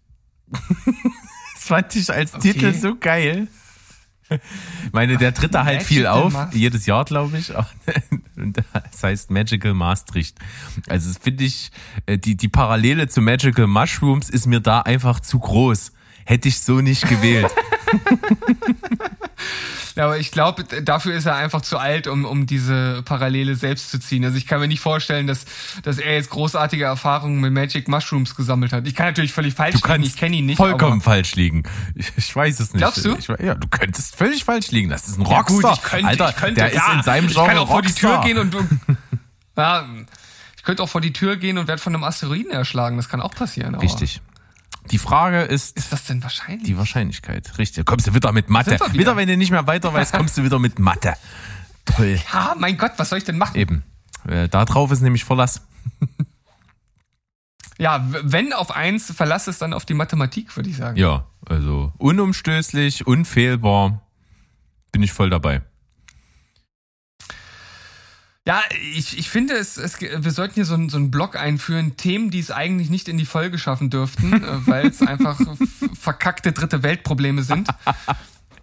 Das 1.55 1.77
fand 1.77 1.95
ich 1.97 2.11
als 2.11 2.35
Okay. 2.35 2.55
Titel 2.55 2.73
so 2.73 2.97
geil. 2.97 3.47
Ich 4.31 4.93
meine, 4.93 5.17
der 5.17 5.33
tritt 5.33 5.55
da 5.55 5.65
halt 5.65 5.83
viel 5.83 6.07
auf, 6.07 6.33
Maastricht. 6.33 6.61
jedes 6.61 6.87
Jahr, 6.87 7.05
glaube 7.05 7.39
ich. 7.39 7.53
Und 8.37 8.57
das 8.57 9.03
heißt 9.03 9.31
Magical 9.31 9.75
Maastricht. 9.75 10.39
Also 10.87 11.19
finde 11.19 11.45
ich, 11.45 11.71
äh, 12.07 12.19
die, 12.19 12.37
die 12.37 12.49
Parallele 12.49 13.09
zu 13.09 13.21
Magical 13.21 13.67
Mushrooms 13.67 14.29
ist 14.29 14.47
mir 14.47 14.61
da 14.61 14.81
einfach 14.81 15.21
zu 15.21 15.39
groß. 15.39 15.93
Hätte 16.29 16.47
ich 16.49 16.61
so 16.61 16.83
nicht 16.83 17.09
gewählt. 17.09 17.51
Ja, 19.95 20.05
aber 20.05 20.19
ich 20.19 20.31
glaube, 20.31 20.63
dafür 20.63 21.15
ist 21.15 21.27
er 21.27 21.35
einfach 21.35 21.61
zu 21.61 21.77
alt, 21.77 22.07
um, 22.07 22.25
um 22.25 22.47
diese 22.47 23.03
Parallele 23.05 23.57
selbst 23.57 23.91
zu 23.91 23.99
ziehen. 23.99 24.25
Also 24.25 24.37
ich 24.37 24.47
kann 24.47 24.61
mir 24.61 24.69
nicht 24.69 24.79
vorstellen, 24.81 25.27
dass, 25.27 25.45
dass 25.83 25.99
er 25.99 26.15
jetzt 26.15 26.31
großartige 26.31 26.85
Erfahrungen 26.85 27.41
mit 27.41 27.53
Magic 27.53 27.89
Mushrooms 27.89 28.37
gesammelt 28.37 28.73
hat. 28.73 28.87
Ich 28.87 28.95
kann 28.95 29.07
natürlich 29.07 29.33
völlig 29.33 29.55
falsch 29.55 29.73
Du 29.73 29.79
liegen, 29.79 29.89
kannst 29.89 30.09
ich 30.11 30.17
kenne 30.17 30.37
ihn 30.37 30.47
nicht. 30.47 30.57
vollkommen 30.59 31.01
falsch 31.01 31.35
liegen. 31.35 31.65
Ich, 31.97 32.13
ich 32.17 32.37
weiß 32.37 32.61
es 32.61 32.75
nicht. 32.75 32.81
Glaubst 32.83 33.05
du? 33.05 33.17
Ich, 33.17 33.27
ja, 33.27 33.57
du 33.57 33.67
könntest 33.67 34.15
völlig 34.15 34.45
falsch 34.45 34.71
liegen. 34.71 34.89
Das 34.89 35.09
ist 35.09 35.19
ein 35.19 35.27
aber, 35.27 35.33
ja, 35.35 35.43
gut, 35.43 35.65
Rockstar. 35.65 35.73
ich 35.75 35.83
könnte, 35.91 36.07
Alter, 36.07 36.29
ich 36.31 36.37
könnte, 36.37 36.61
der 36.61 36.71
klar, 36.71 36.91
ist 36.91 36.97
in 36.99 37.03
seinem 37.03 37.27
ich 37.27 37.33
Genre 37.35 37.49
kann 37.49 37.59
auch 37.59 37.69
vor 37.69 37.83
die 37.83 37.93
Tür 37.93 38.11
Rockstar. 38.11 38.25
gehen 38.27 38.39
und, 38.39 38.55
und 38.55 38.81
ja, 39.57 39.85
ich 40.57 40.63
könnte 40.63 40.83
auch 40.85 40.89
vor 40.89 41.01
die 41.01 41.13
Tür 41.13 41.37
gehen 41.37 41.59
und 41.59 41.67
werde 41.67 41.83
von 41.83 41.93
einem 41.93 42.05
Asteroiden 42.05 42.53
erschlagen. 42.53 42.97
Das 42.99 43.09
kann 43.09 43.21
auch 43.21 43.35
passieren. 43.35 43.75
Aber 43.75 43.83
Richtig. 43.83 44.21
Die 44.91 44.99
Frage 44.99 45.43
ist 45.43 45.77
Ist 45.77 45.93
das 45.93 46.05
denn 46.05 46.23
wahrscheinlich? 46.23 46.65
die 46.65 46.77
Wahrscheinlichkeit. 46.77 47.59
Richtig. 47.59 47.85
Kommst 47.87 48.07
du 48.07 48.15
wieder 48.15 48.33
mit 48.33 48.49
Mathe. 48.49 48.73
Wieder. 48.73 48.93
wieder. 48.93 49.17
wenn 49.17 49.29
du 49.29 49.37
nicht 49.37 49.51
mehr 49.51 49.67
weiter 49.67 49.93
weißt, 49.93 50.13
kommst 50.13 50.39
du 50.39 50.45
wieder 50.45 50.59
mit 50.59 50.79
Mathe. 50.79 51.15
Toll. 51.85 52.19
ja, 52.33 52.55
mein 52.59 52.77
Gott, 52.77 52.93
was 52.97 53.09
soll 53.09 53.19
ich 53.19 53.25
denn 53.25 53.39
machen? 53.39 53.57
Eben. 53.57 53.85
Äh, 54.27 54.49
da 54.49 54.65
drauf 54.65 54.91
ist 54.91 55.01
nämlich 55.01 55.25
Verlass. 55.25 55.63
Ja, 57.79 58.05
wenn 58.25 58.53
auf 58.53 58.73
eins, 58.73 59.13
verlass 59.13 59.47
es 59.47 59.59
dann 59.59 59.73
auf 59.73 59.85
die 59.85 59.95
Mathematik, 59.95 60.57
würde 60.57 60.69
ich 60.69 60.77
sagen. 60.77 60.97
Ja, 60.97 61.27
also 61.47 61.93
unumstößlich, 61.99 63.07
unfehlbar. 63.07 64.03
Bin 64.91 65.03
ich 65.05 65.13
voll 65.13 65.31
dabei. 65.31 65.63
Ja, 68.49 68.63
ich, 68.95 69.19
ich 69.19 69.29
finde, 69.29 69.53
es, 69.59 69.77
es, 69.77 70.01
wir 70.01 70.31
sollten 70.31 70.55
hier 70.55 70.65
so, 70.65 70.73
einen- 70.73 70.89
so 70.89 70.97
einen 70.97 71.11
Blog 71.11 71.37
einführen, 71.37 71.99
Themen, 71.99 72.31
die 72.31 72.39
es 72.39 72.51
eigentlich 72.51 72.89
nicht 72.89 73.07
in 73.07 73.19
die 73.19 73.27
Folge 73.27 73.59
schaffen 73.59 73.91
dürften, 73.91 74.33
äh, 74.43 74.67
weil 74.67 74.87
es 74.87 75.03
einfach 75.03 75.39
verkackte 75.93 76.53
dritte 76.53 76.83
Weltprobleme 76.83 77.43
sind. 77.43 77.69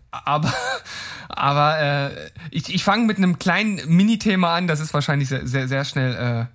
Aber, 0.09 0.51
aber 1.29 1.79
äh, 1.79 2.31
ich, 2.49 2.73
ich 2.73 2.83
fange 2.83 3.05
mit 3.05 3.17
einem 3.17 3.37
kleinen 3.37 3.79
Mini-Thema 3.87 4.55
an, 4.55 4.65
das 4.65 4.79
ist 4.79 4.91
wahrscheinlich 4.95 5.29
sehr, 5.29 5.45
sehr, 5.47 5.67
sehr 5.67 5.85
schnell, 5.85 6.15
äh, 6.15 6.45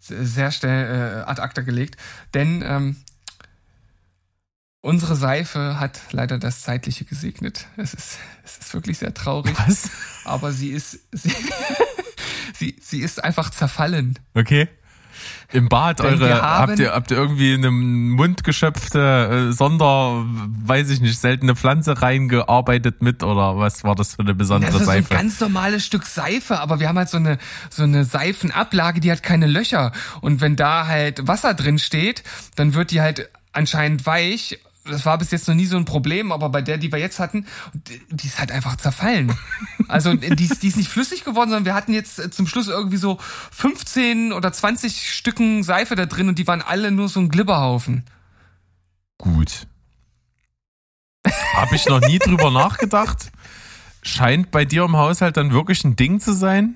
sehr, 0.00 0.24
sehr 0.26 0.50
schnell 0.50 1.20
äh, 1.20 1.30
ad 1.30 1.40
acta 1.40 1.62
gelegt. 1.62 1.96
Denn 2.34 2.60
ähm, 2.66 2.96
unsere 4.80 5.14
Seife 5.14 5.78
hat 5.78 6.00
leider 6.10 6.38
das 6.38 6.62
Zeitliche 6.62 7.04
gesegnet. 7.04 7.66
Es 7.76 7.94
ist, 7.94 8.18
es 8.42 8.58
ist 8.58 8.74
wirklich 8.74 8.98
sehr 8.98 9.14
traurig 9.14 9.54
Was? 9.66 9.90
aber 10.24 10.50
sie 10.52 10.70
ist 10.70 10.98
sie, 11.12 11.30
sie, 12.54 12.76
sie 12.80 13.00
ist 13.00 13.22
einfach 13.22 13.50
zerfallen. 13.50 14.18
Okay. 14.34 14.68
Im 15.52 15.68
Bad 15.68 16.00
Denn 16.00 16.06
eure, 16.06 16.42
habt 16.42 16.78
ihr, 16.78 16.92
habt 16.92 17.10
ihr 17.10 17.16
irgendwie 17.16 17.54
in 17.54 17.64
einem 17.64 18.10
mundgeschöpfte 18.10 19.48
äh, 19.50 19.52
Sonder, 19.52 20.24
weiß 20.26 20.90
ich 20.90 21.00
nicht, 21.00 21.18
seltene 21.18 21.54
Pflanze 21.54 22.02
reingearbeitet 22.02 23.00
mit 23.00 23.22
oder 23.22 23.56
was 23.56 23.84
war 23.84 23.94
das 23.94 24.16
für 24.16 24.22
eine 24.22 24.34
besondere 24.34 24.72
Das 24.72 24.80
ist 24.80 24.86
so 24.86 24.90
ein 24.90 25.04
Seife? 25.04 25.14
ganz 25.14 25.40
normales 25.40 25.86
Stück 25.86 26.04
Seife, 26.04 26.58
aber 26.58 26.80
wir 26.80 26.88
haben 26.88 26.98
halt 26.98 27.08
so 27.08 27.16
eine 27.16 27.38
so 27.70 27.84
eine 27.84 28.04
Seifenablage, 28.04 29.00
die 29.00 29.10
hat 29.10 29.22
keine 29.22 29.46
Löcher 29.46 29.92
und 30.20 30.40
wenn 30.40 30.56
da 30.56 30.86
halt 30.88 31.26
Wasser 31.28 31.54
drin 31.54 31.78
steht, 31.78 32.24
dann 32.56 32.74
wird 32.74 32.90
die 32.90 33.00
halt 33.00 33.30
anscheinend 33.52 34.04
weich. 34.04 34.58
Das 34.88 35.04
war 35.04 35.18
bis 35.18 35.30
jetzt 35.30 35.48
noch 35.48 35.54
nie 35.54 35.66
so 35.66 35.76
ein 35.76 35.84
Problem, 35.84 36.32
aber 36.32 36.48
bei 36.48 36.62
der, 36.62 36.78
die 36.78 36.90
wir 36.92 36.98
jetzt 36.98 37.18
hatten, 37.18 37.46
die- 37.74 38.26
ist 38.26 38.38
halt 38.38 38.52
einfach 38.52 38.76
zerfallen. 38.76 39.36
Also 39.88 40.14
die 40.14 40.44
ist, 40.44 40.64
die 40.64 40.68
ist 40.68 40.76
nicht 40.76 40.88
flüssig 40.90 41.22
geworden, 41.22 41.50
sondern 41.50 41.64
wir 41.64 41.74
hatten 41.74 41.92
jetzt 41.92 42.18
äh, 42.18 42.28
zum 42.28 42.48
Schluss 42.48 42.66
irgendwie 42.66 42.96
so 42.96 43.18
15 43.52 44.32
oder 44.32 44.52
20 44.52 45.12
Stücken 45.14 45.62
Seife 45.62 45.94
da 45.94 46.06
drin 46.06 46.28
und 46.28 46.38
die 46.40 46.46
waren 46.48 46.60
alle 46.60 46.90
nur 46.90 47.08
so 47.08 47.20
ein 47.20 47.28
Glibberhaufen. 47.28 48.04
Gut. 49.16 49.68
Habe 51.54 51.76
ich 51.76 51.86
noch 51.86 52.00
nie 52.00 52.18
drüber 52.18 52.50
nachgedacht. 52.50 53.30
Scheint 54.02 54.50
bei 54.50 54.64
dir 54.64 54.84
im 54.84 54.96
Haushalt 54.96 55.36
dann 55.36 55.52
wirklich 55.52 55.84
ein 55.84 55.94
Ding 55.94 56.18
zu 56.20 56.32
sein? 56.32 56.74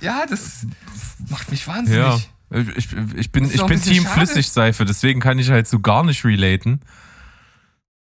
Ja, 0.00 0.26
das 0.26 0.66
macht 1.28 1.50
mich 1.50 1.66
wahnsinnig. 1.68 1.98
Ja. 2.00 2.18
Ich, 2.50 2.92
ich 3.16 3.30
bin, 3.30 3.50
ich 3.50 3.64
bin 3.64 3.80
Team 3.80 4.02
schade. 4.02 4.14
Flüssigseife, 4.14 4.84
deswegen 4.84 5.20
kann 5.20 5.38
ich 5.38 5.50
halt 5.50 5.68
so 5.68 5.80
gar 5.80 6.04
nicht 6.04 6.24
relaten. 6.24 6.80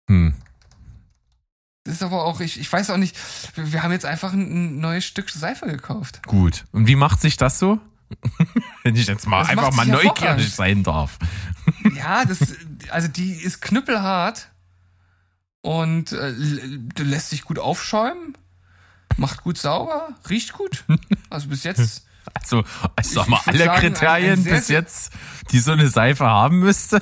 Hm. 0.09 0.33
Das 1.83 1.95
ist 1.95 2.03
aber 2.03 2.25
auch, 2.25 2.41
ich, 2.41 2.59
ich 2.59 2.71
weiß 2.71 2.89
auch 2.89 2.97
nicht, 2.97 3.17
wir, 3.55 3.81
haben 3.81 3.91
jetzt 3.93 4.05
einfach 4.05 4.33
ein, 4.33 4.79
neues 4.79 5.05
Stück 5.05 5.29
Seife 5.29 5.67
gekauft. 5.67 6.21
Gut. 6.27 6.65
Und 6.73 6.87
wie 6.87 6.95
macht 6.95 7.21
sich 7.21 7.37
das 7.37 7.59
so? 7.59 7.79
Wenn 8.83 8.95
ich 8.95 9.07
jetzt 9.07 9.25
mal 9.25 9.41
Das 9.41 9.49
einfach 9.49 9.73
mal 9.73 9.85
neugierig 9.85 10.53
sein 10.53 10.83
darf. 10.83 11.17
Ja, 11.95 12.23
das, 12.23 12.39
also 12.91 13.09
die 13.09 13.33
ist 13.33 13.61
knüppelhart 13.61 14.49
und 15.61 16.13
äh, 16.13 16.29
lässt 16.97 17.29
sich 17.29 17.43
gut 17.43 17.59
aufschäumen, 17.59 18.37
macht 19.17 19.43
gut 19.43 19.57
sauber, 19.57 20.15
riecht 20.29 20.53
gut. 20.53 20.85
Also 21.29 21.49
bis 21.49 21.65
jetzt, 21.65 22.05
Also, 22.33 22.63
ich 22.99 23.07
sag 23.07 23.27
mal, 23.27 23.39
alle 23.45 23.65
sagen, 23.65 23.79
Kriterien 23.79 24.43
sehr, 24.43 24.55
bis 24.55 24.67
jetzt, 24.69 25.11
die 25.51 25.59
so 25.59 25.71
eine 25.71 25.87
Seife 25.87 26.25
haben 26.25 26.59
müsste. 26.59 27.01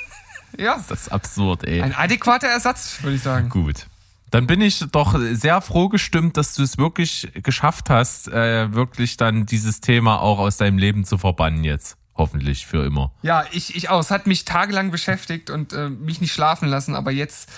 ja, 0.58 0.82
Das 0.88 1.02
ist 1.02 1.08
absurd, 1.12 1.64
ey. 1.64 1.82
ein 1.82 1.94
adäquater 1.94 2.48
Ersatz, 2.48 2.98
würde 3.02 3.16
ich 3.16 3.22
sagen. 3.22 3.48
Gut. 3.48 3.86
Dann 4.30 4.46
bin 4.46 4.60
ich 4.60 4.84
doch 4.90 5.18
sehr 5.32 5.60
froh 5.60 5.88
gestimmt, 5.88 6.36
dass 6.36 6.54
du 6.54 6.62
es 6.62 6.78
wirklich 6.78 7.28
geschafft 7.34 7.90
hast, 7.90 8.28
äh, 8.28 8.72
wirklich 8.72 9.16
dann 9.16 9.46
dieses 9.46 9.80
Thema 9.80 10.20
auch 10.20 10.38
aus 10.40 10.56
deinem 10.56 10.78
Leben 10.78 11.04
zu 11.04 11.16
verbannen 11.16 11.62
jetzt. 11.62 11.96
Hoffentlich 12.16 12.66
für 12.66 12.84
immer. 12.84 13.12
Ja, 13.22 13.44
ich, 13.52 13.76
ich 13.76 13.88
auch. 13.90 14.00
Es 14.00 14.10
hat 14.10 14.26
mich 14.26 14.44
tagelang 14.44 14.90
beschäftigt 14.90 15.50
und 15.50 15.72
äh, 15.72 15.90
mich 15.90 16.20
nicht 16.20 16.32
schlafen 16.32 16.66
lassen, 16.68 16.94
aber 16.94 17.12
jetzt 17.12 17.50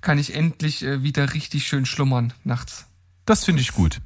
kann 0.00 0.18
ich 0.18 0.34
endlich 0.34 0.82
äh, 0.84 1.02
wieder 1.02 1.34
richtig 1.34 1.66
schön 1.66 1.86
schlummern 1.86 2.32
nachts. 2.42 2.86
Das 3.26 3.44
finde 3.44 3.60
ich 3.60 3.72
gut. 3.72 4.00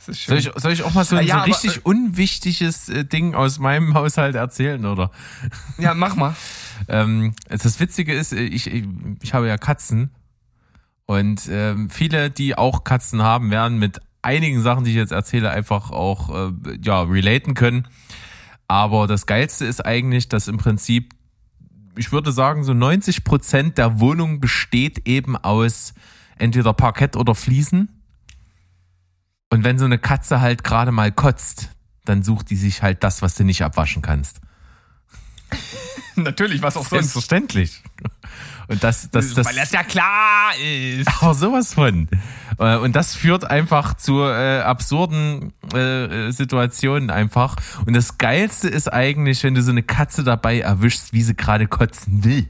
Soll 0.00 0.38
ich, 0.38 0.50
soll 0.56 0.72
ich 0.72 0.82
auch 0.82 0.94
mal 0.94 1.04
so 1.04 1.16
ein 1.16 1.26
ja, 1.26 1.34
so 1.34 1.40
aber, 1.40 1.46
richtig 1.48 1.84
unwichtiges 1.84 2.88
äh, 2.88 3.04
Ding 3.04 3.34
aus 3.34 3.58
meinem 3.58 3.94
Haushalt 3.94 4.34
erzählen, 4.34 4.84
oder? 4.86 5.10
ja, 5.78 5.94
mach 5.94 6.16
mal. 6.16 6.34
Ähm, 6.88 7.34
das 7.46 7.78
Witzige 7.78 8.14
ist, 8.14 8.32
äh, 8.32 8.40
ich, 8.40 8.66
ich, 8.66 8.84
ich 9.20 9.34
habe 9.34 9.46
ja 9.46 9.58
Katzen 9.58 10.08
und 11.04 11.46
ähm, 11.50 11.90
viele, 11.90 12.30
die 12.30 12.56
auch 12.56 12.84
Katzen 12.84 13.20
haben, 13.20 13.50
werden 13.50 13.78
mit 13.78 14.00
einigen 14.22 14.62
Sachen, 14.62 14.84
die 14.84 14.90
ich 14.90 14.96
jetzt 14.96 15.12
erzähle, 15.12 15.50
einfach 15.50 15.90
auch 15.90 16.30
äh, 16.30 16.52
ja 16.82 17.02
relaten 17.02 17.52
können. 17.52 17.86
Aber 18.66 19.06
das 19.06 19.26
Geilste 19.26 19.64
ist 19.66 19.84
eigentlich, 19.84 20.28
dass 20.28 20.48
im 20.48 20.56
Prinzip, 20.56 21.14
ich 21.96 22.12
würde 22.12 22.32
sagen, 22.32 22.64
so 22.64 22.72
90 22.72 23.24
Prozent 23.24 23.76
der 23.76 24.00
Wohnung 24.00 24.40
besteht 24.40 25.06
eben 25.08 25.36
aus 25.36 25.92
entweder 26.38 26.72
Parkett 26.72 27.16
oder 27.16 27.34
Fliesen. 27.34 27.99
Und 29.50 29.64
wenn 29.64 29.78
so 29.78 29.84
eine 29.84 29.98
Katze 29.98 30.40
halt 30.40 30.64
gerade 30.64 30.92
mal 30.92 31.12
kotzt, 31.12 31.70
dann 32.04 32.22
sucht 32.22 32.50
die 32.50 32.56
sich 32.56 32.82
halt 32.82 33.04
das, 33.04 33.20
was 33.20 33.34
du 33.34 33.44
nicht 33.44 33.62
abwaschen 33.62 34.00
kannst. 34.00 34.40
Natürlich, 36.16 36.62
was 36.62 36.76
auch 36.76 36.86
sonst. 36.86 37.12
Selbstverständlich. 37.12 37.82
Und 38.68 38.84
das, 38.84 39.10
das, 39.10 39.34
das, 39.34 39.46
Weil 39.46 39.56
das 39.56 39.72
ja 39.72 39.82
klar 39.82 40.52
ist. 40.56 41.08
aber 41.20 41.34
sowas 41.34 41.74
von. 41.74 42.08
Äh, 42.58 42.76
Und 42.76 42.94
das 42.94 43.16
führt 43.16 43.50
einfach 43.50 43.94
zu 43.94 44.22
äh, 44.22 44.60
absurden 44.60 45.52
äh, 45.74 46.28
äh, 46.28 46.30
Situationen 46.30 47.10
einfach. 47.10 47.56
Und 47.84 47.94
das 47.94 48.18
Geilste 48.18 48.68
ist 48.68 48.92
eigentlich, 48.92 49.42
wenn 49.42 49.54
du 49.54 49.62
so 49.62 49.72
eine 49.72 49.82
Katze 49.82 50.22
dabei 50.22 50.60
erwischst, 50.60 51.12
wie 51.12 51.22
sie 51.22 51.34
gerade 51.34 51.66
kotzen 51.66 52.22
will. 52.22 52.48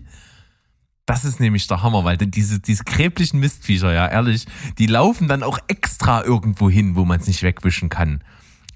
Das 1.11 1.25
ist 1.25 1.41
nämlich 1.41 1.67
der 1.67 1.83
Hammer, 1.83 2.05
weil 2.05 2.17
diese, 2.17 2.61
diese 2.61 2.85
kreblichen 2.85 3.41
Mistviecher, 3.41 3.93
ja, 3.93 4.07
ehrlich, 4.07 4.47
die 4.79 4.87
laufen 4.87 5.27
dann 5.27 5.43
auch 5.43 5.59
extra 5.67 6.23
irgendwo 6.23 6.71
hin, 6.71 6.95
wo 6.95 7.05
man 7.05 7.19
es 7.19 7.27
nicht 7.27 7.43
wegwischen 7.43 7.89
kann. 7.89 8.23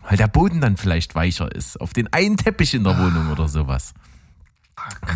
Weil 0.02 0.16
der 0.16 0.26
Boden 0.26 0.60
dann 0.60 0.76
vielleicht 0.76 1.14
weicher 1.14 1.54
ist. 1.54 1.80
Auf 1.80 1.92
den 1.92 2.12
einen 2.12 2.36
Teppich 2.36 2.74
in 2.74 2.82
der 2.82 2.98
Wohnung 2.98 3.30
oder 3.30 3.46
sowas. 3.46 3.94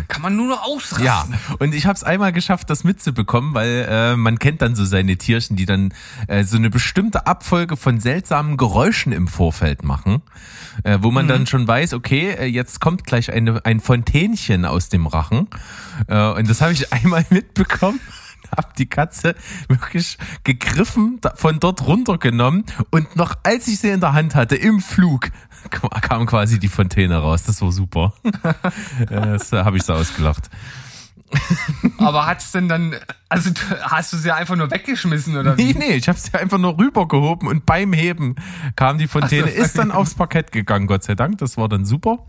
Kann 0.07 0.21
man 0.21 0.35
nur 0.35 0.47
noch 0.47 0.63
ausrasten. 0.63 1.05
Ja, 1.05 1.27
und 1.59 1.73
ich 1.73 1.85
habe 1.85 1.95
es 1.95 2.03
einmal 2.03 2.31
geschafft, 2.31 2.69
das 2.69 2.83
mitzubekommen, 2.83 3.53
weil 3.53 3.87
äh, 3.89 4.15
man 4.15 4.39
kennt 4.39 4.61
dann 4.61 4.75
so 4.75 4.85
seine 4.85 5.17
Tierchen, 5.17 5.55
die 5.55 5.65
dann 5.65 5.93
äh, 6.27 6.43
so 6.43 6.57
eine 6.57 6.69
bestimmte 6.69 7.27
Abfolge 7.27 7.75
von 7.75 7.99
seltsamen 7.99 8.57
Geräuschen 8.57 9.11
im 9.11 9.27
Vorfeld 9.27 9.83
machen, 9.83 10.21
äh, 10.83 10.99
wo 11.01 11.11
man 11.11 11.25
mhm. 11.25 11.29
dann 11.29 11.47
schon 11.47 11.67
weiß, 11.67 11.93
okay, 11.93 12.31
äh, 12.31 12.45
jetzt 12.45 12.79
kommt 12.79 13.03
gleich 13.03 13.31
eine, 13.31 13.65
ein 13.65 13.79
Fontänchen 13.79 14.65
aus 14.65 14.89
dem 14.89 15.07
Rachen. 15.07 15.47
Äh, 16.07 16.29
und 16.31 16.49
das 16.49 16.61
habe 16.61 16.73
ich 16.73 16.91
einmal 16.93 17.25
mitbekommen 17.29 17.99
hab 18.55 18.75
die 18.75 18.87
Katze 18.87 19.35
wirklich 19.67 20.17
gegriffen, 20.43 21.19
von 21.35 21.59
dort 21.59 21.85
runtergenommen 21.85 22.65
und 22.89 23.15
noch 23.15 23.35
als 23.43 23.67
ich 23.67 23.79
sie 23.79 23.89
in 23.89 23.99
der 23.99 24.13
Hand 24.13 24.35
hatte, 24.35 24.55
im 24.55 24.81
Flug, 24.81 25.29
kam 25.69 26.25
quasi 26.25 26.59
die 26.59 26.67
Fontäne 26.67 27.17
raus. 27.17 27.43
Das 27.43 27.61
war 27.61 27.71
super. 27.71 28.13
das 29.09 29.51
habe 29.51 29.77
ich 29.77 29.83
so 29.83 29.93
ausgelacht. 29.93 30.49
Aber 31.97 32.25
hat's 32.25 32.51
denn 32.51 32.67
dann, 32.67 32.95
also 33.27 33.51
hast 33.81 34.13
du 34.13 34.17
sie 34.17 34.33
einfach 34.33 34.55
nur 34.55 34.71
weggeschmissen 34.71 35.37
oder 35.37 35.57
wie? 35.57 35.73
Nee, 35.73 35.75
nee, 35.77 35.95
ich 35.95 36.09
habe 36.09 36.17
sie 36.17 36.33
einfach 36.33 36.57
nur 36.57 36.77
rübergehoben 36.77 37.47
und 37.47 37.65
beim 37.65 37.93
Heben 37.93 38.35
kam 38.75 38.97
die 38.97 39.07
Fontäne, 39.07 39.47
so, 39.47 39.61
ist 39.61 39.77
dann 39.77 39.91
aufs 39.91 40.15
Parkett 40.15 40.51
gegangen, 40.51 40.87
Gott 40.87 41.03
sei 41.03 41.15
Dank. 41.15 41.37
Das 41.37 41.57
war 41.57 41.69
dann 41.69 41.85
super. 41.85 42.25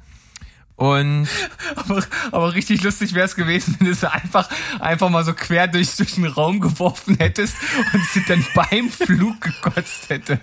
Und 0.76 1.28
aber, 1.76 2.02
aber 2.32 2.54
richtig 2.54 2.82
lustig 2.82 3.12
wäre 3.12 3.26
es 3.26 3.36
gewesen, 3.36 3.76
wenn 3.78 3.88
du 3.88 3.94
sie 3.94 4.10
einfach, 4.10 4.48
einfach 4.78 5.10
mal 5.10 5.24
so 5.24 5.34
quer 5.34 5.68
durch, 5.68 5.94
durch 5.96 6.14
den 6.14 6.24
Raum 6.24 6.60
geworfen 6.60 7.16
hättest 7.18 7.54
und 7.92 8.02
sie 8.06 8.24
dann 8.24 8.44
beim 8.54 8.88
Flug 8.88 9.40
gekotzt 9.40 10.08
hätte. 10.08 10.40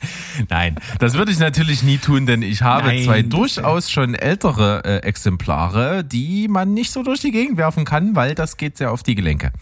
Nein, 0.48 0.76
das 0.98 1.14
würde 1.14 1.32
ich 1.32 1.38
natürlich 1.38 1.82
nie 1.82 1.98
tun, 1.98 2.26
denn 2.26 2.42
ich 2.42 2.62
habe 2.62 2.88
Nein, 2.88 3.04
zwei 3.04 3.22
durchaus 3.22 3.90
schon 3.90 4.14
ältere 4.14 4.82
äh, 4.84 4.98
Exemplare, 4.98 6.04
die 6.04 6.48
man 6.48 6.74
nicht 6.74 6.92
so 6.92 7.02
durch 7.02 7.20
die 7.20 7.32
Gegend 7.32 7.56
werfen 7.56 7.84
kann, 7.84 8.14
weil 8.16 8.34
das 8.34 8.56
geht 8.56 8.76
sehr 8.76 8.92
auf 8.92 9.02
die 9.02 9.14
Gelenke. 9.14 9.52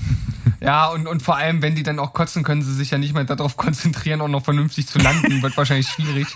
Ja, 0.60 0.88
und, 0.88 1.06
und 1.06 1.22
vor 1.22 1.36
allem, 1.36 1.62
wenn 1.62 1.74
die 1.74 1.82
dann 1.82 1.98
auch 1.98 2.12
kotzen, 2.12 2.42
können 2.42 2.62
sie 2.62 2.74
sich 2.74 2.90
ja 2.90 2.98
nicht 2.98 3.14
mehr 3.14 3.24
darauf 3.24 3.56
konzentrieren, 3.56 4.20
auch 4.20 4.28
noch 4.28 4.44
vernünftig 4.44 4.86
zu 4.86 4.98
landen, 4.98 5.42
wird 5.42 5.56
wahrscheinlich 5.56 5.88
schwierig. 5.88 6.26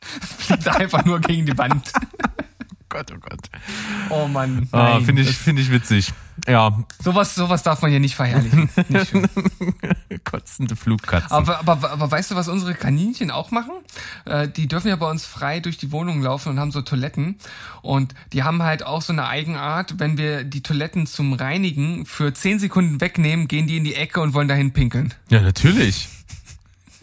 Fliegt 0.38 0.68
einfach 0.68 1.04
nur 1.06 1.20
gegen 1.20 1.46
die 1.46 1.56
Wand. 1.56 1.92
Gott, 2.96 3.12
oh 3.14 3.18
Gott. 3.20 3.50
Oh 4.08 4.26
Mann. 4.26 4.68
Ah, 4.72 5.00
Finde 5.00 5.20
ich, 5.20 5.36
find 5.36 5.58
ich 5.58 5.70
witzig. 5.70 6.14
Ja. 6.48 6.82
Sowas, 7.02 7.34
sowas 7.34 7.62
darf 7.62 7.82
man 7.82 7.90
hier 7.90 8.00
nicht 8.00 8.14
verherrlichen. 8.14 8.70
Nicht 8.88 10.24
Kotzende 10.24 10.76
Flugkatzen. 10.76 11.30
Aber, 11.30 11.58
aber, 11.58 11.90
aber 11.90 12.10
weißt 12.10 12.30
du, 12.30 12.36
was 12.36 12.48
unsere 12.48 12.74
Kaninchen 12.74 13.30
auch 13.30 13.50
machen? 13.50 13.72
Äh, 14.24 14.48
die 14.48 14.66
dürfen 14.66 14.88
ja 14.88 14.96
bei 14.96 15.10
uns 15.10 15.26
frei 15.26 15.60
durch 15.60 15.76
die 15.76 15.92
Wohnung 15.92 16.22
laufen 16.22 16.50
und 16.50 16.58
haben 16.58 16.72
so 16.72 16.80
Toiletten. 16.80 17.36
Und 17.82 18.14
die 18.32 18.44
haben 18.44 18.62
halt 18.62 18.82
auch 18.82 19.02
so 19.02 19.12
eine 19.12 19.26
Eigenart, 19.26 19.98
wenn 19.98 20.16
wir 20.16 20.44
die 20.44 20.62
Toiletten 20.62 21.06
zum 21.06 21.34
Reinigen 21.34 22.06
für 22.06 22.32
zehn 22.32 22.58
Sekunden 22.58 23.00
wegnehmen, 23.02 23.46
gehen 23.46 23.66
die 23.66 23.76
in 23.76 23.84
die 23.84 23.94
Ecke 23.94 24.22
und 24.22 24.32
wollen 24.32 24.48
dahin 24.48 24.72
pinkeln. 24.72 25.12
Ja, 25.28 25.42
natürlich. 25.42 26.08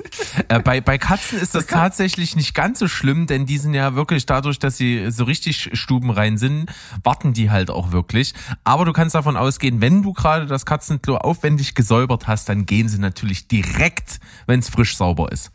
Äh, 0.49 0.59
bei, 0.59 0.81
bei 0.81 0.97
Katzen 0.97 1.39
ist 1.39 1.55
das 1.55 1.67
tatsächlich 1.67 2.35
nicht 2.35 2.53
ganz 2.53 2.79
so 2.79 2.87
schlimm, 2.87 3.27
denn 3.27 3.45
die 3.45 3.57
sind 3.57 3.73
ja 3.73 3.95
wirklich 3.95 4.25
dadurch, 4.25 4.59
dass 4.59 4.77
sie 4.77 5.09
so 5.11 5.23
richtig 5.23 5.69
stubenrein 5.73 6.37
sind, 6.37 6.69
warten 7.03 7.33
die 7.33 7.49
halt 7.51 7.69
auch 7.69 7.91
wirklich. 7.91 8.33
Aber 8.63 8.83
du 8.85 8.93
kannst 8.93 9.15
davon 9.15 9.37
ausgehen, 9.37 9.79
wenn 9.79 10.01
du 10.01 10.11
gerade 10.13 10.45
das 10.45 10.65
Katzenklo 10.65 11.17
aufwendig 11.17 11.75
gesäubert 11.75 12.27
hast, 12.27 12.49
dann 12.49 12.65
gehen 12.65 12.89
sie 12.89 12.97
natürlich 12.97 13.47
direkt, 13.47 14.19
wenn 14.47 14.59
es 14.59 14.69
frisch 14.69 14.97
sauber 14.97 15.31
ist. 15.31 15.51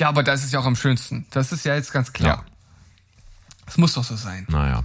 Ja, 0.00 0.08
aber 0.08 0.22
das 0.22 0.42
ist 0.44 0.52
ja 0.52 0.60
auch 0.60 0.66
am 0.66 0.76
schönsten. 0.76 1.26
Das 1.30 1.52
ist 1.52 1.64
ja 1.64 1.74
jetzt 1.74 1.92
ganz 1.92 2.12
klar. 2.12 2.44
Ja. 2.44 2.52
Das 3.66 3.78
muss 3.78 3.92
doch 3.94 4.04
so 4.04 4.16
sein. 4.16 4.46
Naja. 4.48 4.82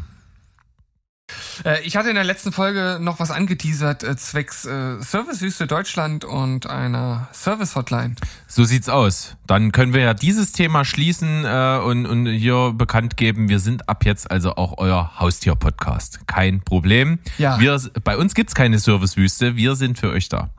Äh, 1.66 1.82
ich 1.84 1.98
hatte 1.98 2.10
in 2.10 2.16
der 2.16 2.24
letzten 2.24 2.52
Folge 2.52 3.00
noch 3.02 3.20
was 3.20 3.32
angeteasert 3.32 4.04
äh, 4.04 4.16
zwecks 4.16 4.66
äh, 4.66 5.02
Servicewüste 5.02 5.68
Deutschland 5.68 6.26
und 6.26 6.68
einer 6.68 7.28
Service 7.34 7.76
Hotline. 7.76 8.16
So 8.48 8.64
sieht's 8.64 8.90
aus. 8.90 9.36
Dann 9.46 9.72
können 9.72 9.94
wir 9.94 10.02
ja 10.02 10.14
dieses 10.14 10.52
Thema 10.52 10.86
schließen 10.86 11.46
äh, 11.46 11.80
und, 11.84 12.06
und 12.06 12.28
hier 12.28 12.74
bekannt 12.76 13.18
geben, 13.18 13.50
wir 13.50 13.60
sind 13.60 13.90
ab 13.90 14.06
jetzt 14.06 14.32
also 14.32 14.56
auch 14.56 14.78
euer 14.78 15.20
Haustier-Podcast. 15.20 16.28
Kein 16.28 16.62
Problem. 16.62 17.20
Ja. 17.38 17.60
Wir, 17.60 17.80
bei 18.04 18.18
uns 18.18 18.34
gibt's 18.34 18.56
keine 18.56 18.80
Servicewüste, 18.80 19.56
wir 19.56 19.76
sind 19.76 20.00
für 20.00 20.10
euch 20.12 20.30
da. 20.30 20.50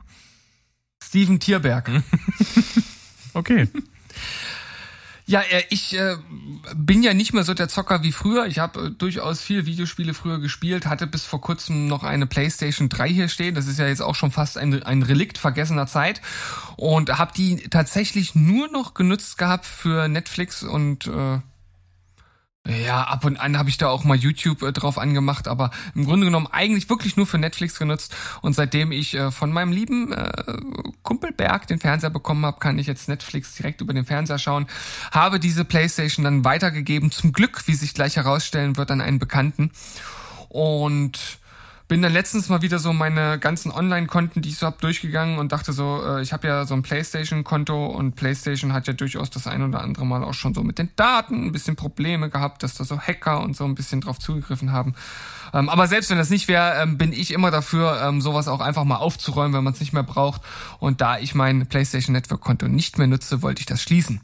Steven 1.01 1.39
Tierberg. 1.39 1.89
okay. 3.33 3.67
Ja, 5.29 5.41
äh, 5.41 5.63
ich 5.69 5.95
äh, 5.95 6.15
bin 6.75 7.03
ja 7.03 7.13
nicht 7.13 7.33
mehr 7.33 7.43
so 7.43 7.53
der 7.53 7.67
Zocker 7.67 8.01
wie 8.01 8.11
früher. 8.11 8.47
Ich 8.47 8.57
habe 8.57 8.87
äh, 8.87 8.89
durchaus 8.89 9.41
viel 9.41 9.67
Videospiele 9.67 10.15
früher 10.15 10.39
gespielt, 10.39 10.87
hatte 10.87 11.05
bis 11.05 11.23
vor 11.23 11.39
kurzem 11.39 11.87
noch 11.87 12.03
eine 12.03 12.25
PlayStation 12.25 12.89
3 12.89 13.09
hier 13.09 13.27
stehen. 13.27 13.53
Das 13.53 13.67
ist 13.67 13.77
ja 13.77 13.85
jetzt 13.85 14.01
auch 14.01 14.15
schon 14.15 14.31
fast 14.31 14.57
ein, 14.57 14.81
ein 14.81 15.03
Relikt 15.03 15.37
vergessener 15.37 15.85
Zeit. 15.85 16.19
Und 16.77 17.15
habe 17.19 17.31
die 17.37 17.57
tatsächlich 17.69 18.33
nur 18.33 18.71
noch 18.71 18.95
genutzt 18.95 19.37
gehabt 19.37 19.67
für 19.67 20.07
Netflix 20.07 20.63
und 20.63 21.05
äh, 21.05 21.37
ja, 22.69 23.03
ab 23.03 23.25
und 23.25 23.39
an 23.39 23.57
habe 23.57 23.69
ich 23.69 23.77
da 23.77 23.87
auch 23.87 24.03
mal 24.03 24.17
YouTube 24.17 24.61
äh, 24.61 24.71
drauf 24.71 24.97
angemacht, 24.97 25.47
aber 25.47 25.71
im 25.95 26.05
Grunde 26.05 26.25
genommen 26.25 26.47
eigentlich 26.47 26.89
wirklich 26.89 27.17
nur 27.17 27.25
für 27.25 27.37
Netflix 27.37 27.79
genutzt. 27.79 28.15
Und 28.41 28.53
seitdem 28.53 28.91
ich 28.91 29.15
äh, 29.15 29.31
von 29.31 29.51
meinem 29.51 29.71
lieben 29.71 30.11
äh, 30.11 30.31
Kumpel 31.03 31.31
den 31.69 31.79
Fernseher 31.79 32.09
bekommen 32.09 32.45
habe, 32.45 32.59
kann 32.59 32.77
ich 32.77 32.87
jetzt 32.87 33.09
Netflix 33.09 33.55
direkt 33.55 33.81
über 33.81 33.93
den 33.93 34.05
Fernseher 34.05 34.37
schauen. 34.37 34.67
Habe 35.11 35.39
diese 35.39 35.65
PlayStation 35.65 36.23
dann 36.23 36.43
weitergegeben, 36.43 37.11
zum 37.11 37.33
Glück, 37.33 37.67
wie 37.67 37.73
sich 37.73 37.93
gleich 37.93 38.15
herausstellen 38.15 38.77
wird, 38.77 38.91
an 38.91 39.01
einen 39.01 39.19
Bekannten. 39.19 39.71
Und 40.49 41.38
bin 41.89 42.03
dann 42.03 42.13
letztens 42.13 42.49
mal 42.49 42.61
wieder 42.61 42.77
so 42.77 42.93
meine 42.93 43.39
ganzen 43.39 43.71
Online-Konten, 43.71 44.43
die 44.43 44.49
ich 44.49 44.57
so 44.57 44.67
hab, 44.67 44.79
durchgegangen 44.79 45.39
und 45.39 45.51
dachte 45.51 45.73
so, 45.73 46.03
äh, 46.05 46.21
ich 46.21 46.31
habe 46.31 46.47
ja 46.47 46.65
so 46.65 46.75
ein 46.75 46.83
PlayStation-Konto 46.83 47.87
und 47.87 48.15
PlayStation 48.15 48.73
hat 48.73 48.85
ja 48.85 48.93
durchaus 48.93 49.31
das 49.31 49.47
ein 49.47 49.63
oder 49.63 49.81
andere 49.81 50.05
Mal 50.05 50.23
auch 50.23 50.35
schon 50.35 50.53
so 50.53 50.61
mit 50.61 50.77
den 50.77 50.91
Daten 50.95 51.47
ein 51.47 51.51
bisschen 51.51 51.75
Probleme 51.75 52.29
gehabt, 52.29 52.61
dass 52.61 52.75
da 52.75 52.83
so 52.83 52.99
Hacker 52.99 53.41
und 53.41 53.55
so 53.55 53.65
ein 53.65 53.73
bisschen 53.73 54.01
drauf 54.01 54.19
zugegriffen 54.19 54.71
haben. 54.71 54.93
Ähm, 55.51 55.67
aber 55.67 55.87
selbst 55.87 56.11
wenn 56.11 56.19
das 56.19 56.29
nicht 56.29 56.47
wäre, 56.47 56.79
ähm, 56.79 56.99
bin 56.99 57.11
ich 57.11 57.33
immer 57.33 57.49
dafür, 57.49 57.99
ähm, 58.03 58.21
sowas 58.21 58.47
auch 58.47 58.61
einfach 58.61 58.83
mal 58.83 58.97
aufzuräumen, 58.97 59.53
wenn 59.53 59.63
man 59.63 59.73
es 59.73 59.79
nicht 59.79 59.91
mehr 59.91 60.03
braucht. 60.03 60.41
Und 60.77 61.01
da 61.01 61.17
ich 61.17 61.33
mein 61.33 61.65
PlayStation 61.65 62.13
Network-Konto 62.13 62.67
nicht 62.67 62.99
mehr 62.99 63.07
nutze, 63.07 63.41
wollte 63.41 63.61
ich 63.61 63.65
das 63.65 63.81
schließen. 63.81 64.21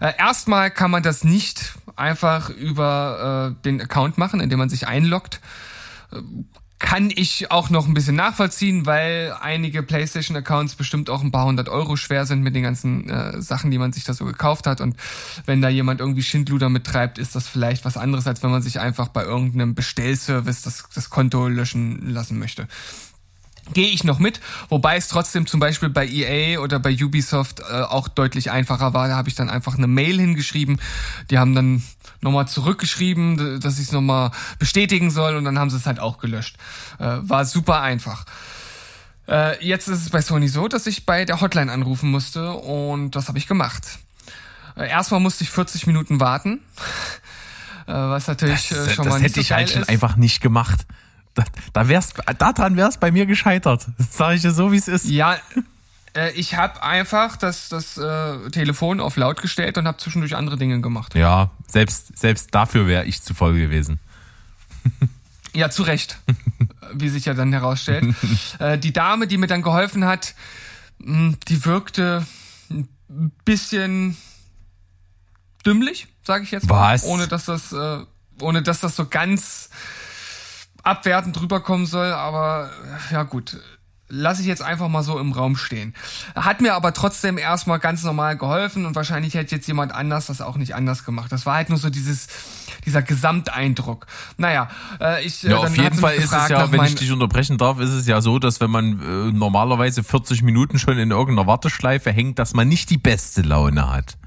Äh, 0.00 0.12
erstmal 0.18 0.70
kann 0.70 0.92
man 0.92 1.02
das 1.02 1.24
nicht 1.24 1.74
einfach 1.96 2.48
über 2.48 3.56
äh, 3.58 3.62
den 3.64 3.80
Account 3.80 4.18
machen, 4.18 4.38
indem 4.38 4.60
man 4.60 4.68
sich 4.68 4.86
einloggt 4.86 5.40
kann 6.82 7.10
ich 7.14 7.50
auch 7.52 7.70
noch 7.70 7.86
ein 7.86 7.94
bisschen 7.94 8.16
nachvollziehen, 8.16 8.86
weil 8.86 9.34
einige 9.40 9.84
PlayStation-Accounts 9.84 10.74
bestimmt 10.74 11.10
auch 11.10 11.22
ein 11.22 11.30
paar 11.30 11.46
hundert 11.46 11.68
Euro 11.68 11.94
schwer 11.96 12.26
sind 12.26 12.42
mit 12.42 12.56
den 12.56 12.64
ganzen 12.64 13.08
äh, 13.08 13.40
Sachen, 13.40 13.70
die 13.70 13.78
man 13.78 13.92
sich 13.92 14.02
da 14.02 14.14
so 14.14 14.24
gekauft 14.24 14.66
hat. 14.66 14.80
Und 14.80 14.96
wenn 15.46 15.62
da 15.62 15.68
jemand 15.68 16.00
irgendwie 16.00 16.24
Schindluder 16.24 16.68
mittreibt, 16.68 17.18
ist 17.18 17.36
das 17.36 17.46
vielleicht 17.46 17.84
was 17.84 17.96
anderes, 17.96 18.26
als 18.26 18.42
wenn 18.42 18.50
man 18.50 18.62
sich 18.62 18.80
einfach 18.80 19.08
bei 19.08 19.22
irgendeinem 19.22 19.76
Bestellservice 19.76 20.62
das, 20.62 20.84
das 20.92 21.08
Konto 21.08 21.46
löschen 21.46 22.10
lassen 22.10 22.38
möchte 22.38 22.66
gehe 23.72 23.86
ich 23.86 24.02
noch 24.02 24.18
mit, 24.18 24.40
wobei 24.68 24.96
es 24.96 25.06
trotzdem 25.06 25.46
zum 25.46 25.60
Beispiel 25.60 25.88
bei 25.88 26.04
EA 26.06 26.58
oder 26.58 26.80
bei 26.80 26.92
Ubisoft 26.92 27.60
äh, 27.60 27.82
auch 27.82 28.08
deutlich 28.08 28.50
einfacher 28.50 28.92
war. 28.92 29.06
Da 29.06 29.16
habe 29.16 29.28
ich 29.28 29.36
dann 29.36 29.48
einfach 29.48 29.78
eine 29.78 29.86
Mail 29.86 30.18
hingeschrieben. 30.18 30.80
Die 31.30 31.38
haben 31.38 31.54
dann 31.54 31.82
nochmal 32.22 32.48
zurückgeschrieben, 32.48 33.60
dass 33.60 33.78
ich 33.78 33.86
es 33.86 33.92
nochmal 33.92 34.30
bestätigen 34.58 35.10
soll 35.10 35.36
und 35.36 35.44
dann 35.44 35.58
haben 35.58 35.70
sie 35.70 35.76
es 35.76 35.86
halt 35.86 36.00
auch 36.00 36.18
gelöscht. 36.18 36.56
Äh, 36.98 37.18
war 37.20 37.44
super 37.44 37.82
einfach. 37.82 38.24
Äh, 39.28 39.64
jetzt 39.64 39.88
ist 39.88 40.02
es 40.02 40.10
bei 40.10 40.22
Sony 40.22 40.48
so, 40.48 40.68
dass 40.68 40.86
ich 40.86 41.06
bei 41.06 41.24
der 41.24 41.40
Hotline 41.40 41.70
anrufen 41.70 42.10
musste 42.10 42.52
und 42.52 43.12
das 43.12 43.28
habe 43.28 43.38
ich 43.38 43.46
gemacht. 43.46 43.98
Äh, 44.76 44.88
erstmal 44.88 45.20
musste 45.20 45.44
ich 45.44 45.50
40 45.50 45.86
Minuten 45.86 46.20
warten, 46.20 46.60
äh, 47.86 47.92
was 47.92 48.26
natürlich 48.26 48.68
das, 48.68 48.88
äh, 48.88 48.90
schon 48.94 49.04
das 49.04 49.14
mal 49.14 49.18
nicht 49.20 49.30
hätte 49.30 49.34
so 49.34 49.40
ich 49.40 49.52
halt 49.52 49.70
schon 49.70 49.84
einfach 49.84 50.16
nicht 50.16 50.40
gemacht. 50.40 50.86
Da, 51.34 51.44
da 51.72 51.88
wär's, 51.88 52.12
daran 52.38 52.76
wär's 52.76 52.98
bei 52.98 53.10
mir 53.10 53.26
gescheitert. 53.26 53.86
Sag 54.10 54.34
ich 54.34 54.42
dir 54.42 54.52
so, 54.52 54.70
wie 54.70 54.76
es 54.76 54.88
ist. 54.88 55.06
Ja, 55.06 55.38
äh, 56.14 56.32
ich 56.32 56.56
habe 56.56 56.82
einfach 56.82 57.36
das, 57.36 57.68
das 57.68 57.96
äh, 57.96 58.50
Telefon 58.50 59.00
auf 59.00 59.16
laut 59.16 59.40
gestellt 59.40 59.78
und 59.78 59.86
habe 59.86 59.98
zwischendurch 59.98 60.36
andere 60.36 60.56
Dinge 60.56 60.80
gemacht. 60.80 61.14
Ja, 61.14 61.50
selbst, 61.66 62.18
selbst 62.18 62.54
dafür 62.54 62.86
wäre 62.86 63.04
ich 63.04 63.22
zu 63.22 63.34
voll 63.34 63.54
gewesen. 63.58 63.98
Ja, 65.54 65.68
zu 65.68 65.82
Recht, 65.82 66.18
wie 66.94 67.10
sich 67.10 67.26
ja 67.26 67.34
dann 67.34 67.52
herausstellt. 67.52 68.14
äh, 68.58 68.78
die 68.78 68.92
Dame, 68.92 69.26
die 69.26 69.36
mir 69.36 69.48
dann 69.48 69.60
geholfen 69.60 70.06
hat, 70.06 70.34
hm, 71.02 71.36
die 71.46 71.66
wirkte 71.66 72.26
ein 72.70 72.88
bisschen 73.44 74.16
dümmlich, 75.66 76.08
sage 76.22 76.44
ich 76.44 76.52
jetzt 76.52 76.68
mal. 76.68 76.94
Was? 76.94 77.04
Ohne 77.04 77.28
dass 77.28 77.44
das, 77.44 77.70
äh, 77.72 77.98
ohne 78.40 78.62
dass 78.62 78.80
das 78.80 78.96
so 78.96 79.06
ganz 79.06 79.68
abwertend 80.82 81.38
rüberkommen 81.40 81.86
soll, 81.86 82.12
aber 82.12 82.70
ja 83.10 83.22
gut, 83.22 83.58
lasse 84.12 84.42
ich 84.42 84.46
jetzt 84.46 84.62
einfach 84.62 84.88
mal 84.88 85.02
so 85.02 85.18
im 85.18 85.32
Raum 85.32 85.56
stehen. 85.56 85.94
Hat 86.34 86.60
mir 86.60 86.74
aber 86.74 86.92
trotzdem 86.92 87.38
erstmal 87.38 87.78
ganz 87.78 88.04
normal 88.04 88.36
geholfen 88.36 88.84
und 88.84 88.94
wahrscheinlich 88.94 89.32
hätte 89.32 89.54
jetzt 89.54 89.66
jemand 89.66 89.92
anders 89.92 90.26
das 90.26 90.42
auch 90.42 90.56
nicht 90.56 90.74
anders 90.74 91.04
gemacht. 91.04 91.32
Das 91.32 91.46
war 91.46 91.54
halt 91.54 91.70
nur 91.70 91.78
so 91.78 91.88
dieses 91.88 92.28
dieser 92.84 93.00
Gesamteindruck. 93.00 94.06
Naja, 94.36 94.68
äh, 95.00 95.24
ich 95.24 95.44
äh, 95.44 95.50
ja, 95.50 95.56
auf 95.58 95.76
jeden 95.76 95.96
Fall 95.96 96.16
ist 96.16 96.32
es 96.32 96.48
ja, 96.48 96.70
wenn 96.70 96.84
ich 96.84 96.96
dich 96.96 97.10
unterbrechen 97.10 97.56
darf, 97.56 97.80
ist 97.80 97.90
es 97.90 98.06
ja 98.06 98.20
so, 98.20 98.38
dass 98.38 98.60
wenn 98.60 98.70
man 98.70 99.00
äh, 99.00 99.32
normalerweise 99.32 100.04
40 100.04 100.42
Minuten 100.42 100.78
schon 100.78 100.98
in 100.98 101.10
irgendeiner 101.10 101.46
Warteschleife 101.46 102.12
hängt, 102.12 102.38
dass 102.38 102.52
man 102.52 102.68
nicht 102.68 102.90
die 102.90 102.98
beste 102.98 103.40
Laune 103.40 103.90
hat. 103.90 104.18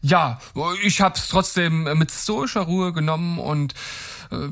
Ja, 0.00 0.38
ich 0.82 1.00
habe 1.00 1.16
es 1.16 1.28
trotzdem 1.28 1.84
mit 1.98 2.10
stoischer 2.10 2.62
Ruhe 2.62 2.92
genommen 2.92 3.38
und 3.38 3.74
äh, 4.30 4.48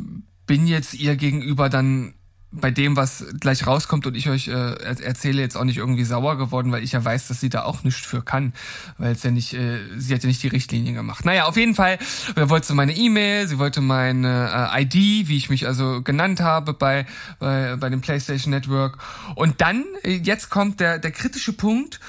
bin 0.46 0.66
jetzt 0.66 0.94
ihr 0.94 1.16
gegenüber 1.16 1.70
dann 1.70 2.14
bei 2.52 2.70
dem, 2.70 2.96
was 2.96 3.24
gleich 3.40 3.66
rauskommt 3.66 4.06
und 4.06 4.14
ich 4.14 4.28
euch 4.28 4.48
äh, 4.48 4.74
erzähle, 4.82 5.40
jetzt 5.40 5.56
auch 5.56 5.64
nicht 5.64 5.78
irgendwie 5.78 6.04
sauer 6.04 6.36
geworden, 6.36 6.70
weil 6.70 6.84
ich 6.84 6.92
ja 6.92 7.02
weiß, 7.02 7.28
dass 7.28 7.40
sie 7.40 7.48
da 7.48 7.64
auch 7.64 7.82
nichts 7.82 8.06
für 8.06 8.22
kann, 8.22 8.52
weil 8.98 9.12
es 9.12 9.22
ja 9.22 9.30
nicht, 9.30 9.54
äh, 9.54 9.78
sie 9.96 10.14
hat 10.14 10.22
ja 10.22 10.26
nicht 10.26 10.42
die 10.42 10.48
Richtlinien 10.48 10.94
gemacht. 10.94 11.24
Naja, 11.24 11.46
auf 11.46 11.56
jeden 11.56 11.74
Fall, 11.74 11.98
er 12.36 12.50
wollte 12.50 12.74
meine 12.74 12.94
E-Mail, 12.94 13.48
sie 13.48 13.58
wollte 13.58 13.80
meine 13.80 14.70
äh, 14.72 14.82
ID, 14.82 15.28
wie 15.28 15.36
ich 15.36 15.48
mich 15.48 15.66
also 15.66 16.02
genannt 16.02 16.40
habe 16.40 16.74
bei, 16.74 17.06
bei, 17.38 17.76
bei 17.76 17.88
dem 17.88 18.02
PlayStation 18.02 18.50
Network. 18.50 18.98
Und 19.34 19.60
dann, 19.62 19.84
äh, 20.02 20.16
jetzt 20.16 20.50
kommt 20.50 20.80
der, 20.80 20.98
der 20.98 21.10
kritische 21.10 21.54
Punkt, 21.54 22.00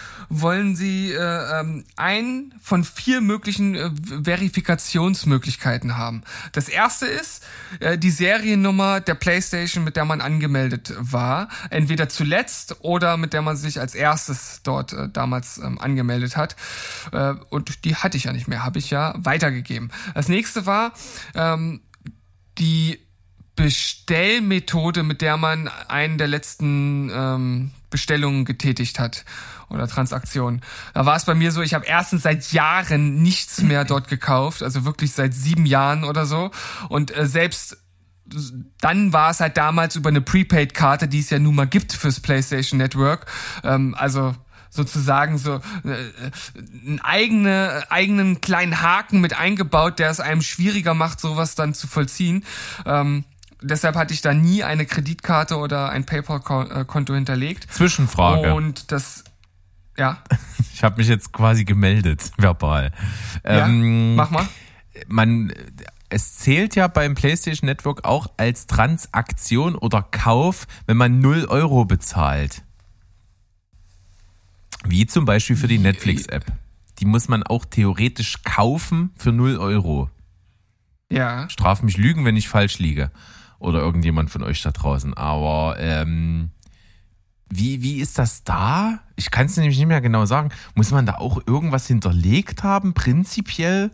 wollen 0.42 0.76
sie 0.76 1.12
äh, 1.12 1.60
ähm, 1.60 1.86
ein 1.96 2.54
von 2.62 2.84
vier 2.84 3.22
möglichen 3.22 3.76
äh, 3.76 3.92
Verifikationsmöglichkeiten 4.24 5.98
haben. 5.98 6.24
Das 6.52 6.70
erste 6.70 7.06
ist 7.06 7.44
äh, 7.80 7.98
die 7.98 8.12
Seriennummer 8.12 9.02
der 9.02 9.16
PlayStation, 9.16 9.84
mit 9.84 9.96
der 9.96 10.06
man 10.06 10.22
angemeldet 10.22 10.94
war, 11.00 11.50
entweder 11.70 12.10
zuletzt 12.10 12.78
oder 12.82 13.18
mit 13.18 13.34
der 13.34 13.42
man 13.42 13.58
sich 13.58 13.80
als 13.80 13.96
erstes 13.96 14.62
dort 14.64 14.94
äh, 14.94 15.10
damals 15.10 15.58
ähm, 15.58 15.80
angemeldet 15.80 16.38
hat. 16.38 16.56
Äh, 17.12 17.36
und 17.50 17.86
die 17.86 17.96
hatte 17.96 18.18
ich 18.18 18.26
ja 18.26 18.34
nicht 18.34 18.48
mehr, 18.48 18.64
habe 18.64 18.80
ich 18.80 18.90
ja 18.90 19.14
weitergegeben. 19.18 19.92
Das 20.14 20.30
nächste 20.30 20.66
war 20.66 20.94
ähm, 21.36 21.82
die 22.58 23.00
Bestellmethode, 23.56 25.04
mit 25.04 25.22
der 25.22 25.38
man 25.38 25.68
einen 25.88 26.18
der 26.18 26.28
letzten 26.28 27.12
ähm, 27.14 27.72
Bestellungen 27.94 28.44
getätigt 28.44 29.00
hat 29.00 29.24
oder 29.70 29.88
Transaktionen. 29.88 30.62
Da 30.94 31.06
war 31.06 31.16
es 31.16 31.26
bei 31.26 31.36
mir 31.36 31.52
so, 31.52 31.62
ich 31.62 31.74
habe 31.74 31.86
erstens 31.86 32.24
seit 32.24 32.52
Jahren 32.52 33.22
nichts 33.22 33.62
mehr 33.62 33.86
dort 33.86 34.10
gekauft, 34.10 34.64
also 34.64 34.84
wirklich 34.84 35.14
seit 35.14 35.34
sieben 35.34 35.66
Jahren 35.66 36.04
oder 36.04 36.26
so. 36.26 36.52
Und 36.90 37.16
äh, 37.16 37.28
selbst 37.28 37.78
dann 38.80 39.14
war 39.14 39.30
es 39.30 39.40
halt 39.40 39.58
damals 39.58 39.96
über 39.96 40.10
eine 40.10 40.22
Prepaid-Karte, 40.22 41.08
die 41.08 41.20
es 41.20 41.30
ja 41.30 41.40
nun 41.40 41.56
mal 41.56 41.68
gibt 41.68 41.94
fürs 41.94 42.20
PlayStation 42.20 42.80
Network. 42.80 43.28
Ähm, 43.64 43.96
also 43.96 44.34
sozusagen 44.72 45.38
so 45.38 45.56
äh, 45.84 46.12
einen 46.86 47.00
eigene, 47.02 47.84
eigenen 47.90 48.42
kleinen 48.42 48.82
Haken 48.82 49.22
mit 49.22 49.38
eingebaut, 49.38 50.00
der 50.00 50.10
es 50.10 50.20
einem 50.20 50.42
schwieriger 50.42 50.96
macht, 50.96 51.20
sowas 51.20 51.54
dann 51.54 51.76
zu 51.76 51.86
vollziehen. 51.86 52.44
Ähm, 52.88 53.24
deshalb 53.64 53.96
hatte 53.96 54.14
ich 54.14 54.22
da 54.22 54.34
nie 54.34 54.64
eine 54.64 54.86
Kreditkarte 54.86 55.58
oder 55.58 55.90
ein 55.90 56.06
PayPal-Konto 56.06 57.14
hinterlegt. 57.14 57.72
Zwischenfrage. 57.74 58.54
Und 58.54 58.92
das, 58.92 59.24
ja. 59.98 60.22
Ich 60.76 60.84
habe 60.84 60.98
mich 60.98 61.08
jetzt 61.08 61.32
quasi 61.32 61.66
gemeldet, 61.66 62.32
verbal. 62.38 62.92
Ja, 63.46 63.68
ähm, 63.68 64.16
mach 64.16 64.32
mal. 64.32 64.46
Man, 65.08 65.54
es 66.10 66.36
zählt 66.38 66.76
ja 66.76 66.88
beim 66.88 67.14
PlayStation 67.14 67.68
Network 67.68 68.04
auch 68.04 68.28
als 68.38 68.66
Transaktion 68.66 69.76
oder 69.76 70.02
Kauf, 70.02 70.68
wenn 70.88 70.98
man 70.98 71.22
0 71.22 71.46
Euro 71.46 71.86
bezahlt. 71.86 72.64
Wie 74.84 75.06
zum 75.06 75.26
Beispiel 75.26 75.56
für 75.56 75.68
die 75.68 75.78
Netflix-App. 75.78 76.46
Die 77.00 77.06
muss 77.06 77.30
man 77.30 77.44
auch 77.44 77.64
theoretisch 77.64 78.42
kaufen 78.44 79.12
für 79.16 79.32
0 79.32 79.58
Euro. 79.58 80.10
Ja. 81.10 81.48
Straf 81.50 81.84
mich 81.84 81.98
Lügen, 81.98 82.26
wenn 82.26 82.36
ich 82.36 82.50
falsch 82.50 82.80
liege 82.80 83.12
oder 83.64 83.80
irgendjemand 83.80 84.30
von 84.30 84.44
euch 84.44 84.62
da 84.62 84.72
draußen. 84.72 85.14
Aber 85.14 85.78
ähm, 85.80 86.50
wie, 87.50 87.82
wie 87.82 88.00
ist 88.00 88.20
das 88.20 88.44
da? 88.44 89.00
Ich 89.16 89.32
kann 89.32 89.46
es 89.46 89.56
nämlich 89.56 89.78
nicht 89.78 89.88
mehr 89.88 90.02
genau 90.02 90.26
sagen. 90.26 90.50
Muss 90.76 90.92
man 90.92 91.06
da 91.06 91.16
auch 91.16 91.42
irgendwas 91.48 91.88
hinterlegt 91.88 92.64
haben, 92.64 92.94
prinzipiell? 92.94 93.92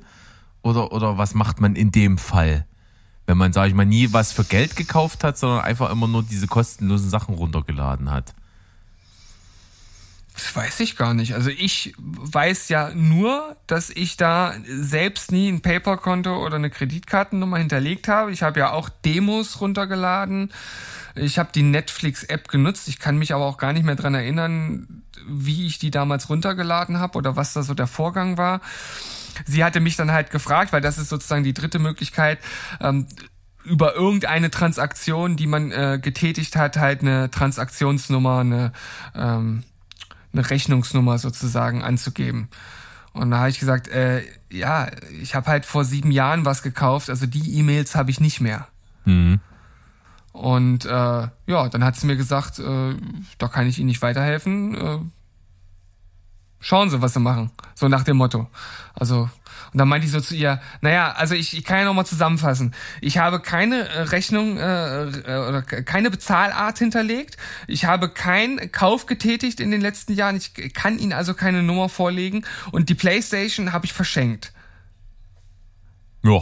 Oder, 0.63 0.91
oder 0.91 1.17
was 1.17 1.35
macht 1.35 1.61
man 1.61 1.75
in 1.75 1.91
dem 1.91 2.17
Fall? 2.17 2.65
Wenn 3.27 3.37
man, 3.37 3.53
sage 3.53 3.69
ich 3.69 3.75
mal, 3.75 3.85
nie 3.85 4.11
was 4.11 4.31
für 4.31 4.43
Geld 4.43 4.75
gekauft 4.75 5.23
hat, 5.23 5.37
sondern 5.37 5.61
einfach 5.61 5.91
immer 5.91 6.07
nur 6.07 6.23
diese 6.23 6.47
kostenlosen 6.47 7.09
Sachen 7.09 7.35
runtergeladen 7.35 8.09
hat. 8.09 8.33
Das 10.39 10.55
weiß 10.55 10.79
ich 10.79 10.95
gar 10.95 11.13
nicht. 11.13 11.33
Also 11.33 11.49
ich 11.49 11.93
weiß 11.97 12.69
ja 12.69 12.91
nur, 12.93 13.57
dass 13.67 13.89
ich 13.89 14.15
da 14.15 14.53
selbst 14.65 15.33
nie 15.33 15.49
ein 15.49 15.59
PayPal-Konto 15.59 16.45
oder 16.45 16.55
eine 16.55 16.69
Kreditkartennummer 16.69 17.57
hinterlegt 17.57 18.07
habe. 18.07 18.31
Ich 18.31 18.41
habe 18.41 18.61
ja 18.61 18.71
auch 18.71 18.87
Demos 18.87 19.59
runtergeladen. 19.59 20.53
Ich 21.15 21.39
habe 21.39 21.49
die 21.53 21.63
Netflix-App 21.63 22.47
genutzt. 22.47 22.87
Ich 22.87 22.99
kann 22.99 23.17
mich 23.17 23.33
aber 23.33 23.43
auch 23.43 23.57
gar 23.57 23.73
nicht 23.73 23.83
mehr 23.83 23.95
dran 23.95 24.15
erinnern, 24.15 25.03
wie 25.27 25.67
ich 25.67 25.77
die 25.77 25.91
damals 25.91 26.29
runtergeladen 26.29 26.99
habe 26.99 27.17
oder 27.17 27.35
was 27.35 27.51
da 27.51 27.61
so 27.61 27.73
der 27.73 27.87
Vorgang 27.87 28.37
war. 28.37 28.61
Sie 29.45 29.65
hatte 29.65 29.81
mich 29.81 29.97
dann 29.97 30.11
halt 30.11 30.31
gefragt, 30.31 30.71
weil 30.71 30.81
das 30.81 30.97
ist 30.97 31.09
sozusagen 31.09 31.43
die 31.43 31.53
dritte 31.53 31.79
Möglichkeit, 31.79 32.39
ähm, 32.79 33.07
über 33.65 33.93
irgendeine 33.93 34.51
Transaktion, 34.51 35.35
die 35.35 35.47
man 35.47 35.71
äh, 35.71 35.99
getätigt 36.01 36.55
hat, 36.55 36.77
halt 36.77 37.01
eine 37.01 37.29
Transaktionsnummer, 37.29 38.39
eine 38.39 38.71
ähm, 39.13 39.63
eine 40.33 40.49
Rechnungsnummer 40.49 41.17
sozusagen 41.17 41.83
anzugeben. 41.83 42.49
Und 43.13 43.31
da 43.31 43.39
habe 43.39 43.49
ich 43.49 43.59
gesagt, 43.59 43.87
äh, 43.87 44.21
ja, 44.51 44.89
ich 45.21 45.35
habe 45.35 45.47
halt 45.47 45.65
vor 45.65 45.83
sieben 45.85 46.11
Jahren 46.11 46.45
was 46.45 46.61
gekauft, 46.61 47.09
also 47.09 47.25
die 47.25 47.57
E-Mails 47.57 47.95
habe 47.95 48.11
ich 48.11 48.19
nicht 48.19 48.39
mehr. 48.41 48.67
Mhm. 49.05 49.39
Und 50.31 50.85
äh, 50.85 50.89
ja, 50.89 51.69
dann 51.69 51.83
hat 51.83 51.95
sie 51.95 52.05
mir 52.05 52.15
gesagt, 52.15 52.59
äh, 52.59 52.95
da 53.37 53.47
kann 53.47 53.67
ich 53.67 53.79
Ihnen 53.79 53.87
nicht 53.87 54.01
weiterhelfen. 54.01 55.11
Schauen 56.59 56.89
Sie, 56.89 57.01
was 57.01 57.13
Sie 57.13 57.19
machen. 57.19 57.51
So 57.75 57.87
nach 57.87 58.03
dem 58.03 58.17
Motto. 58.17 58.47
Also 58.93 59.29
und 59.71 59.77
dann 59.77 59.87
meinte 59.87 60.07
ich 60.07 60.11
so 60.11 60.19
zu 60.19 60.35
ihr, 60.35 60.59
naja, 60.81 61.11
also 61.11 61.35
ich, 61.35 61.55
ich 61.55 61.63
kann 61.63 61.79
ja 61.79 61.85
nochmal 61.85 62.05
zusammenfassen. 62.05 62.73
Ich 63.01 63.17
habe 63.17 63.39
keine 63.39 63.87
äh, 63.87 64.01
Rechnung 64.01 64.57
äh, 64.57 65.03
äh, 65.03 65.47
oder 65.47 65.61
keine 65.61 66.09
Bezahlart 66.09 66.79
hinterlegt. 66.79 67.37
Ich 67.67 67.85
habe 67.85 68.09
keinen 68.09 68.71
Kauf 68.71 69.05
getätigt 69.05 69.59
in 69.59 69.69
den 69.71 69.81
letzten 69.81 70.13
Jahren. 70.13 70.35
Ich 70.35 70.53
kann 70.73 70.97
Ihnen 70.97 71.13
also 71.13 71.33
keine 71.33 71.61
Nummer 71.61 71.89
vorlegen. 71.89 72.45
Und 72.71 72.89
die 72.89 72.95
Playstation 72.95 73.71
habe 73.71 73.85
ich 73.85 73.93
verschenkt. 73.93 74.53
Ja. 76.23 76.41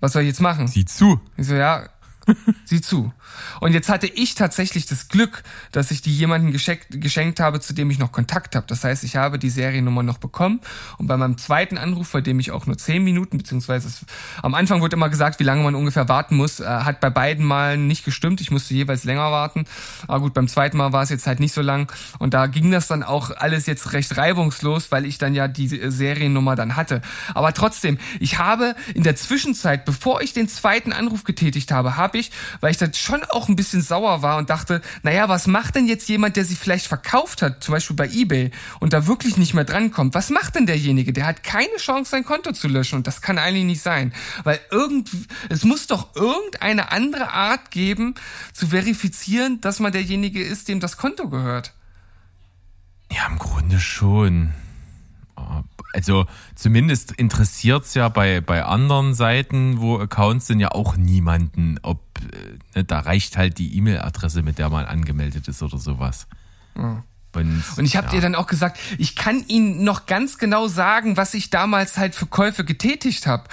Was 0.00 0.12
soll 0.12 0.22
ich 0.22 0.28
jetzt 0.28 0.40
machen? 0.40 0.68
Sieh 0.68 0.84
zu. 0.84 1.20
Ich 1.38 1.46
so, 1.46 1.54
ja, 1.54 1.88
sieh 2.64 2.80
zu. 2.80 3.12
Und 3.60 3.72
jetzt 3.72 3.88
hatte 3.88 4.06
ich 4.06 4.34
tatsächlich 4.34 4.86
das 4.86 5.08
Glück, 5.08 5.42
dass 5.72 5.90
ich 5.90 6.02
die 6.02 6.14
jemanden 6.14 6.52
geschenkt, 6.52 6.86
geschenkt 6.90 7.40
habe, 7.40 7.60
zu 7.60 7.72
dem 7.72 7.90
ich 7.90 7.98
noch 7.98 8.12
Kontakt 8.12 8.56
habe. 8.56 8.66
Das 8.66 8.84
heißt, 8.84 9.04
ich 9.04 9.16
habe 9.16 9.38
die 9.38 9.50
Seriennummer 9.50 10.02
noch 10.02 10.18
bekommen 10.18 10.60
und 10.98 11.06
bei 11.06 11.16
meinem 11.16 11.38
zweiten 11.38 11.78
Anruf, 11.78 12.12
bei 12.12 12.20
dem 12.20 12.40
ich 12.40 12.50
auch 12.50 12.66
nur 12.66 12.76
zehn 12.78 13.04
Minuten, 13.04 13.38
beziehungsweise 13.38 13.88
es, 13.88 14.04
am 14.42 14.54
Anfang 14.54 14.80
wurde 14.80 14.96
immer 14.96 15.08
gesagt, 15.08 15.38
wie 15.40 15.44
lange 15.44 15.62
man 15.62 15.74
ungefähr 15.74 16.08
warten 16.08 16.36
muss, 16.36 16.60
äh, 16.60 16.64
hat 16.66 17.00
bei 17.00 17.10
beiden 17.10 17.44
Malen 17.44 17.86
nicht 17.86 18.04
gestimmt. 18.04 18.40
Ich 18.40 18.50
musste 18.50 18.74
jeweils 18.74 19.04
länger 19.04 19.30
warten. 19.30 19.64
Aber 20.08 20.20
gut, 20.20 20.34
beim 20.34 20.48
zweiten 20.48 20.76
Mal 20.76 20.92
war 20.92 21.02
es 21.02 21.10
jetzt 21.10 21.26
halt 21.26 21.40
nicht 21.40 21.52
so 21.52 21.62
lang 21.62 21.92
und 22.18 22.34
da 22.34 22.46
ging 22.46 22.70
das 22.70 22.88
dann 22.88 23.02
auch 23.02 23.30
alles 23.30 23.66
jetzt 23.66 23.92
recht 23.92 24.16
reibungslos, 24.16 24.90
weil 24.90 25.04
ich 25.04 25.18
dann 25.18 25.34
ja 25.34 25.48
die 25.48 25.68
Seriennummer 25.68 26.56
dann 26.56 26.76
hatte. 26.76 27.02
Aber 27.34 27.52
trotzdem, 27.52 27.98
ich 28.20 28.38
habe 28.38 28.74
in 28.94 29.02
der 29.02 29.16
Zwischenzeit, 29.16 29.84
bevor 29.84 30.22
ich 30.22 30.32
den 30.32 30.48
zweiten 30.48 30.92
Anruf 30.92 31.24
getätigt 31.24 31.72
habe, 31.72 31.96
habe 31.96 32.15
ich, 32.18 32.30
weil 32.60 32.70
ich 32.70 32.76
dann 32.76 32.94
schon 32.94 33.24
auch 33.24 33.48
ein 33.48 33.56
bisschen 33.56 33.82
sauer 33.82 34.22
war 34.22 34.38
und 34.38 34.50
dachte, 34.50 34.82
naja, 35.02 35.28
was 35.28 35.46
macht 35.46 35.74
denn 35.74 35.86
jetzt 35.86 36.08
jemand, 36.08 36.36
der 36.36 36.44
sie 36.44 36.56
vielleicht 36.56 36.86
verkauft 36.86 37.42
hat, 37.42 37.62
zum 37.62 37.72
Beispiel 37.72 37.96
bei 37.96 38.08
eBay 38.08 38.50
und 38.80 38.92
da 38.92 39.06
wirklich 39.06 39.36
nicht 39.36 39.54
mehr 39.54 39.64
drankommt? 39.64 40.14
Was 40.14 40.30
macht 40.30 40.54
denn 40.54 40.66
derjenige? 40.66 41.12
Der 41.12 41.26
hat 41.26 41.42
keine 41.42 41.76
Chance, 41.76 42.10
sein 42.10 42.24
Konto 42.24 42.52
zu 42.52 42.68
löschen 42.68 42.96
und 42.96 43.06
das 43.06 43.20
kann 43.20 43.38
eigentlich 43.38 43.64
nicht 43.64 43.82
sein, 43.82 44.12
weil 44.44 44.60
irgend, 44.70 45.10
es 45.48 45.64
muss 45.64 45.86
doch 45.86 46.14
irgendeine 46.14 46.92
andere 46.92 47.32
Art 47.32 47.70
geben, 47.70 48.14
zu 48.52 48.68
verifizieren, 48.68 49.60
dass 49.60 49.80
man 49.80 49.92
derjenige 49.92 50.42
ist, 50.42 50.68
dem 50.68 50.80
das 50.80 50.96
Konto 50.96 51.28
gehört. 51.28 51.72
Ja, 53.10 53.26
im 53.28 53.38
Grunde 53.38 53.78
schon. 53.78 54.52
Also 55.96 56.26
zumindest 56.54 57.12
interessiert 57.12 57.84
es 57.84 57.94
ja 57.94 58.10
bei, 58.10 58.42
bei 58.42 58.62
anderen 58.62 59.14
Seiten, 59.14 59.80
wo 59.80 59.98
Accounts 59.98 60.46
sind, 60.46 60.60
ja 60.60 60.72
auch 60.72 60.98
niemanden, 60.98 61.78
ob 61.80 62.02
äh, 62.20 62.58
ne, 62.78 62.84
da 62.84 63.00
reicht 63.00 63.38
halt 63.38 63.56
die 63.56 63.78
E-Mail-Adresse, 63.78 64.42
mit 64.42 64.58
der 64.58 64.68
man 64.68 64.84
angemeldet 64.84 65.48
ist 65.48 65.62
oder 65.62 65.78
sowas. 65.78 66.26
Mhm. 66.74 67.02
Und, 67.34 67.64
und, 67.78 67.84
ich 67.86 67.96
habe 67.96 68.08
ja. 68.08 68.12
dir 68.12 68.20
dann 68.20 68.34
auch 68.34 68.46
gesagt, 68.46 68.78
ich 68.98 69.16
kann 69.16 69.42
Ihnen 69.48 69.84
noch 69.84 70.04
ganz 70.04 70.36
genau 70.36 70.68
sagen, 70.68 71.16
was 71.16 71.32
ich 71.32 71.48
damals 71.48 71.96
halt 71.96 72.14
für 72.14 72.26
Käufe 72.26 72.64
getätigt 72.64 73.26
habe. 73.26 73.44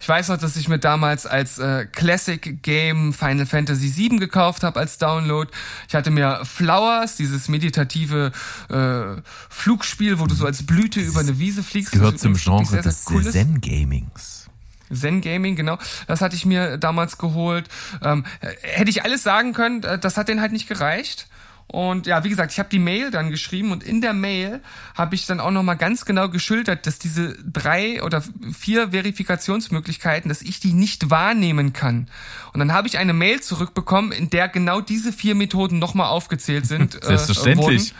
Ich 0.00 0.08
weiß 0.08 0.28
noch, 0.28 0.38
dass 0.38 0.56
ich 0.56 0.66
mir 0.68 0.78
damals 0.78 1.26
als 1.26 1.58
äh, 1.58 1.84
Classic 1.84 2.62
Game 2.62 3.12
Final 3.12 3.44
Fantasy 3.44 3.94
VII 3.94 4.18
gekauft 4.18 4.62
habe 4.62 4.80
als 4.80 4.96
Download. 4.96 5.50
Ich 5.88 5.94
hatte 5.94 6.10
mir 6.10 6.40
Flowers, 6.44 7.16
dieses 7.16 7.48
meditative 7.48 8.32
äh, 8.70 9.20
Flugspiel, 9.50 10.18
wo 10.18 10.26
du 10.26 10.34
so 10.34 10.46
als 10.46 10.64
Blüte 10.64 11.00
über 11.00 11.20
eine 11.20 11.38
Wiese 11.38 11.62
fliegst. 11.62 11.92
Gehört 11.92 12.18
zum 12.18 12.34
Genre 12.34 12.64
sehr, 12.64 12.82
des 12.82 13.04
Zen 13.04 13.60
Gamings. 13.60 14.48
Zen 14.90 15.20
Gaming, 15.20 15.54
genau. 15.54 15.78
Das 16.06 16.22
hatte 16.22 16.34
ich 16.34 16.46
mir 16.46 16.78
damals 16.78 17.18
geholt. 17.18 17.68
Ähm, 18.02 18.24
hätte 18.62 18.90
ich 18.90 19.04
alles 19.04 19.22
sagen 19.22 19.52
können, 19.52 19.82
äh, 19.82 19.98
das 19.98 20.16
hat 20.16 20.28
denen 20.28 20.40
halt 20.40 20.52
nicht 20.52 20.66
gereicht. 20.66 21.28
Und 21.70 22.08
ja, 22.08 22.24
wie 22.24 22.28
gesagt, 22.28 22.50
ich 22.50 22.58
habe 22.58 22.68
die 22.68 22.80
Mail 22.80 23.12
dann 23.12 23.30
geschrieben 23.30 23.70
und 23.70 23.84
in 23.84 24.00
der 24.00 24.12
Mail 24.12 24.60
habe 24.96 25.14
ich 25.14 25.26
dann 25.26 25.38
auch 25.38 25.52
nochmal 25.52 25.76
ganz 25.76 26.04
genau 26.04 26.28
geschildert, 26.28 26.84
dass 26.84 26.98
diese 26.98 27.36
drei 27.44 28.02
oder 28.02 28.24
vier 28.52 28.90
Verifikationsmöglichkeiten, 28.90 30.28
dass 30.28 30.42
ich 30.42 30.58
die 30.58 30.72
nicht 30.72 31.10
wahrnehmen 31.10 31.72
kann. 31.72 32.08
Und 32.52 32.58
dann 32.58 32.72
habe 32.72 32.88
ich 32.88 32.98
eine 32.98 33.12
Mail 33.12 33.40
zurückbekommen, 33.40 34.10
in 34.10 34.30
der 34.30 34.48
genau 34.48 34.80
diese 34.80 35.12
vier 35.12 35.36
Methoden 35.36 35.78
nochmal 35.78 36.08
aufgezählt 36.08 36.66
sind. 36.66 36.80
Äh, 37.00 37.16
Selbstverständlich. 37.16 37.94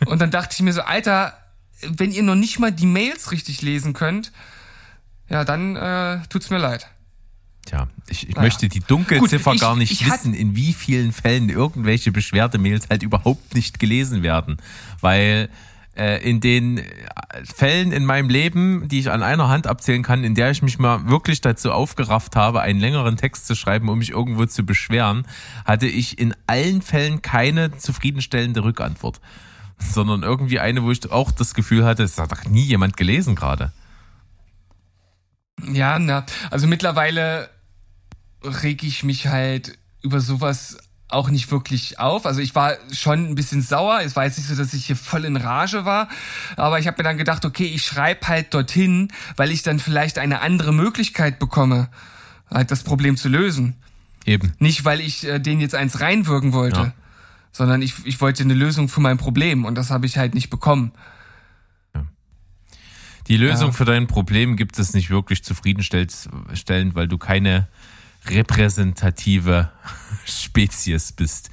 Äh, 0.00 0.06
und 0.06 0.20
dann 0.20 0.30
dachte 0.30 0.54
ich 0.54 0.62
mir 0.62 0.72
so, 0.72 0.80
Alter, 0.82 1.38
wenn 1.82 2.10
ihr 2.10 2.22
noch 2.22 2.34
nicht 2.34 2.58
mal 2.58 2.72
die 2.72 2.86
Mails 2.86 3.30
richtig 3.32 3.62
lesen 3.62 3.92
könnt, 3.92 4.32
ja, 5.28 5.44
dann 5.44 5.76
äh, 5.76 6.20
tut's 6.28 6.50
mir 6.50 6.58
leid. 6.58 6.88
Tja, 7.66 7.88
ich, 8.08 8.28
ich 8.28 8.36
naja. 8.36 8.42
möchte 8.42 8.68
die 8.68 8.80
Dunkelziffer 8.80 9.50
Gut, 9.50 9.56
ich, 9.56 9.60
gar 9.60 9.76
nicht 9.76 10.06
wissen, 10.06 10.34
in 10.34 10.54
wie 10.56 10.72
vielen 10.72 11.12
Fällen 11.12 11.48
irgendwelche 11.48 12.12
Beschwerdemails 12.12 12.88
halt 12.88 13.02
überhaupt 13.02 13.54
nicht 13.54 13.78
gelesen 13.80 14.22
werden. 14.22 14.56
Weil 15.00 15.50
äh, 15.96 16.22
in 16.28 16.40
den 16.40 16.80
Fällen 17.44 17.90
in 17.90 18.04
meinem 18.04 18.28
Leben, 18.28 18.86
die 18.88 19.00
ich 19.00 19.10
an 19.10 19.22
einer 19.22 19.48
Hand 19.48 19.66
abzählen 19.66 20.04
kann, 20.04 20.22
in 20.22 20.36
der 20.36 20.50
ich 20.52 20.62
mich 20.62 20.78
mal 20.78 21.08
wirklich 21.08 21.40
dazu 21.40 21.72
aufgerafft 21.72 22.36
habe, 22.36 22.60
einen 22.60 22.78
längeren 22.78 23.16
Text 23.16 23.48
zu 23.48 23.56
schreiben, 23.56 23.88
um 23.88 23.98
mich 23.98 24.10
irgendwo 24.10 24.46
zu 24.46 24.64
beschweren, 24.64 25.26
hatte 25.64 25.86
ich 25.86 26.18
in 26.20 26.34
allen 26.46 26.82
Fällen 26.82 27.20
keine 27.20 27.76
zufriedenstellende 27.76 28.62
Rückantwort. 28.62 29.20
Sondern 29.78 30.22
irgendwie 30.22 30.60
eine, 30.60 30.84
wo 30.84 30.90
ich 30.92 31.10
auch 31.10 31.32
das 31.32 31.52
Gefühl 31.52 31.84
hatte, 31.84 32.04
es 32.04 32.16
hat 32.16 32.30
doch 32.30 32.44
nie 32.44 32.62
jemand 32.62 32.96
gelesen 32.96 33.34
gerade. 33.34 33.72
Ja, 35.72 35.98
na, 35.98 36.24
also 36.50 36.66
mittlerweile 36.66 37.48
reg 38.46 38.82
ich 38.82 39.02
mich 39.02 39.26
halt 39.26 39.78
über 40.02 40.20
sowas 40.20 40.78
auch 41.08 41.30
nicht 41.30 41.50
wirklich 41.50 42.00
auf. 42.00 42.26
Also 42.26 42.40
ich 42.40 42.54
war 42.54 42.76
schon 42.92 43.26
ein 43.30 43.34
bisschen 43.34 43.62
sauer. 43.62 44.00
Es 44.02 44.16
war 44.16 44.24
jetzt 44.24 44.38
nicht 44.38 44.48
so, 44.48 44.56
dass 44.56 44.74
ich 44.74 44.86
hier 44.86 44.96
voll 44.96 45.24
in 45.24 45.36
Rage 45.36 45.84
war. 45.84 46.08
Aber 46.56 46.78
ich 46.78 46.86
habe 46.86 46.96
mir 46.98 47.04
dann 47.04 47.16
gedacht, 47.16 47.44
okay, 47.44 47.66
ich 47.66 47.84
schreibe 47.84 48.26
halt 48.26 48.52
dorthin, 48.52 49.08
weil 49.36 49.50
ich 49.50 49.62
dann 49.62 49.78
vielleicht 49.78 50.18
eine 50.18 50.40
andere 50.40 50.72
Möglichkeit 50.72 51.38
bekomme, 51.38 51.88
halt 52.50 52.70
das 52.70 52.82
Problem 52.82 53.16
zu 53.16 53.28
lösen. 53.28 53.76
Eben. 54.24 54.52
Nicht, 54.58 54.84
weil 54.84 55.00
ich 55.00 55.24
äh, 55.24 55.38
denen 55.38 55.60
jetzt 55.60 55.76
eins 55.76 56.00
reinwirken 56.00 56.52
wollte, 56.52 56.80
ja. 56.80 56.92
sondern 57.52 57.82
ich, 57.82 57.94
ich 58.04 58.20
wollte 58.20 58.42
eine 58.42 58.54
Lösung 58.54 58.88
für 58.88 59.00
mein 59.00 59.18
Problem 59.18 59.64
und 59.64 59.76
das 59.76 59.90
habe 59.90 60.06
ich 60.06 60.18
halt 60.18 60.34
nicht 60.34 60.50
bekommen. 60.50 60.92
Die 63.28 63.36
Lösung 63.36 63.68
ja. 63.68 63.72
für 63.72 63.84
dein 63.84 64.06
Problem 64.06 64.56
gibt 64.56 64.78
es 64.78 64.94
nicht 64.94 65.10
wirklich 65.10 65.42
zufriedenstellend, 65.42 66.94
weil 66.94 67.08
du 67.08 67.18
keine 67.18 67.66
repräsentative 68.28 69.70
Spezies 70.26 71.12
bist. 71.12 71.50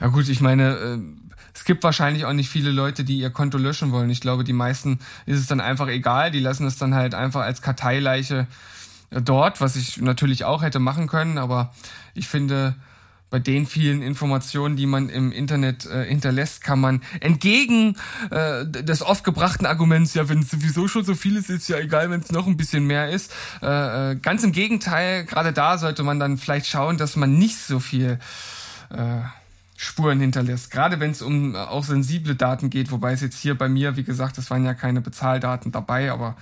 ja 0.00 0.08
gut, 0.08 0.28
ich 0.28 0.40
meine, 0.40 0.76
äh, 0.76 0.98
es 1.54 1.64
gibt 1.64 1.84
wahrscheinlich 1.84 2.24
auch 2.24 2.32
nicht 2.32 2.48
viele 2.48 2.70
Leute, 2.70 3.04
die 3.04 3.18
ihr 3.18 3.30
Konto 3.30 3.58
löschen 3.58 3.92
wollen. 3.92 4.10
Ich 4.10 4.20
glaube, 4.20 4.44
die 4.44 4.52
meisten 4.52 4.98
ist 5.26 5.38
es 5.38 5.46
dann 5.46 5.60
einfach 5.60 5.88
egal. 5.88 6.30
Die 6.30 6.40
lassen 6.40 6.66
es 6.66 6.76
dann 6.76 6.94
halt 6.94 7.14
einfach 7.14 7.42
als 7.42 7.62
Karteileiche 7.62 8.46
dort, 9.10 9.60
was 9.60 9.76
ich 9.76 9.98
natürlich 9.98 10.44
auch 10.44 10.62
hätte 10.62 10.78
machen 10.78 11.06
können. 11.06 11.38
Aber 11.38 11.74
ich 12.14 12.28
finde, 12.28 12.74
bei 13.32 13.38
den 13.38 13.66
vielen 13.66 14.02
Informationen, 14.02 14.76
die 14.76 14.84
man 14.84 15.08
im 15.08 15.32
Internet 15.32 15.86
äh, 15.86 16.04
hinterlässt, 16.04 16.62
kann 16.62 16.78
man 16.78 17.00
entgegen 17.20 17.96
äh, 18.30 18.66
des 18.66 19.00
oft 19.00 19.24
gebrachten 19.24 19.64
Arguments, 19.64 20.12
ja, 20.12 20.28
wenn 20.28 20.40
es 20.40 20.50
sowieso 20.50 20.86
schon 20.86 21.02
so 21.02 21.14
viel 21.14 21.36
ist, 21.36 21.48
ist 21.48 21.66
ja 21.66 21.78
egal, 21.78 22.10
wenn 22.10 22.20
es 22.20 22.30
noch 22.30 22.46
ein 22.46 22.58
bisschen 22.58 22.86
mehr 22.86 23.08
ist. 23.08 23.32
Äh, 23.62 24.10
äh, 24.12 24.16
ganz 24.16 24.44
im 24.44 24.52
Gegenteil, 24.52 25.24
gerade 25.24 25.54
da 25.54 25.78
sollte 25.78 26.02
man 26.02 26.20
dann 26.20 26.36
vielleicht 26.36 26.66
schauen, 26.66 26.98
dass 26.98 27.16
man 27.16 27.38
nicht 27.38 27.56
so 27.56 27.80
viel 27.80 28.18
äh, 28.90 29.22
Spuren 29.78 30.20
hinterlässt. 30.20 30.70
Gerade 30.70 31.00
wenn 31.00 31.12
es 31.12 31.22
um 31.22 31.54
äh, 31.54 31.58
auch 31.58 31.84
sensible 31.84 32.34
Daten 32.34 32.68
geht, 32.68 32.92
wobei 32.92 33.14
es 33.14 33.22
jetzt 33.22 33.38
hier 33.38 33.56
bei 33.56 33.70
mir, 33.70 33.96
wie 33.96 34.04
gesagt, 34.04 34.36
es 34.36 34.50
waren 34.50 34.66
ja 34.66 34.74
keine 34.74 35.00
Bezahldaten 35.00 35.72
dabei, 35.72 36.12
aber 36.12 36.36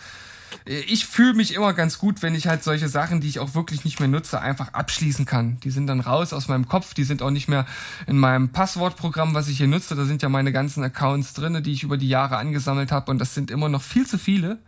ich 0.64 1.07
fühle 1.07 1.34
mich 1.34 1.55
immer 1.55 1.72
ganz 1.72 1.98
gut, 1.98 2.22
wenn 2.22 2.34
ich 2.34 2.46
halt 2.46 2.62
solche 2.62 2.88
Sachen, 2.88 3.20
die 3.20 3.28
ich 3.28 3.38
auch 3.38 3.55
wirklich 3.55 3.84
nicht 3.84 4.01
mehr 4.01 4.09
nutze, 4.09 4.40
einfach 4.40 4.72
abschließen 4.72 5.24
kann. 5.24 5.59
Die 5.61 5.70
sind 5.70 5.86
dann 5.86 6.01
raus 6.01 6.32
aus 6.32 6.48
meinem 6.48 6.68
Kopf, 6.68 6.94
die 6.94 7.05
sind 7.05 7.22
auch 7.22 7.30
nicht 7.30 7.48
mehr 7.48 7.66
in 8.07 8.18
meinem 8.18 8.51
Passwortprogramm, 8.51 9.34
was 9.34 9.48
ich 9.48 9.59
hier 9.59 9.68
nutze. 9.68 9.94
Da 9.94 10.05
sind 10.05 10.22
ja 10.22 10.28
meine 10.28 10.53
ganzen 10.53 10.82
Accounts 10.82 11.34
drinne, 11.34 11.62
die 11.62 11.72
ich 11.72 11.82
über 11.82 11.96
die 11.96 12.09
Jahre 12.09 12.36
angesammelt 12.36 12.92
habe 12.92 13.11
und 13.11 13.18
das 13.18 13.34
sind 13.34 13.51
immer 13.51 13.68
noch 13.68 13.82
viel 13.82 14.07
zu 14.07 14.18
viele. 14.18 14.59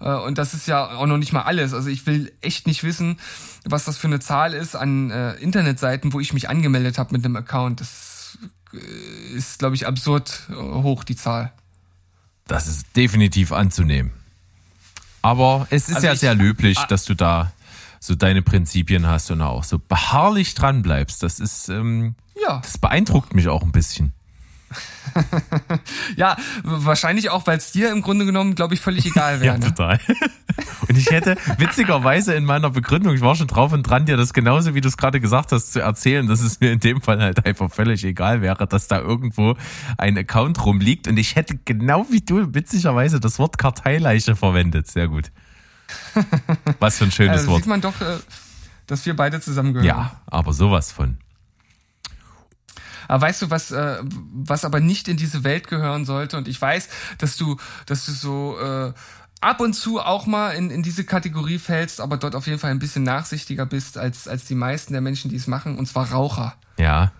Äh, 0.00 0.14
und 0.14 0.38
das 0.38 0.54
ist 0.54 0.66
ja 0.66 0.96
auch 0.96 1.06
noch 1.06 1.18
nicht 1.18 1.32
mal 1.32 1.42
alles. 1.42 1.74
Also 1.74 1.88
ich 1.88 2.06
will 2.06 2.32
echt 2.40 2.66
nicht 2.66 2.84
wissen, 2.84 3.18
was 3.64 3.84
das 3.84 3.96
für 3.96 4.06
eine 4.06 4.20
Zahl 4.20 4.54
ist 4.54 4.76
an 4.76 5.10
äh, 5.10 5.34
Internetseiten, 5.34 6.12
wo 6.12 6.20
ich 6.20 6.32
mich 6.32 6.48
angemeldet 6.48 6.98
habe 6.98 7.14
mit 7.14 7.24
einem 7.24 7.36
Account. 7.36 7.80
Das 7.80 8.38
äh, 8.72 9.36
ist, 9.36 9.58
glaube 9.58 9.74
ich, 9.74 9.86
absurd 9.86 10.48
hoch, 10.50 11.04
die 11.04 11.16
Zahl. 11.16 11.52
Das 12.46 12.68
ist 12.68 12.96
definitiv 12.96 13.52
anzunehmen. 13.52 14.12
Aber 15.26 15.66
es 15.70 15.88
ist 15.88 15.96
also 15.96 16.06
ja 16.06 16.12
ich, 16.12 16.20
sehr 16.20 16.36
löblich, 16.36 16.78
ah, 16.78 16.86
dass 16.86 17.04
du 17.04 17.14
da 17.14 17.50
so 17.98 18.14
deine 18.14 18.42
Prinzipien 18.42 19.08
hast 19.08 19.28
und 19.32 19.40
auch 19.40 19.64
so 19.64 19.80
beharrlich 19.80 20.54
dran 20.54 20.82
bleibst. 20.82 21.20
Das 21.24 21.40
ist, 21.40 21.68
ähm, 21.68 22.14
ja. 22.40 22.60
das 22.62 22.78
beeindruckt 22.78 23.34
mich 23.34 23.48
auch 23.48 23.62
ein 23.62 23.72
bisschen. 23.72 24.12
ja, 26.16 26.36
wahrscheinlich 26.62 27.30
auch, 27.30 27.46
weil 27.46 27.58
es 27.58 27.72
dir 27.72 27.90
im 27.90 28.02
Grunde 28.02 28.26
genommen, 28.26 28.54
glaube 28.54 28.74
ich, 28.74 28.80
völlig 28.80 29.06
egal 29.06 29.40
wäre. 29.40 29.54
ja, 29.54 29.58
ne? 29.58 29.66
total. 29.66 30.00
und 30.88 30.98
ich 30.98 31.10
hätte 31.10 31.36
witzigerweise 31.58 32.34
in 32.34 32.44
meiner 32.44 32.70
Begründung, 32.70 33.14
ich 33.14 33.20
war 33.20 33.34
schon 33.34 33.46
drauf 33.46 33.72
und 33.72 33.82
dran, 33.82 34.06
dir 34.06 34.16
das 34.16 34.32
genauso, 34.32 34.74
wie 34.74 34.80
du 34.80 34.88
es 34.88 34.96
gerade 34.96 35.20
gesagt 35.20 35.52
hast, 35.52 35.72
zu 35.72 35.80
erzählen, 35.80 36.26
dass 36.26 36.40
es 36.40 36.60
mir 36.60 36.72
in 36.72 36.80
dem 36.80 37.00
Fall 37.00 37.20
halt 37.20 37.46
einfach 37.46 37.70
völlig 37.70 38.04
egal 38.04 38.42
wäre, 38.42 38.66
dass 38.66 38.88
da 38.88 38.98
irgendwo 39.00 39.56
ein 39.98 40.18
Account 40.18 40.64
rumliegt. 40.64 41.08
Und 41.08 41.16
ich 41.16 41.36
hätte 41.36 41.58
genau 41.64 42.06
wie 42.10 42.20
du 42.20 42.54
witzigerweise 42.54 43.20
das 43.20 43.38
Wort 43.38 43.58
Karteileiche 43.58 44.36
verwendet. 44.36 44.88
Sehr 44.88 45.08
gut. 45.08 45.30
Was 46.80 46.98
für 46.98 47.04
ein 47.04 47.12
schönes 47.12 47.38
also 47.38 47.52
Wort. 47.52 47.62
Sieht 47.62 47.68
man 47.68 47.80
doch, 47.80 48.00
äh, 48.00 48.18
dass 48.86 49.06
wir 49.06 49.14
beide 49.14 49.40
zusammengehören. 49.40 49.86
Ja, 49.86 50.20
aber 50.26 50.52
sowas 50.52 50.92
von. 50.92 51.18
Aber 53.08 53.22
weißt 53.22 53.42
du, 53.42 53.50
was, 53.50 53.70
äh, 53.70 53.98
was 54.02 54.64
aber 54.64 54.80
nicht 54.80 55.08
in 55.08 55.16
diese 55.16 55.44
Welt 55.44 55.68
gehören 55.68 56.04
sollte? 56.04 56.36
Und 56.36 56.48
ich 56.48 56.60
weiß, 56.60 56.88
dass 57.18 57.36
du, 57.36 57.56
dass 57.86 58.06
du 58.06 58.12
so 58.12 58.58
äh, 58.58 58.92
ab 59.40 59.60
und 59.60 59.74
zu 59.74 60.00
auch 60.00 60.26
mal 60.26 60.50
in, 60.50 60.70
in 60.70 60.82
diese 60.82 61.04
Kategorie 61.04 61.58
fällst, 61.58 62.00
aber 62.00 62.16
dort 62.16 62.34
auf 62.34 62.46
jeden 62.46 62.58
Fall 62.58 62.70
ein 62.70 62.78
bisschen 62.78 63.02
nachsichtiger 63.02 63.66
bist 63.66 63.98
als, 63.98 64.28
als 64.28 64.44
die 64.44 64.54
meisten 64.54 64.92
der 64.92 65.02
Menschen, 65.02 65.30
die 65.30 65.36
es 65.36 65.46
machen, 65.46 65.78
und 65.78 65.86
zwar 65.86 66.10
Raucher. 66.10 66.56
Ja. 66.78 67.12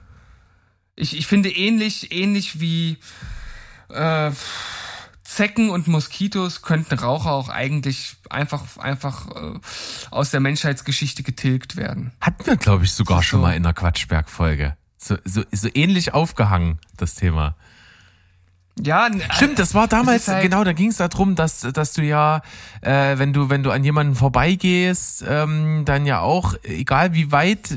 Ich, 0.97 1.17
ich 1.17 1.27
finde 1.27 1.51
ähnlich, 1.51 2.13
ähnlich 2.13 2.59
wie 2.61 2.99
äh, 3.91 4.31
Zecken 5.23 5.71
und 5.71 5.87
Moskitos 5.87 6.63
könnten 6.63 6.99
Raucher 6.99 7.33
auch 7.33 7.49
eigentlich 7.49 8.17
einfach, 8.31 8.79
einfach 8.79 9.27
äh, 9.37 9.59
aus 10.11 10.31
der 10.31 10.41
Menschheitsgeschichte 10.41 11.23
getilgt 11.23 11.77
werden. 11.77 12.13
Hatten 12.21 12.47
wir, 12.47 12.57
glaube 12.57 12.85
ich, 12.85 12.93
sogar 12.93 13.23
schon 13.23 13.41
so. 13.41 13.47
mal 13.47 13.55
in 13.55 13.63
der 13.63 13.75
Quatschberg-Folge. 13.75 14.77
So, 14.99 15.17
so, 15.25 15.43
so 15.53 15.69
ähnlich 15.75 16.15
aufgehangen, 16.15 16.79
das 16.97 17.15
Thema. 17.15 17.55
Ja, 18.83 19.09
stimmt, 19.33 19.59
das 19.59 19.73
war 19.73 19.89
damals, 19.89 20.29
halt 20.29 20.43
genau, 20.43 20.63
da 20.63 20.75
ging 20.75 20.91
es 20.91 20.99
darum, 20.99 21.35
dass, 21.35 21.61
dass 21.61 21.95
du 21.95 22.03
ja, 22.03 22.43
äh, 22.83 23.17
wenn 23.17 23.33
du, 23.33 23.49
wenn 23.49 23.63
du 23.63 23.71
an 23.71 23.83
jemanden 23.85 24.15
vorbeigehst, 24.15 25.25
ähm, 25.27 25.87
dann 25.87 26.05
ja 26.05 26.21
auch, 26.21 26.55
egal 26.63 27.15
wie 27.15 27.33
weit 27.33 27.71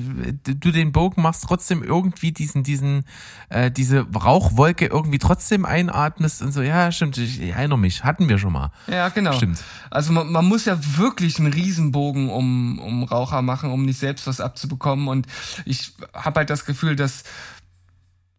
du 0.44 0.72
den 0.72 0.92
Bogen 0.92 1.22
machst, 1.22 1.46
trotzdem 1.48 1.84
irgendwie 1.84 2.34
diesen, 2.34 2.64
diesen, 2.64 3.06
äh, 3.48 3.72
diese 3.72 4.08
Rauchwolke 4.14 4.88
irgendwie 4.88 5.20
trotzdem 5.20 5.64
einatmest 5.64 6.42
und 6.42 6.52
so, 6.52 6.62
ja, 6.62 6.92
stimmt, 6.92 7.18
ich, 7.18 7.42
ich 7.42 7.52
erinnere 7.52 7.80
mich, 7.80 8.04
hatten 8.04 8.28
wir 8.28 8.38
schon 8.38 8.52
mal. 8.52 8.72
Ja, 8.88 9.08
genau. 9.08 9.32
Stimmt. 9.32 9.64
Also 9.90 10.12
man, 10.12 10.30
man 10.30 10.46
muss 10.46 10.66
ja 10.66 10.78
wirklich 10.98 11.40
einen 11.40 11.54
Riesenbogen 11.54 12.30
um, 12.30 12.78
um 12.80 13.04
Raucher 13.04 13.42
machen, 13.42 13.72
um 13.72 13.86
nicht 13.86 14.00
selbst 14.00 14.28
was 14.28 14.42
abzubekommen. 14.42 15.08
Und 15.08 15.28
ich 15.64 15.94
habe 16.14 16.40
halt 16.40 16.50
das 16.50 16.66
Gefühl, 16.66 16.98
dass 16.98 17.24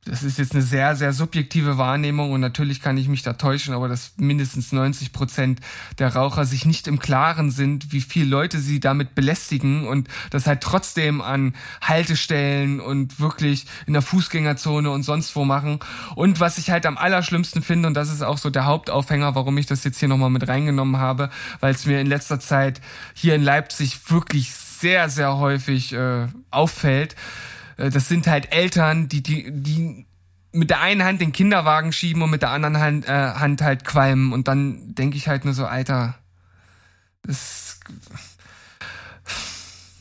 das 0.06 0.22
ist 0.22 0.38
jetzt 0.38 0.54
eine 0.54 0.62
sehr, 0.62 0.96
sehr 0.96 1.12
subjektive 1.12 1.76
Wahrnehmung 1.76 2.32
und 2.32 2.40
natürlich 2.40 2.80
kann 2.80 2.96
ich 2.96 3.06
mich 3.06 3.22
da 3.22 3.34
täuschen, 3.34 3.74
aber 3.74 3.86
dass 3.86 4.14
mindestens 4.16 4.72
90 4.72 5.12
Prozent 5.12 5.60
der 5.98 6.14
Raucher 6.14 6.46
sich 6.46 6.64
nicht 6.64 6.88
im 6.88 6.98
Klaren 6.98 7.50
sind, 7.50 7.92
wie 7.92 8.00
viele 8.00 8.24
Leute 8.26 8.60
sie 8.60 8.80
damit 8.80 9.14
belästigen 9.14 9.86
und 9.86 10.08
das 10.30 10.46
halt 10.46 10.62
trotzdem 10.62 11.20
an 11.20 11.54
Haltestellen 11.82 12.80
und 12.80 13.20
wirklich 13.20 13.66
in 13.86 13.92
der 13.92 14.00
Fußgängerzone 14.00 14.90
und 14.90 15.02
sonst 15.02 15.36
wo 15.36 15.44
machen. 15.44 15.80
Und 16.14 16.40
was 16.40 16.56
ich 16.56 16.70
halt 16.70 16.86
am 16.86 16.96
allerschlimmsten 16.96 17.62
finde, 17.62 17.88
und 17.88 17.94
das 17.94 18.10
ist 18.10 18.22
auch 18.22 18.38
so 18.38 18.48
der 18.48 18.64
Hauptaufhänger, 18.64 19.34
warum 19.34 19.58
ich 19.58 19.66
das 19.66 19.84
jetzt 19.84 19.98
hier 19.98 20.08
nochmal 20.08 20.30
mit 20.30 20.48
reingenommen 20.48 20.96
habe, 20.96 21.28
weil 21.60 21.74
es 21.74 21.84
mir 21.84 22.00
in 22.00 22.06
letzter 22.06 22.40
Zeit 22.40 22.80
hier 23.12 23.34
in 23.34 23.42
Leipzig 23.42 24.10
wirklich 24.10 24.54
sehr, 24.54 25.10
sehr 25.10 25.36
häufig 25.36 25.92
äh, 25.92 26.26
auffällt, 26.50 27.16
das 27.88 28.08
sind 28.08 28.26
halt 28.26 28.52
Eltern, 28.52 29.08
die, 29.08 29.22
die, 29.22 29.50
die 29.50 30.06
mit 30.52 30.70
der 30.70 30.80
einen 30.80 31.04
Hand 31.04 31.20
den 31.20 31.32
Kinderwagen 31.32 31.92
schieben 31.92 32.22
und 32.22 32.30
mit 32.30 32.42
der 32.42 32.50
anderen 32.50 32.78
Hand, 32.78 33.08
äh, 33.08 33.12
Hand 33.34 33.62
halt 33.62 33.84
qualmen. 33.84 34.32
Und 34.32 34.48
dann 34.48 34.94
denke 34.94 35.16
ich 35.16 35.28
halt 35.28 35.44
nur 35.44 35.54
so, 35.54 35.64
Alter, 35.64 36.16
das 37.22 37.70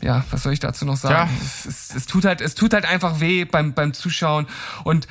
ja, 0.02 0.24
was 0.32 0.44
soll 0.44 0.54
ich 0.54 0.60
dazu 0.60 0.86
noch 0.86 0.96
sagen? 0.96 1.30
Ja. 1.30 1.38
Es, 1.42 1.66
es, 1.66 1.96
es, 1.96 2.06
tut 2.06 2.24
halt, 2.24 2.40
es 2.40 2.56
tut 2.56 2.74
halt 2.74 2.86
einfach 2.86 3.20
weh 3.20 3.44
beim, 3.44 3.74
beim 3.74 3.94
Zuschauen. 3.94 4.48
Und 4.86 5.08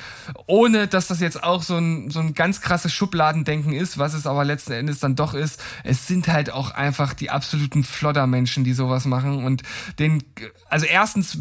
ohne, 0.47 0.87
dass 0.87 1.07
das 1.07 1.19
jetzt 1.19 1.43
auch 1.43 1.61
so 1.61 1.77
ein, 1.77 2.09
so 2.09 2.19
ein 2.19 2.33
ganz 2.33 2.61
krasses 2.61 2.91
Schubladendenken 2.91 3.73
ist, 3.73 3.99
was 3.99 4.13
es 4.13 4.25
aber 4.25 4.45
letzten 4.45 4.73
Endes 4.73 4.99
dann 4.99 5.15
doch 5.15 5.35
ist, 5.35 5.61
es 5.83 6.07
sind 6.07 6.27
halt 6.27 6.49
auch 6.49 6.71
einfach 6.71 7.13
die 7.13 7.29
absoluten 7.29 7.83
Floddermenschen, 7.83 8.63
die 8.63 8.73
sowas 8.73 9.05
machen. 9.05 9.43
Und 9.45 9.61
den, 9.99 10.23
also 10.69 10.87
erstens 10.87 11.37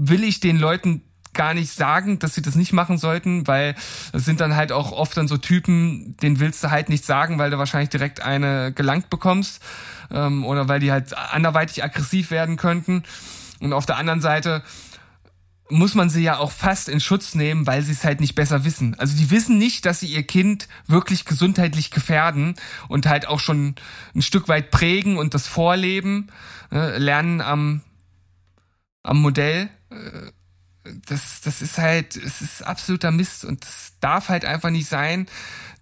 will 0.00 0.24
ich 0.24 0.40
den 0.40 0.58
Leuten 0.58 1.02
gar 1.32 1.54
nicht 1.54 1.72
sagen, 1.72 2.18
dass 2.18 2.34
sie 2.34 2.42
das 2.42 2.56
nicht 2.56 2.72
machen 2.72 2.98
sollten, 2.98 3.46
weil 3.46 3.76
es 4.12 4.24
sind 4.24 4.40
dann 4.40 4.56
halt 4.56 4.72
auch 4.72 4.92
oft 4.92 5.16
dann 5.16 5.28
so 5.28 5.36
Typen, 5.36 6.16
den 6.22 6.40
willst 6.40 6.64
du 6.64 6.70
halt 6.70 6.88
nicht 6.88 7.04
sagen, 7.04 7.38
weil 7.38 7.50
du 7.50 7.58
wahrscheinlich 7.58 7.90
direkt 7.90 8.20
eine 8.20 8.72
gelangt 8.72 9.10
bekommst 9.10 9.62
ähm, 10.10 10.44
oder 10.44 10.68
weil 10.68 10.80
die 10.80 10.90
halt 10.90 11.16
anderweitig 11.16 11.84
aggressiv 11.84 12.30
werden 12.30 12.56
könnten. 12.56 13.04
Und 13.60 13.72
auf 13.72 13.86
der 13.86 13.96
anderen 13.96 14.20
Seite 14.20 14.62
muss 15.68 15.94
man 15.94 16.10
sie 16.10 16.22
ja 16.22 16.38
auch 16.38 16.50
fast 16.50 16.88
in 16.88 16.98
Schutz 16.98 17.36
nehmen, 17.36 17.66
weil 17.66 17.82
sie 17.82 17.92
es 17.92 18.02
halt 18.02 18.20
nicht 18.20 18.34
besser 18.34 18.64
wissen. 18.64 18.98
Also 18.98 19.16
die 19.16 19.30
wissen 19.30 19.56
nicht, 19.56 19.86
dass 19.86 20.00
sie 20.00 20.08
ihr 20.08 20.24
Kind 20.24 20.66
wirklich 20.88 21.24
gesundheitlich 21.24 21.92
gefährden 21.92 22.56
und 22.88 23.06
halt 23.06 23.28
auch 23.28 23.38
schon 23.38 23.76
ein 24.16 24.22
Stück 24.22 24.48
weit 24.48 24.72
prägen 24.72 25.16
und 25.16 25.32
das 25.32 25.46
Vorleben, 25.46 26.28
äh, 26.72 26.98
lernen 26.98 27.40
am, 27.40 27.82
am 29.04 29.22
Modell. 29.22 29.68
Äh, 29.90 30.32
das, 31.06 31.42
das 31.42 31.60
ist 31.60 31.78
halt, 31.78 32.16
es 32.16 32.40
ist 32.40 32.62
absoluter 32.62 33.10
Mist 33.10 33.44
und 33.44 33.64
das 33.64 33.92
darf 34.00 34.28
halt 34.30 34.44
einfach 34.44 34.70
nicht 34.70 34.88
sein, 34.88 35.26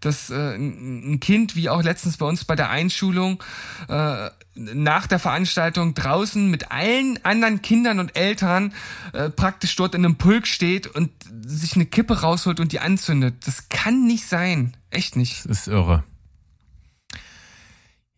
dass 0.00 0.30
äh, 0.30 0.56
ein 0.56 1.20
Kind, 1.20 1.54
wie 1.56 1.68
auch 1.68 1.82
letztens 1.82 2.16
bei 2.16 2.26
uns 2.26 2.44
bei 2.44 2.56
der 2.56 2.70
Einschulung, 2.70 3.42
äh, 3.88 4.30
nach 4.54 5.06
der 5.06 5.20
Veranstaltung 5.20 5.94
draußen 5.94 6.50
mit 6.50 6.72
allen 6.72 7.24
anderen 7.24 7.62
Kindern 7.62 8.00
und 8.00 8.16
Eltern 8.16 8.74
äh, 9.12 9.30
praktisch 9.30 9.76
dort 9.76 9.94
in 9.94 10.04
einem 10.04 10.16
Pulk 10.16 10.46
steht 10.46 10.88
und 10.88 11.10
sich 11.46 11.74
eine 11.76 11.86
Kippe 11.86 12.20
rausholt 12.20 12.58
und 12.58 12.72
die 12.72 12.80
anzündet. 12.80 13.46
Das 13.46 13.68
kann 13.68 14.06
nicht 14.06 14.26
sein. 14.26 14.76
Echt 14.90 15.14
nicht. 15.16 15.48
Das 15.48 15.60
ist 15.60 15.68
irre. 15.68 16.04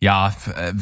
Ja, 0.01 0.33
äh, 0.55 0.73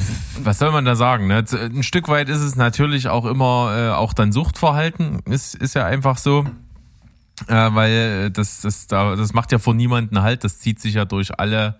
was 0.41 0.59
soll 0.59 0.71
man 0.71 0.85
da 0.85 0.95
sagen? 0.95 1.27
Ne? 1.27 1.43
Ein 1.51 1.83
Stück 1.83 2.07
weit 2.07 2.29
ist 2.29 2.39
es 2.39 2.55
natürlich 2.55 3.09
auch 3.09 3.25
immer 3.25 3.75
äh, 3.77 3.89
auch 3.91 4.13
dann 4.13 4.31
Suchtverhalten, 4.31 5.19
ist, 5.25 5.55
ist 5.55 5.75
ja 5.75 5.85
einfach 5.85 6.17
so. 6.17 6.45
Äh, 7.47 7.73
weil 7.73 8.31
das, 8.31 8.61
das, 8.61 8.87
da, 8.87 9.17
das 9.17 9.33
macht 9.33 9.51
ja 9.51 9.59
vor 9.59 9.73
niemanden 9.73 10.21
halt, 10.21 10.43
das 10.43 10.59
zieht 10.59 10.79
sich 10.79 10.95
ja 10.95 11.03
durch 11.03 11.37
alle 11.37 11.75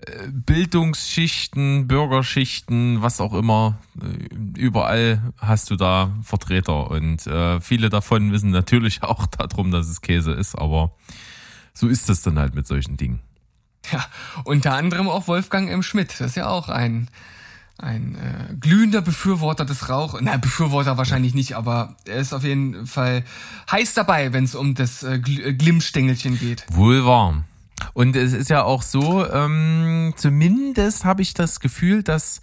äh, 0.00 0.28
Bildungsschichten, 0.30 1.88
Bürgerschichten, 1.88 3.00
was 3.00 3.20
auch 3.22 3.32
immer. 3.32 3.78
Äh, 4.00 4.60
überall 4.60 5.32
hast 5.38 5.70
du 5.70 5.76
da 5.76 6.14
Vertreter 6.22 6.90
und 6.90 7.26
äh, 7.26 7.62
viele 7.62 7.88
davon 7.88 8.30
wissen 8.30 8.50
natürlich 8.50 9.02
auch 9.02 9.24
darum, 9.26 9.70
dass 9.70 9.88
es 9.88 10.02
Käse 10.02 10.32
ist, 10.32 10.54
aber 10.54 10.92
so 11.72 11.88
ist 11.88 12.10
es 12.10 12.20
dann 12.20 12.38
halt 12.38 12.54
mit 12.54 12.66
solchen 12.66 12.98
Dingen. 12.98 13.20
Ja, 13.92 14.04
unter 14.44 14.74
anderem 14.74 15.08
auch 15.08 15.28
Wolfgang 15.28 15.70
M. 15.70 15.82
Schmidt. 15.82 16.10
Das 16.18 16.28
ist 16.28 16.36
ja 16.36 16.48
auch 16.48 16.68
ein, 16.68 17.08
ein 17.78 18.16
äh, 18.16 18.54
glühender 18.54 19.00
Befürworter 19.00 19.64
des 19.64 19.88
Rauch. 19.88 20.18
Na, 20.20 20.36
Befürworter 20.36 20.98
wahrscheinlich 20.98 21.34
nicht, 21.34 21.56
aber 21.56 21.96
er 22.06 22.16
ist 22.16 22.34
auf 22.34 22.44
jeden 22.44 22.86
Fall 22.86 23.24
heiß 23.70 23.94
dabei, 23.94 24.32
wenn 24.34 24.44
es 24.44 24.54
um 24.54 24.74
das 24.74 25.02
äh, 25.02 25.14
äh, 25.14 25.54
Glimmstängelchen 25.54 26.38
geht. 26.38 26.66
Wohl 26.70 27.06
warm. 27.06 27.44
Und 27.94 28.14
es 28.16 28.32
ist 28.32 28.50
ja 28.50 28.64
auch 28.64 28.82
so, 28.82 29.26
ähm, 29.26 30.12
zumindest 30.16 31.04
habe 31.04 31.22
ich 31.22 31.32
das 31.32 31.60
Gefühl, 31.60 32.02
dass 32.02 32.42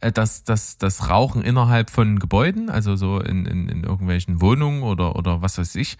äh, 0.00 0.12
dass, 0.12 0.44
dass 0.44 0.78
das 0.78 1.08
Rauchen 1.08 1.42
innerhalb 1.42 1.90
von 1.90 2.18
Gebäuden, 2.18 2.68
also 2.68 2.96
so 2.96 3.20
in, 3.20 3.46
in, 3.46 3.68
in 3.68 3.84
irgendwelchen 3.84 4.40
Wohnungen 4.40 4.82
oder, 4.82 5.16
oder 5.16 5.40
was 5.42 5.58
weiß 5.58 5.74
ich, 5.76 5.96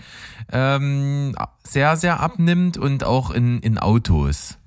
ähm, 0.53 1.35
sehr, 1.63 1.97
sehr 1.97 2.21
abnimmt 2.21 2.77
und 2.77 3.05
auch 3.05 3.31
in, 3.31 3.61
in 3.61 3.79
Autos. 3.79 4.59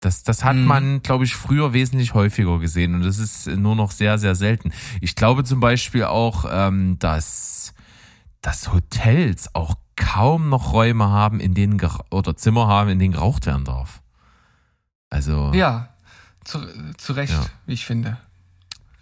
Das, 0.00 0.22
das 0.22 0.44
hat 0.44 0.54
mhm. 0.54 0.64
man, 0.64 1.02
glaube 1.02 1.24
ich, 1.24 1.34
früher 1.34 1.72
wesentlich 1.72 2.14
häufiger 2.14 2.58
gesehen 2.60 2.94
und 2.94 3.02
das 3.04 3.18
ist 3.18 3.48
nur 3.48 3.74
noch 3.74 3.90
sehr, 3.90 4.18
sehr 4.18 4.36
selten. 4.36 4.72
Ich 5.00 5.16
glaube 5.16 5.42
zum 5.42 5.58
Beispiel 5.58 6.04
auch, 6.04 6.44
ähm, 6.48 6.98
dass, 7.00 7.74
dass 8.40 8.72
Hotels 8.72 9.54
auch 9.54 9.74
kaum 9.96 10.50
noch 10.50 10.72
Räume 10.72 11.08
haben, 11.08 11.40
in 11.40 11.54
denen 11.54 11.80
oder 12.10 12.36
Zimmer 12.36 12.68
haben, 12.68 12.90
in 12.90 13.00
denen 13.00 13.14
geraucht 13.14 13.46
werden 13.46 13.64
darf. 13.64 14.00
Also. 15.10 15.52
Ja, 15.52 15.88
zu, 16.44 16.60
zu 16.96 17.14
Recht, 17.14 17.32
ja. 17.32 17.46
wie 17.66 17.72
ich 17.72 17.84
finde. 17.84 18.18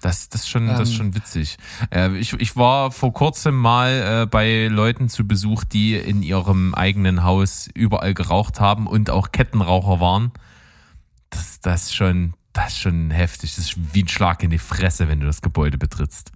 Das, 0.00 0.30
das, 0.30 0.42
ist 0.42 0.48
schon, 0.48 0.66
das 0.66 0.80
ist 0.80 0.90
ähm. 0.90 0.96
schon 0.96 1.14
witzig. 1.14 1.58
Äh, 1.90 2.16
ich, 2.16 2.32
ich 2.34 2.56
war 2.56 2.90
vor 2.90 3.12
kurzem 3.12 3.54
mal 3.54 4.22
äh, 4.22 4.26
bei 4.26 4.68
Leuten 4.68 5.10
zu 5.10 5.26
Besuch, 5.26 5.64
die 5.64 5.94
in 5.94 6.22
ihrem 6.22 6.74
eigenen 6.74 7.22
Haus 7.22 7.68
überall 7.74 8.14
geraucht 8.14 8.60
haben 8.60 8.86
und 8.86 9.10
auch 9.10 9.32
Kettenraucher 9.32 10.00
waren 10.00 10.32
das, 11.30 11.60
das 11.60 11.84
ist 11.84 11.94
schon, 11.94 12.34
das 12.52 12.68
ist 12.72 12.80
schon 12.80 13.10
heftig. 13.10 13.54
Das 13.56 13.66
ist 13.66 13.94
wie 13.94 14.02
ein 14.02 14.08
Schlag 14.08 14.42
in 14.42 14.50
die 14.50 14.58
Fresse, 14.58 15.08
wenn 15.08 15.20
du 15.20 15.26
das 15.26 15.42
Gebäude 15.42 15.78
betrittst. 15.78 16.32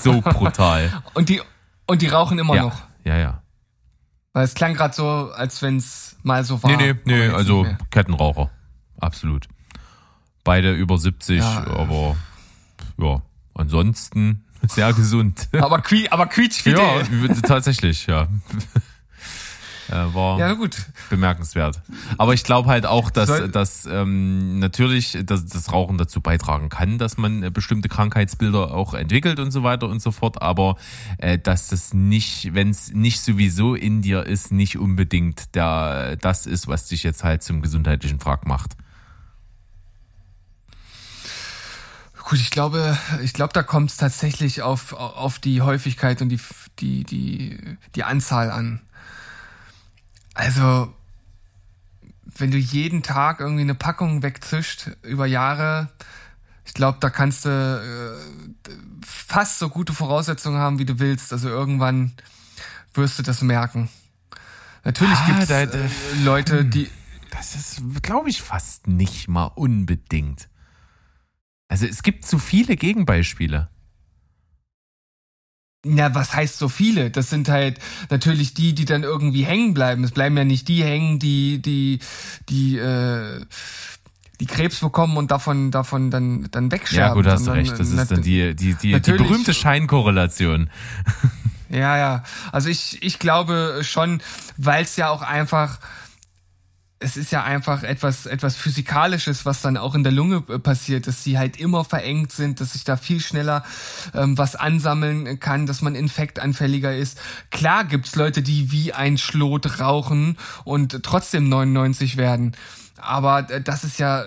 So 0.00 0.20
brutal. 0.22 1.02
und 1.14 1.28
die, 1.28 1.40
und 1.86 2.02
die 2.02 2.08
rauchen 2.08 2.38
immer 2.38 2.54
ja. 2.54 2.62
noch. 2.62 2.82
Ja, 3.04 3.18
ja. 3.18 3.42
Weil 4.32 4.44
es 4.44 4.54
klang 4.54 4.74
gerade 4.74 4.94
so, 4.94 5.30
als 5.32 5.60
wenn 5.60 5.76
es 5.76 6.16
mal 6.22 6.44
so 6.44 6.62
war. 6.62 6.70
Nee, 6.70 6.94
nee, 6.94 7.00
nee, 7.04 7.28
also 7.28 7.66
Kettenraucher. 7.90 8.50
Absolut. 8.98 9.46
Beide 10.44 10.72
über 10.72 10.96
70, 10.96 11.38
ja. 11.38 11.66
aber 11.66 12.16
ja, 12.98 13.22
ansonsten 13.54 14.44
sehr 14.68 14.92
gesund. 14.92 15.48
Aber, 15.52 15.80
qui 15.80 16.08
aber 16.08 16.26
quietschfidel. 16.26 16.78
Ja, 16.80 17.34
tatsächlich, 17.42 18.06
ja. 18.06 18.28
Äh, 19.92 20.14
war 20.14 20.38
ja, 20.38 20.54
gut. 20.54 20.76
bemerkenswert. 21.10 21.82
Aber 22.16 22.32
ich 22.32 22.44
glaube 22.44 22.70
halt 22.70 22.86
auch, 22.86 23.10
dass, 23.10 23.28
Soll 23.28 23.48
dass 23.50 23.84
ähm, 23.84 24.58
natürlich 24.58 25.18
dass 25.24 25.44
das 25.44 25.70
Rauchen 25.70 25.98
dazu 25.98 26.22
beitragen 26.22 26.70
kann, 26.70 26.96
dass 26.96 27.18
man 27.18 27.42
äh, 27.42 27.50
bestimmte 27.50 27.90
Krankheitsbilder 27.90 28.72
auch 28.72 28.94
entwickelt 28.94 29.38
und 29.38 29.50
so 29.50 29.62
weiter 29.62 29.88
und 29.88 30.00
so 30.00 30.10
fort. 30.10 30.40
Aber 30.40 30.76
äh, 31.18 31.38
dass 31.38 31.68
das 31.68 31.92
nicht, 31.92 32.54
wenn 32.54 32.70
es 32.70 32.92
nicht 32.92 33.20
sowieso 33.20 33.74
in 33.74 34.00
dir 34.00 34.24
ist, 34.24 34.50
nicht 34.50 34.78
unbedingt 34.78 35.54
der, 35.54 36.16
das 36.16 36.46
ist, 36.46 36.68
was 36.68 36.88
dich 36.88 37.02
jetzt 37.02 37.22
halt 37.22 37.42
zum 37.42 37.60
gesundheitlichen 37.60 38.18
Frag 38.18 38.46
macht. 38.46 38.76
Gut, 42.24 42.40
ich 42.40 42.50
glaube, 42.50 42.96
ich 43.22 43.34
glaube, 43.34 43.52
da 43.52 43.62
kommt 43.62 43.90
es 43.90 43.98
tatsächlich 43.98 44.62
auf, 44.62 44.94
auf 44.94 45.38
die 45.38 45.60
Häufigkeit 45.60 46.22
und 46.22 46.30
die, 46.30 46.40
die, 46.78 47.04
die, 47.04 47.76
die 47.94 48.04
Anzahl 48.04 48.50
an. 48.50 48.80
Also, 50.34 50.92
wenn 52.24 52.50
du 52.50 52.58
jeden 52.58 53.02
Tag 53.02 53.40
irgendwie 53.40 53.62
eine 53.62 53.74
Packung 53.74 54.22
wegzischt 54.22 54.90
über 55.02 55.26
Jahre, 55.26 55.90
ich 56.64 56.74
glaube, 56.74 56.98
da 57.00 57.10
kannst 57.10 57.44
du 57.44 57.48
äh, 57.50 58.70
fast 59.04 59.58
so 59.58 59.68
gute 59.68 59.92
Voraussetzungen 59.92 60.58
haben, 60.58 60.78
wie 60.78 60.84
du 60.84 60.98
willst. 60.98 61.32
Also 61.32 61.48
irgendwann 61.48 62.12
wirst 62.94 63.18
du 63.18 63.22
das 63.22 63.42
merken. 63.42 63.88
Natürlich 64.84 65.18
ah, 65.18 65.26
gibt 65.26 65.42
es 65.42 65.50
äh, 65.50 65.88
Leute, 66.24 66.60
hm. 66.60 66.70
die. 66.70 66.90
Das 67.30 67.54
ist, 67.54 67.82
glaube 68.02 68.28
ich, 68.28 68.42
fast 68.42 68.86
nicht 68.86 69.26
mal 69.26 69.46
unbedingt. 69.46 70.48
Also 71.68 71.86
es 71.86 72.02
gibt 72.02 72.26
zu 72.26 72.38
viele 72.38 72.76
Gegenbeispiele. 72.76 73.70
Na, 75.84 76.14
was 76.14 76.34
heißt 76.34 76.58
so 76.58 76.68
viele? 76.68 77.10
Das 77.10 77.28
sind 77.28 77.48
halt 77.48 77.78
natürlich 78.08 78.54
die, 78.54 78.72
die 78.72 78.84
dann 78.84 79.02
irgendwie 79.02 79.42
hängen 79.42 79.74
bleiben. 79.74 80.04
Es 80.04 80.12
bleiben 80.12 80.36
ja 80.36 80.44
nicht 80.44 80.68
die 80.68 80.84
hängen, 80.84 81.18
die, 81.18 81.60
die, 81.60 81.98
die, 82.48 82.78
äh, 82.78 83.44
die 84.38 84.46
Krebs 84.46 84.78
bekommen 84.78 85.16
und 85.16 85.32
davon, 85.32 85.72
davon 85.72 86.10
dann, 86.10 86.48
dann 86.52 86.70
wegsterben. 86.70 87.08
Ja, 87.08 87.14
gut, 87.14 87.26
hast 87.26 87.46
du 87.46 87.50
recht. 87.50 87.78
Das 87.78 87.90
ist 87.90 88.10
dann 88.10 88.22
die, 88.22 88.54
die, 88.54 88.74
die, 88.74 89.00
die 89.00 89.12
berühmte 89.12 89.54
Scheinkorrelation. 89.54 90.70
Ja, 91.68 91.96
ja. 91.96 92.22
Also 92.52 92.68
ich, 92.68 93.02
ich 93.02 93.18
glaube 93.18 93.80
schon, 93.82 94.20
weil 94.58 94.84
es 94.84 94.96
ja 94.96 95.08
auch 95.08 95.22
einfach 95.22 95.78
es 97.02 97.16
ist 97.16 97.32
ja 97.32 97.42
einfach 97.42 97.82
etwas, 97.82 98.26
etwas 98.26 98.56
Physikalisches, 98.56 99.44
was 99.44 99.60
dann 99.60 99.76
auch 99.76 99.94
in 99.94 100.02
der 100.02 100.12
Lunge 100.12 100.42
äh, 100.48 100.58
passiert, 100.58 101.06
dass 101.06 101.24
sie 101.24 101.38
halt 101.38 101.58
immer 101.58 101.84
verengt 101.84 102.32
sind, 102.32 102.60
dass 102.60 102.72
sich 102.72 102.84
da 102.84 102.96
viel 102.96 103.20
schneller 103.20 103.64
ähm, 104.14 104.38
was 104.38 104.56
ansammeln 104.56 105.40
kann, 105.40 105.66
dass 105.66 105.82
man 105.82 105.94
infektanfälliger 105.94 106.94
ist. 106.94 107.20
Klar 107.50 107.84
gibt's 107.84 108.16
Leute, 108.16 108.42
die 108.42 108.70
wie 108.72 108.92
ein 108.92 109.18
Schlot 109.18 109.80
rauchen 109.80 110.38
und 110.64 111.02
trotzdem 111.02 111.48
99 111.48 112.16
werden. 112.16 112.56
Aber 112.96 113.50
äh, 113.50 113.60
das 113.60 113.84
ist 113.84 113.98
ja 113.98 114.24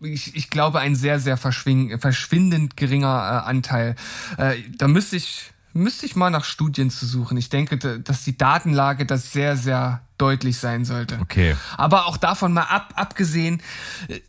ich, 0.00 0.36
ich 0.36 0.50
glaube, 0.50 0.80
ein 0.80 0.94
sehr, 0.94 1.18
sehr 1.18 1.38
verschwindend 1.38 2.76
geringer 2.76 3.06
äh, 3.46 3.48
Anteil. 3.48 3.96
Äh, 4.36 4.56
da 4.76 4.88
müsste 4.88 5.16
ich 5.16 5.52
müsste 5.72 6.06
ich 6.06 6.16
mal 6.16 6.30
nach 6.30 6.44
Studien 6.44 6.90
zu 6.90 7.06
suchen. 7.06 7.36
Ich 7.36 7.50
denke, 7.50 7.76
dass 7.76 8.24
die 8.24 8.36
Datenlage 8.36 9.06
das 9.06 9.32
sehr, 9.32 9.56
sehr 9.56 10.05
deutlich 10.18 10.58
sein 10.58 10.84
sollte. 10.84 11.18
Okay. 11.20 11.56
Aber 11.76 12.06
auch 12.06 12.16
davon 12.16 12.52
mal 12.52 12.62
ab, 12.62 12.92
abgesehen, 12.96 13.62
äh, 14.08 14.20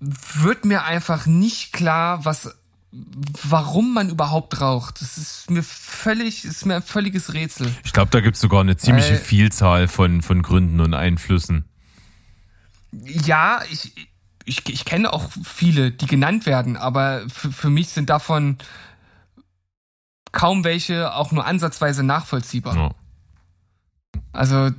wird 0.00 0.64
mir 0.64 0.84
einfach 0.84 1.26
nicht 1.26 1.72
klar, 1.72 2.24
was, 2.24 2.54
warum 2.90 3.94
man 3.94 4.08
überhaupt 4.10 4.60
raucht. 4.60 5.00
Das 5.00 5.18
ist 5.18 5.50
mir 5.50 5.62
völlig, 5.62 6.44
ist 6.44 6.66
mir 6.66 6.76
ein 6.76 6.82
völliges 6.82 7.32
Rätsel. 7.32 7.72
Ich 7.84 7.92
glaube, 7.92 8.10
da 8.10 8.20
gibt 8.20 8.36
es 8.36 8.40
sogar 8.40 8.60
eine 8.60 8.76
ziemliche 8.76 9.12
Weil, 9.12 9.18
Vielzahl 9.18 9.88
von, 9.88 10.22
von 10.22 10.42
Gründen 10.42 10.80
und 10.80 10.94
Einflüssen. 10.94 11.64
Ja, 13.04 13.60
ich, 13.70 13.92
ich, 14.44 14.68
ich 14.68 14.84
kenne 14.84 15.12
auch 15.12 15.30
viele, 15.44 15.90
die 15.90 16.06
genannt 16.06 16.46
werden, 16.46 16.76
aber 16.76 17.22
für, 17.28 17.52
für 17.52 17.70
mich 17.70 17.88
sind 17.88 18.08
davon 18.08 18.58
kaum 20.32 20.64
welche 20.64 21.14
auch 21.14 21.32
nur 21.32 21.46
ansatzweise 21.46 22.02
nachvollziehbar. 22.02 22.76
Ja. 22.76 22.90
Also 24.32 24.70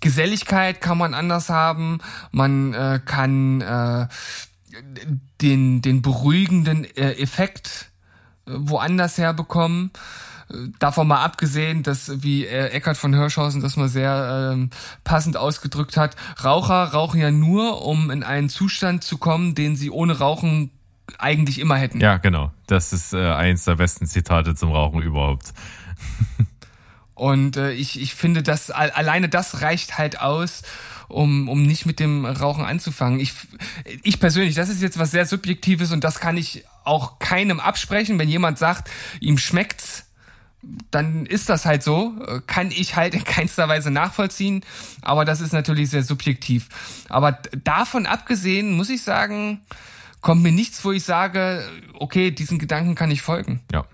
Geselligkeit 0.00 0.80
kann 0.80 0.98
man 0.98 1.14
anders 1.14 1.48
haben, 1.48 1.98
man 2.30 2.72
äh, 2.72 3.00
kann 3.04 3.60
äh, 3.60 4.06
den, 5.40 5.82
den 5.82 6.02
beruhigenden 6.02 6.84
äh, 6.96 7.12
Effekt 7.12 7.90
äh, 8.46 8.52
woanders 8.54 9.18
herbekommen. 9.18 9.90
Davon 10.78 11.08
mal 11.08 11.22
abgesehen, 11.22 11.82
dass, 11.82 12.22
wie 12.22 12.46
äh, 12.46 12.68
Eckhard 12.68 12.96
von 12.96 13.12
Hirschhausen 13.12 13.60
das 13.60 13.76
mal 13.76 13.88
sehr 13.88 14.52
ähm, 14.54 14.70
passend 15.04 15.36
ausgedrückt 15.36 15.98
hat, 15.98 16.16
Raucher 16.42 16.84
rauchen 16.84 17.20
ja 17.20 17.30
nur, 17.30 17.84
um 17.84 18.10
in 18.10 18.22
einen 18.22 18.48
Zustand 18.48 19.04
zu 19.04 19.18
kommen, 19.18 19.54
den 19.54 19.76
sie 19.76 19.90
ohne 19.90 20.18
Rauchen 20.18 20.70
eigentlich 21.18 21.58
immer 21.58 21.76
hätten. 21.76 22.00
Ja, 22.00 22.16
genau. 22.16 22.50
Das 22.66 22.92
ist 22.92 23.12
äh, 23.12 23.30
eins 23.30 23.64
der 23.64 23.76
besten 23.76 24.06
Zitate 24.06 24.54
zum 24.54 24.72
Rauchen 24.72 25.02
überhaupt. 25.02 25.52
Und 27.18 27.56
äh, 27.56 27.72
ich, 27.72 28.00
ich 28.00 28.14
finde, 28.14 28.44
dass 28.44 28.70
alleine 28.70 29.28
das 29.28 29.60
reicht 29.60 29.98
halt 29.98 30.20
aus, 30.20 30.62
um, 31.08 31.48
um 31.48 31.64
nicht 31.64 31.84
mit 31.84 31.98
dem 31.98 32.24
Rauchen 32.24 32.64
anzufangen. 32.64 33.18
Ich, 33.18 33.32
ich 34.04 34.20
persönlich, 34.20 34.54
das 34.54 34.68
ist 34.68 34.80
jetzt 34.80 35.00
was 35.00 35.10
sehr 35.10 35.26
Subjektives 35.26 35.90
und 35.90 36.04
das 36.04 36.20
kann 36.20 36.36
ich 36.36 36.64
auch 36.84 37.18
keinem 37.18 37.58
absprechen. 37.58 38.20
Wenn 38.20 38.28
jemand 38.28 38.56
sagt, 38.58 38.88
ihm 39.18 39.36
schmeckt's, 39.36 40.04
dann 40.92 41.26
ist 41.26 41.48
das 41.48 41.64
halt 41.64 41.82
so. 41.82 42.14
Kann 42.46 42.70
ich 42.70 42.94
halt 42.94 43.14
in 43.14 43.24
keinster 43.24 43.68
Weise 43.68 43.90
nachvollziehen. 43.90 44.64
Aber 45.02 45.24
das 45.24 45.40
ist 45.40 45.52
natürlich 45.52 45.90
sehr 45.90 46.04
subjektiv. 46.04 46.68
Aber 47.08 47.32
davon 47.64 48.06
abgesehen 48.06 48.76
muss 48.76 48.90
ich 48.90 49.02
sagen, 49.02 49.60
kommt 50.20 50.44
mir 50.44 50.52
nichts, 50.52 50.84
wo 50.84 50.92
ich 50.92 51.02
sage, 51.02 51.68
okay, 51.94 52.30
diesen 52.30 52.60
Gedanken 52.60 52.94
kann 52.94 53.10
ich 53.10 53.22
folgen. 53.22 53.60
Ja. 53.72 53.86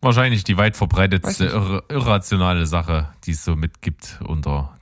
Wahrscheinlich 0.00 0.44
die 0.44 0.56
weit 0.56 0.76
verbreitetste 0.76 1.46
irr 1.46 1.82
irrationale 1.88 2.66
Sache, 2.66 3.12
die 3.24 3.32
es 3.32 3.44
so 3.44 3.56
mitgibt 3.56 4.20
unter 4.24 4.76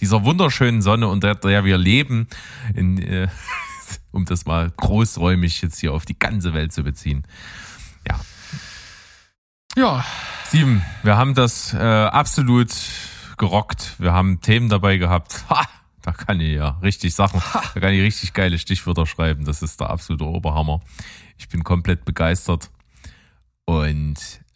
dieser 0.00 0.24
wunderschönen 0.24 0.82
Sonne, 0.82 1.08
unter 1.08 1.34
der 1.34 1.64
wir 1.64 1.78
leben, 1.78 2.28
in, 2.74 2.98
äh, 2.98 3.28
um 4.10 4.24
das 4.24 4.46
mal 4.46 4.70
großräumig 4.70 5.62
jetzt 5.62 5.78
hier 5.78 5.92
auf 5.92 6.04
die 6.04 6.18
ganze 6.18 6.54
Welt 6.54 6.72
zu 6.72 6.82
beziehen. 6.82 7.26
Ja. 8.06 8.20
Ja. 9.76 10.04
Sieben, 10.48 10.82
wir 11.02 11.16
haben 11.16 11.34
das 11.34 11.74
äh, 11.74 11.78
absolut 11.78 12.72
gerockt. 13.36 13.94
Wir 13.98 14.12
haben 14.12 14.40
Themen 14.40 14.68
dabei 14.68 14.96
gehabt. 14.96 15.44
Ha, 15.50 15.66
da 16.02 16.12
kann 16.12 16.40
ich 16.40 16.54
ja 16.54 16.78
richtig 16.82 17.14
Sachen, 17.14 17.42
da 17.52 17.80
kann 17.80 17.92
ich 17.92 18.00
richtig 18.00 18.32
geile 18.32 18.58
Stichwörter 18.58 19.06
schreiben. 19.06 19.44
Das 19.44 19.60
ist 19.60 19.80
der 19.80 19.90
absolute 19.90 20.24
Oberhammer. 20.24 20.80
Ich 21.36 21.48
bin 21.48 21.64
komplett 21.64 22.04
begeistert. 22.04 22.70
Und 23.64 24.14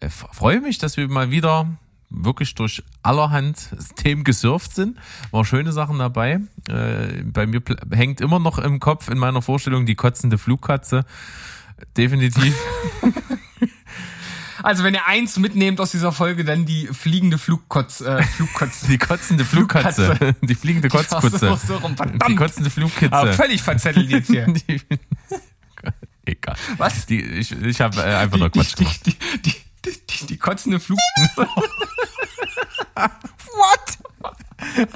freue 0.09 0.61
mich, 0.61 0.78
dass 0.78 0.96
wir 0.96 1.09
mal 1.09 1.30
wieder 1.30 1.66
wirklich 2.11 2.55
durch 2.55 2.82
allerhand 3.03 3.70
Themen 3.96 4.24
gesurft 4.24 4.74
sind. 4.74 4.98
War 5.30 5.44
schöne 5.44 5.72
Sachen 5.72 5.98
dabei. 5.98 6.40
Äh, 6.68 7.22
bei 7.24 7.46
mir 7.46 7.62
hängt 7.92 8.20
immer 8.20 8.38
noch 8.38 8.59
im 8.59 8.80
Kopf 8.80 9.09
in 9.09 9.18
meiner 9.18 9.42
Vorstellung 9.42 9.86
die 9.86 9.94
kotzende 9.94 10.38
Flugkatze. 10.38 11.05
Definitiv. 11.96 12.55
Also 14.62 14.84
wenn 14.84 14.94
ihr 14.94 15.07
eins 15.07 15.38
mitnehmt 15.38 15.80
aus 15.80 15.90
dieser 15.90 16.12
Folge, 16.12 16.44
dann 16.44 16.66
die 16.66 16.86
fliegende 16.88 17.38
Flugkotz, 17.38 18.01
äh, 18.01 18.22
Flugkotze. 18.22 18.86
Die 18.88 18.98
kotzende 18.98 19.44
Flugkatze. 19.44 20.16
Flugkatze. 20.16 20.36
Die 20.42 20.55
fliegende 20.55 20.88
Kotzkutze. 20.88 21.38
So, 21.38 21.57
so 21.57 21.94
die 22.28 22.34
kotzende 22.34 22.70
Flugkitze. 22.70 23.12
Aber 23.12 23.32
völlig 23.32 23.62
verzettelt 23.62 24.11
jetzt 24.11 24.30
hier. 24.30 24.46
Die, 24.68 24.80
egal. 26.26 26.57
Was? 26.76 27.07
Die, 27.07 27.22
ich 27.22 27.53
ich 27.53 27.80
habe 27.80 28.01
äh, 28.03 28.16
einfach 28.16 28.38
nur 28.38 28.51
Quatsch 28.51 28.76
gemacht. 28.76 29.01
Die, 29.07 29.14
die, 29.14 29.42
die, 29.42 29.55
die, 30.28 30.36
kotzende 30.38 30.80
Flug. 30.80 30.98
What? 32.96 33.98
What? 34.26 34.90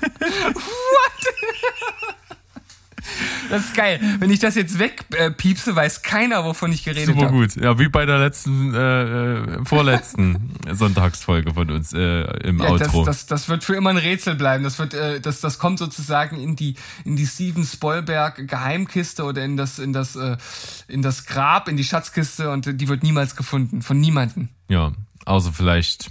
Das 3.51 3.67
ist 3.67 3.75
geil. 3.75 4.01
Wenn 4.19 4.31
ich 4.31 4.39
das 4.39 4.55
jetzt 4.55 4.79
wegpiepse, 4.79 5.77
weiß 5.77 6.03
keiner, 6.03 6.45
wovon 6.45 6.73
ich 6.73 6.85
geredet 6.85 7.15
habe. 7.15 7.21
Super 7.21 7.33
gut. 7.33 7.57
Ja, 7.57 7.79
wie 7.79 7.89
bei 7.89 8.07
der 8.07 8.19
letzten, 8.19 8.75
äh, 8.75 8.79
äh 8.79 9.65
vorletzten 9.65 10.55
Sonntagsfolge 10.71 11.55
von 11.55 11.71
uns 11.71 11.93
äh, 11.93 12.23
im 12.47 12.61
ja, 12.61 12.71
Outro. 12.71 13.05
Das, 13.05 13.27
das, 13.27 13.27
das 13.27 13.49
wird 13.49 13.65
für 13.65 13.75
immer 13.75 13.91
ein 13.91 13.97
Rätsel 13.97 14.35
bleiben. 14.35 14.65
Das 14.65 14.79
wird, 14.79 14.95
äh, 14.95 15.21
das, 15.21 15.41
das 15.41 15.59
kommt 15.59 15.79
sozusagen 15.79 16.41
in 16.41 16.57
die, 16.57 16.77
in 17.05 17.17
die 17.17 17.27
Steven 17.27 17.65
Spoilberg 17.65 18.49
Geheimkiste 18.49 19.25
oder 19.25 19.45
in 19.45 19.57
das, 19.57 19.79
in 19.79 19.93
das, 19.93 20.17
äh, 20.17 20.37
in 20.89 21.03
das 21.03 21.27
Grab, 21.27 21.69
in 21.69 21.77
die 21.77 21.85
Schatzkiste 21.85 22.51
und 22.51 22.81
die 22.81 22.89
wird 22.89 23.03
niemals 23.03 23.37
gefunden. 23.37 23.83
Von 23.83 24.01
niemanden. 24.01 24.49
Ja, 24.69 24.93
außer 25.25 25.53
vielleicht 25.53 26.11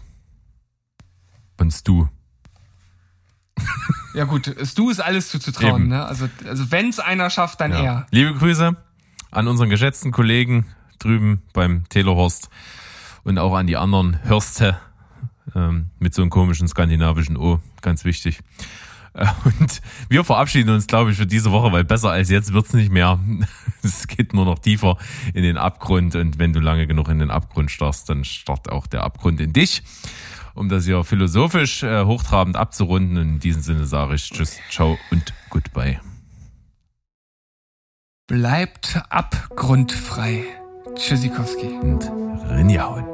von 1.57 1.71
Stu. 1.71 2.07
Ja 4.13 4.25
gut, 4.25 4.55
du 4.75 4.89
ist 4.89 4.99
alles 4.99 5.29
zuzutrauen. 5.29 5.87
Ne? 5.87 6.05
Also, 6.05 6.29
also 6.45 6.71
wenn 6.71 6.89
es 6.89 6.99
einer 6.99 7.29
schafft, 7.29 7.61
dann 7.61 7.71
ja. 7.71 7.83
er. 7.83 8.07
Liebe 8.11 8.33
Grüße 8.33 8.75
an 9.31 9.47
unseren 9.47 9.69
geschätzten 9.69 10.11
Kollegen 10.11 10.65
drüben 10.99 11.41
beim 11.53 11.87
Telehorst 11.89 12.49
und 13.23 13.37
auch 13.37 13.55
an 13.55 13.67
die 13.67 13.77
anderen 13.77 14.23
Hörste 14.23 14.79
ähm, 15.55 15.89
mit 15.99 16.13
so 16.13 16.21
einem 16.21 16.29
komischen 16.29 16.67
skandinavischen 16.67 17.37
O, 17.37 17.59
ganz 17.81 18.05
wichtig. 18.05 18.39
Und 19.45 19.81
wir 20.09 20.23
verabschieden 20.23 20.73
uns, 20.73 20.87
glaube 20.87 21.11
ich, 21.11 21.17
für 21.17 21.27
diese 21.27 21.51
Woche, 21.51 21.71
weil 21.71 21.83
besser 21.83 22.11
als 22.11 22.29
jetzt 22.29 22.53
wird's 22.53 22.73
nicht 22.73 22.91
mehr. 22.91 23.19
Es 23.85 24.07
geht 24.07 24.33
nur 24.33 24.45
noch 24.45 24.59
tiefer 24.59 24.97
in 25.33 25.43
den 25.43 25.57
Abgrund 25.57 26.15
und 26.15 26.39
wenn 26.39 26.53
du 26.53 26.61
lange 26.61 26.87
genug 26.87 27.09
in 27.09 27.19
den 27.19 27.29
Abgrund 27.29 27.69
starrst, 27.69 28.07
dann 28.07 28.23
starrt 28.23 28.71
auch 28.71 28.87
der 28.87 29.03
Abgrund 29.03 29.41
in 29.41 29.51
dich 29.51 29.83
um 30.55 30.69
das 30.69 30.85
hier 30.85 31.03
philosophisch 31.03 31.83
äh, 31.83 32.05
hochtrabend 32.05 32.55
abzurunden. 32.55 33.17
In 33.17 33.39
diesem 33.39 33.61
Sinne 33.61 33.85
sage 33.85 34.15
ich 34.15 34.29
Tschüss, 34.29 34.59
ciao 34.69 34.97
und 35.11 35.33
goodbye. 35.49 35.99
Bleibt 38.27 39.01
abgrundfrei. 39.09 40.43
Tschüssikowski. 40.95 41.67
Und 41.81 42.09
Rinjauen. 42.49 43.12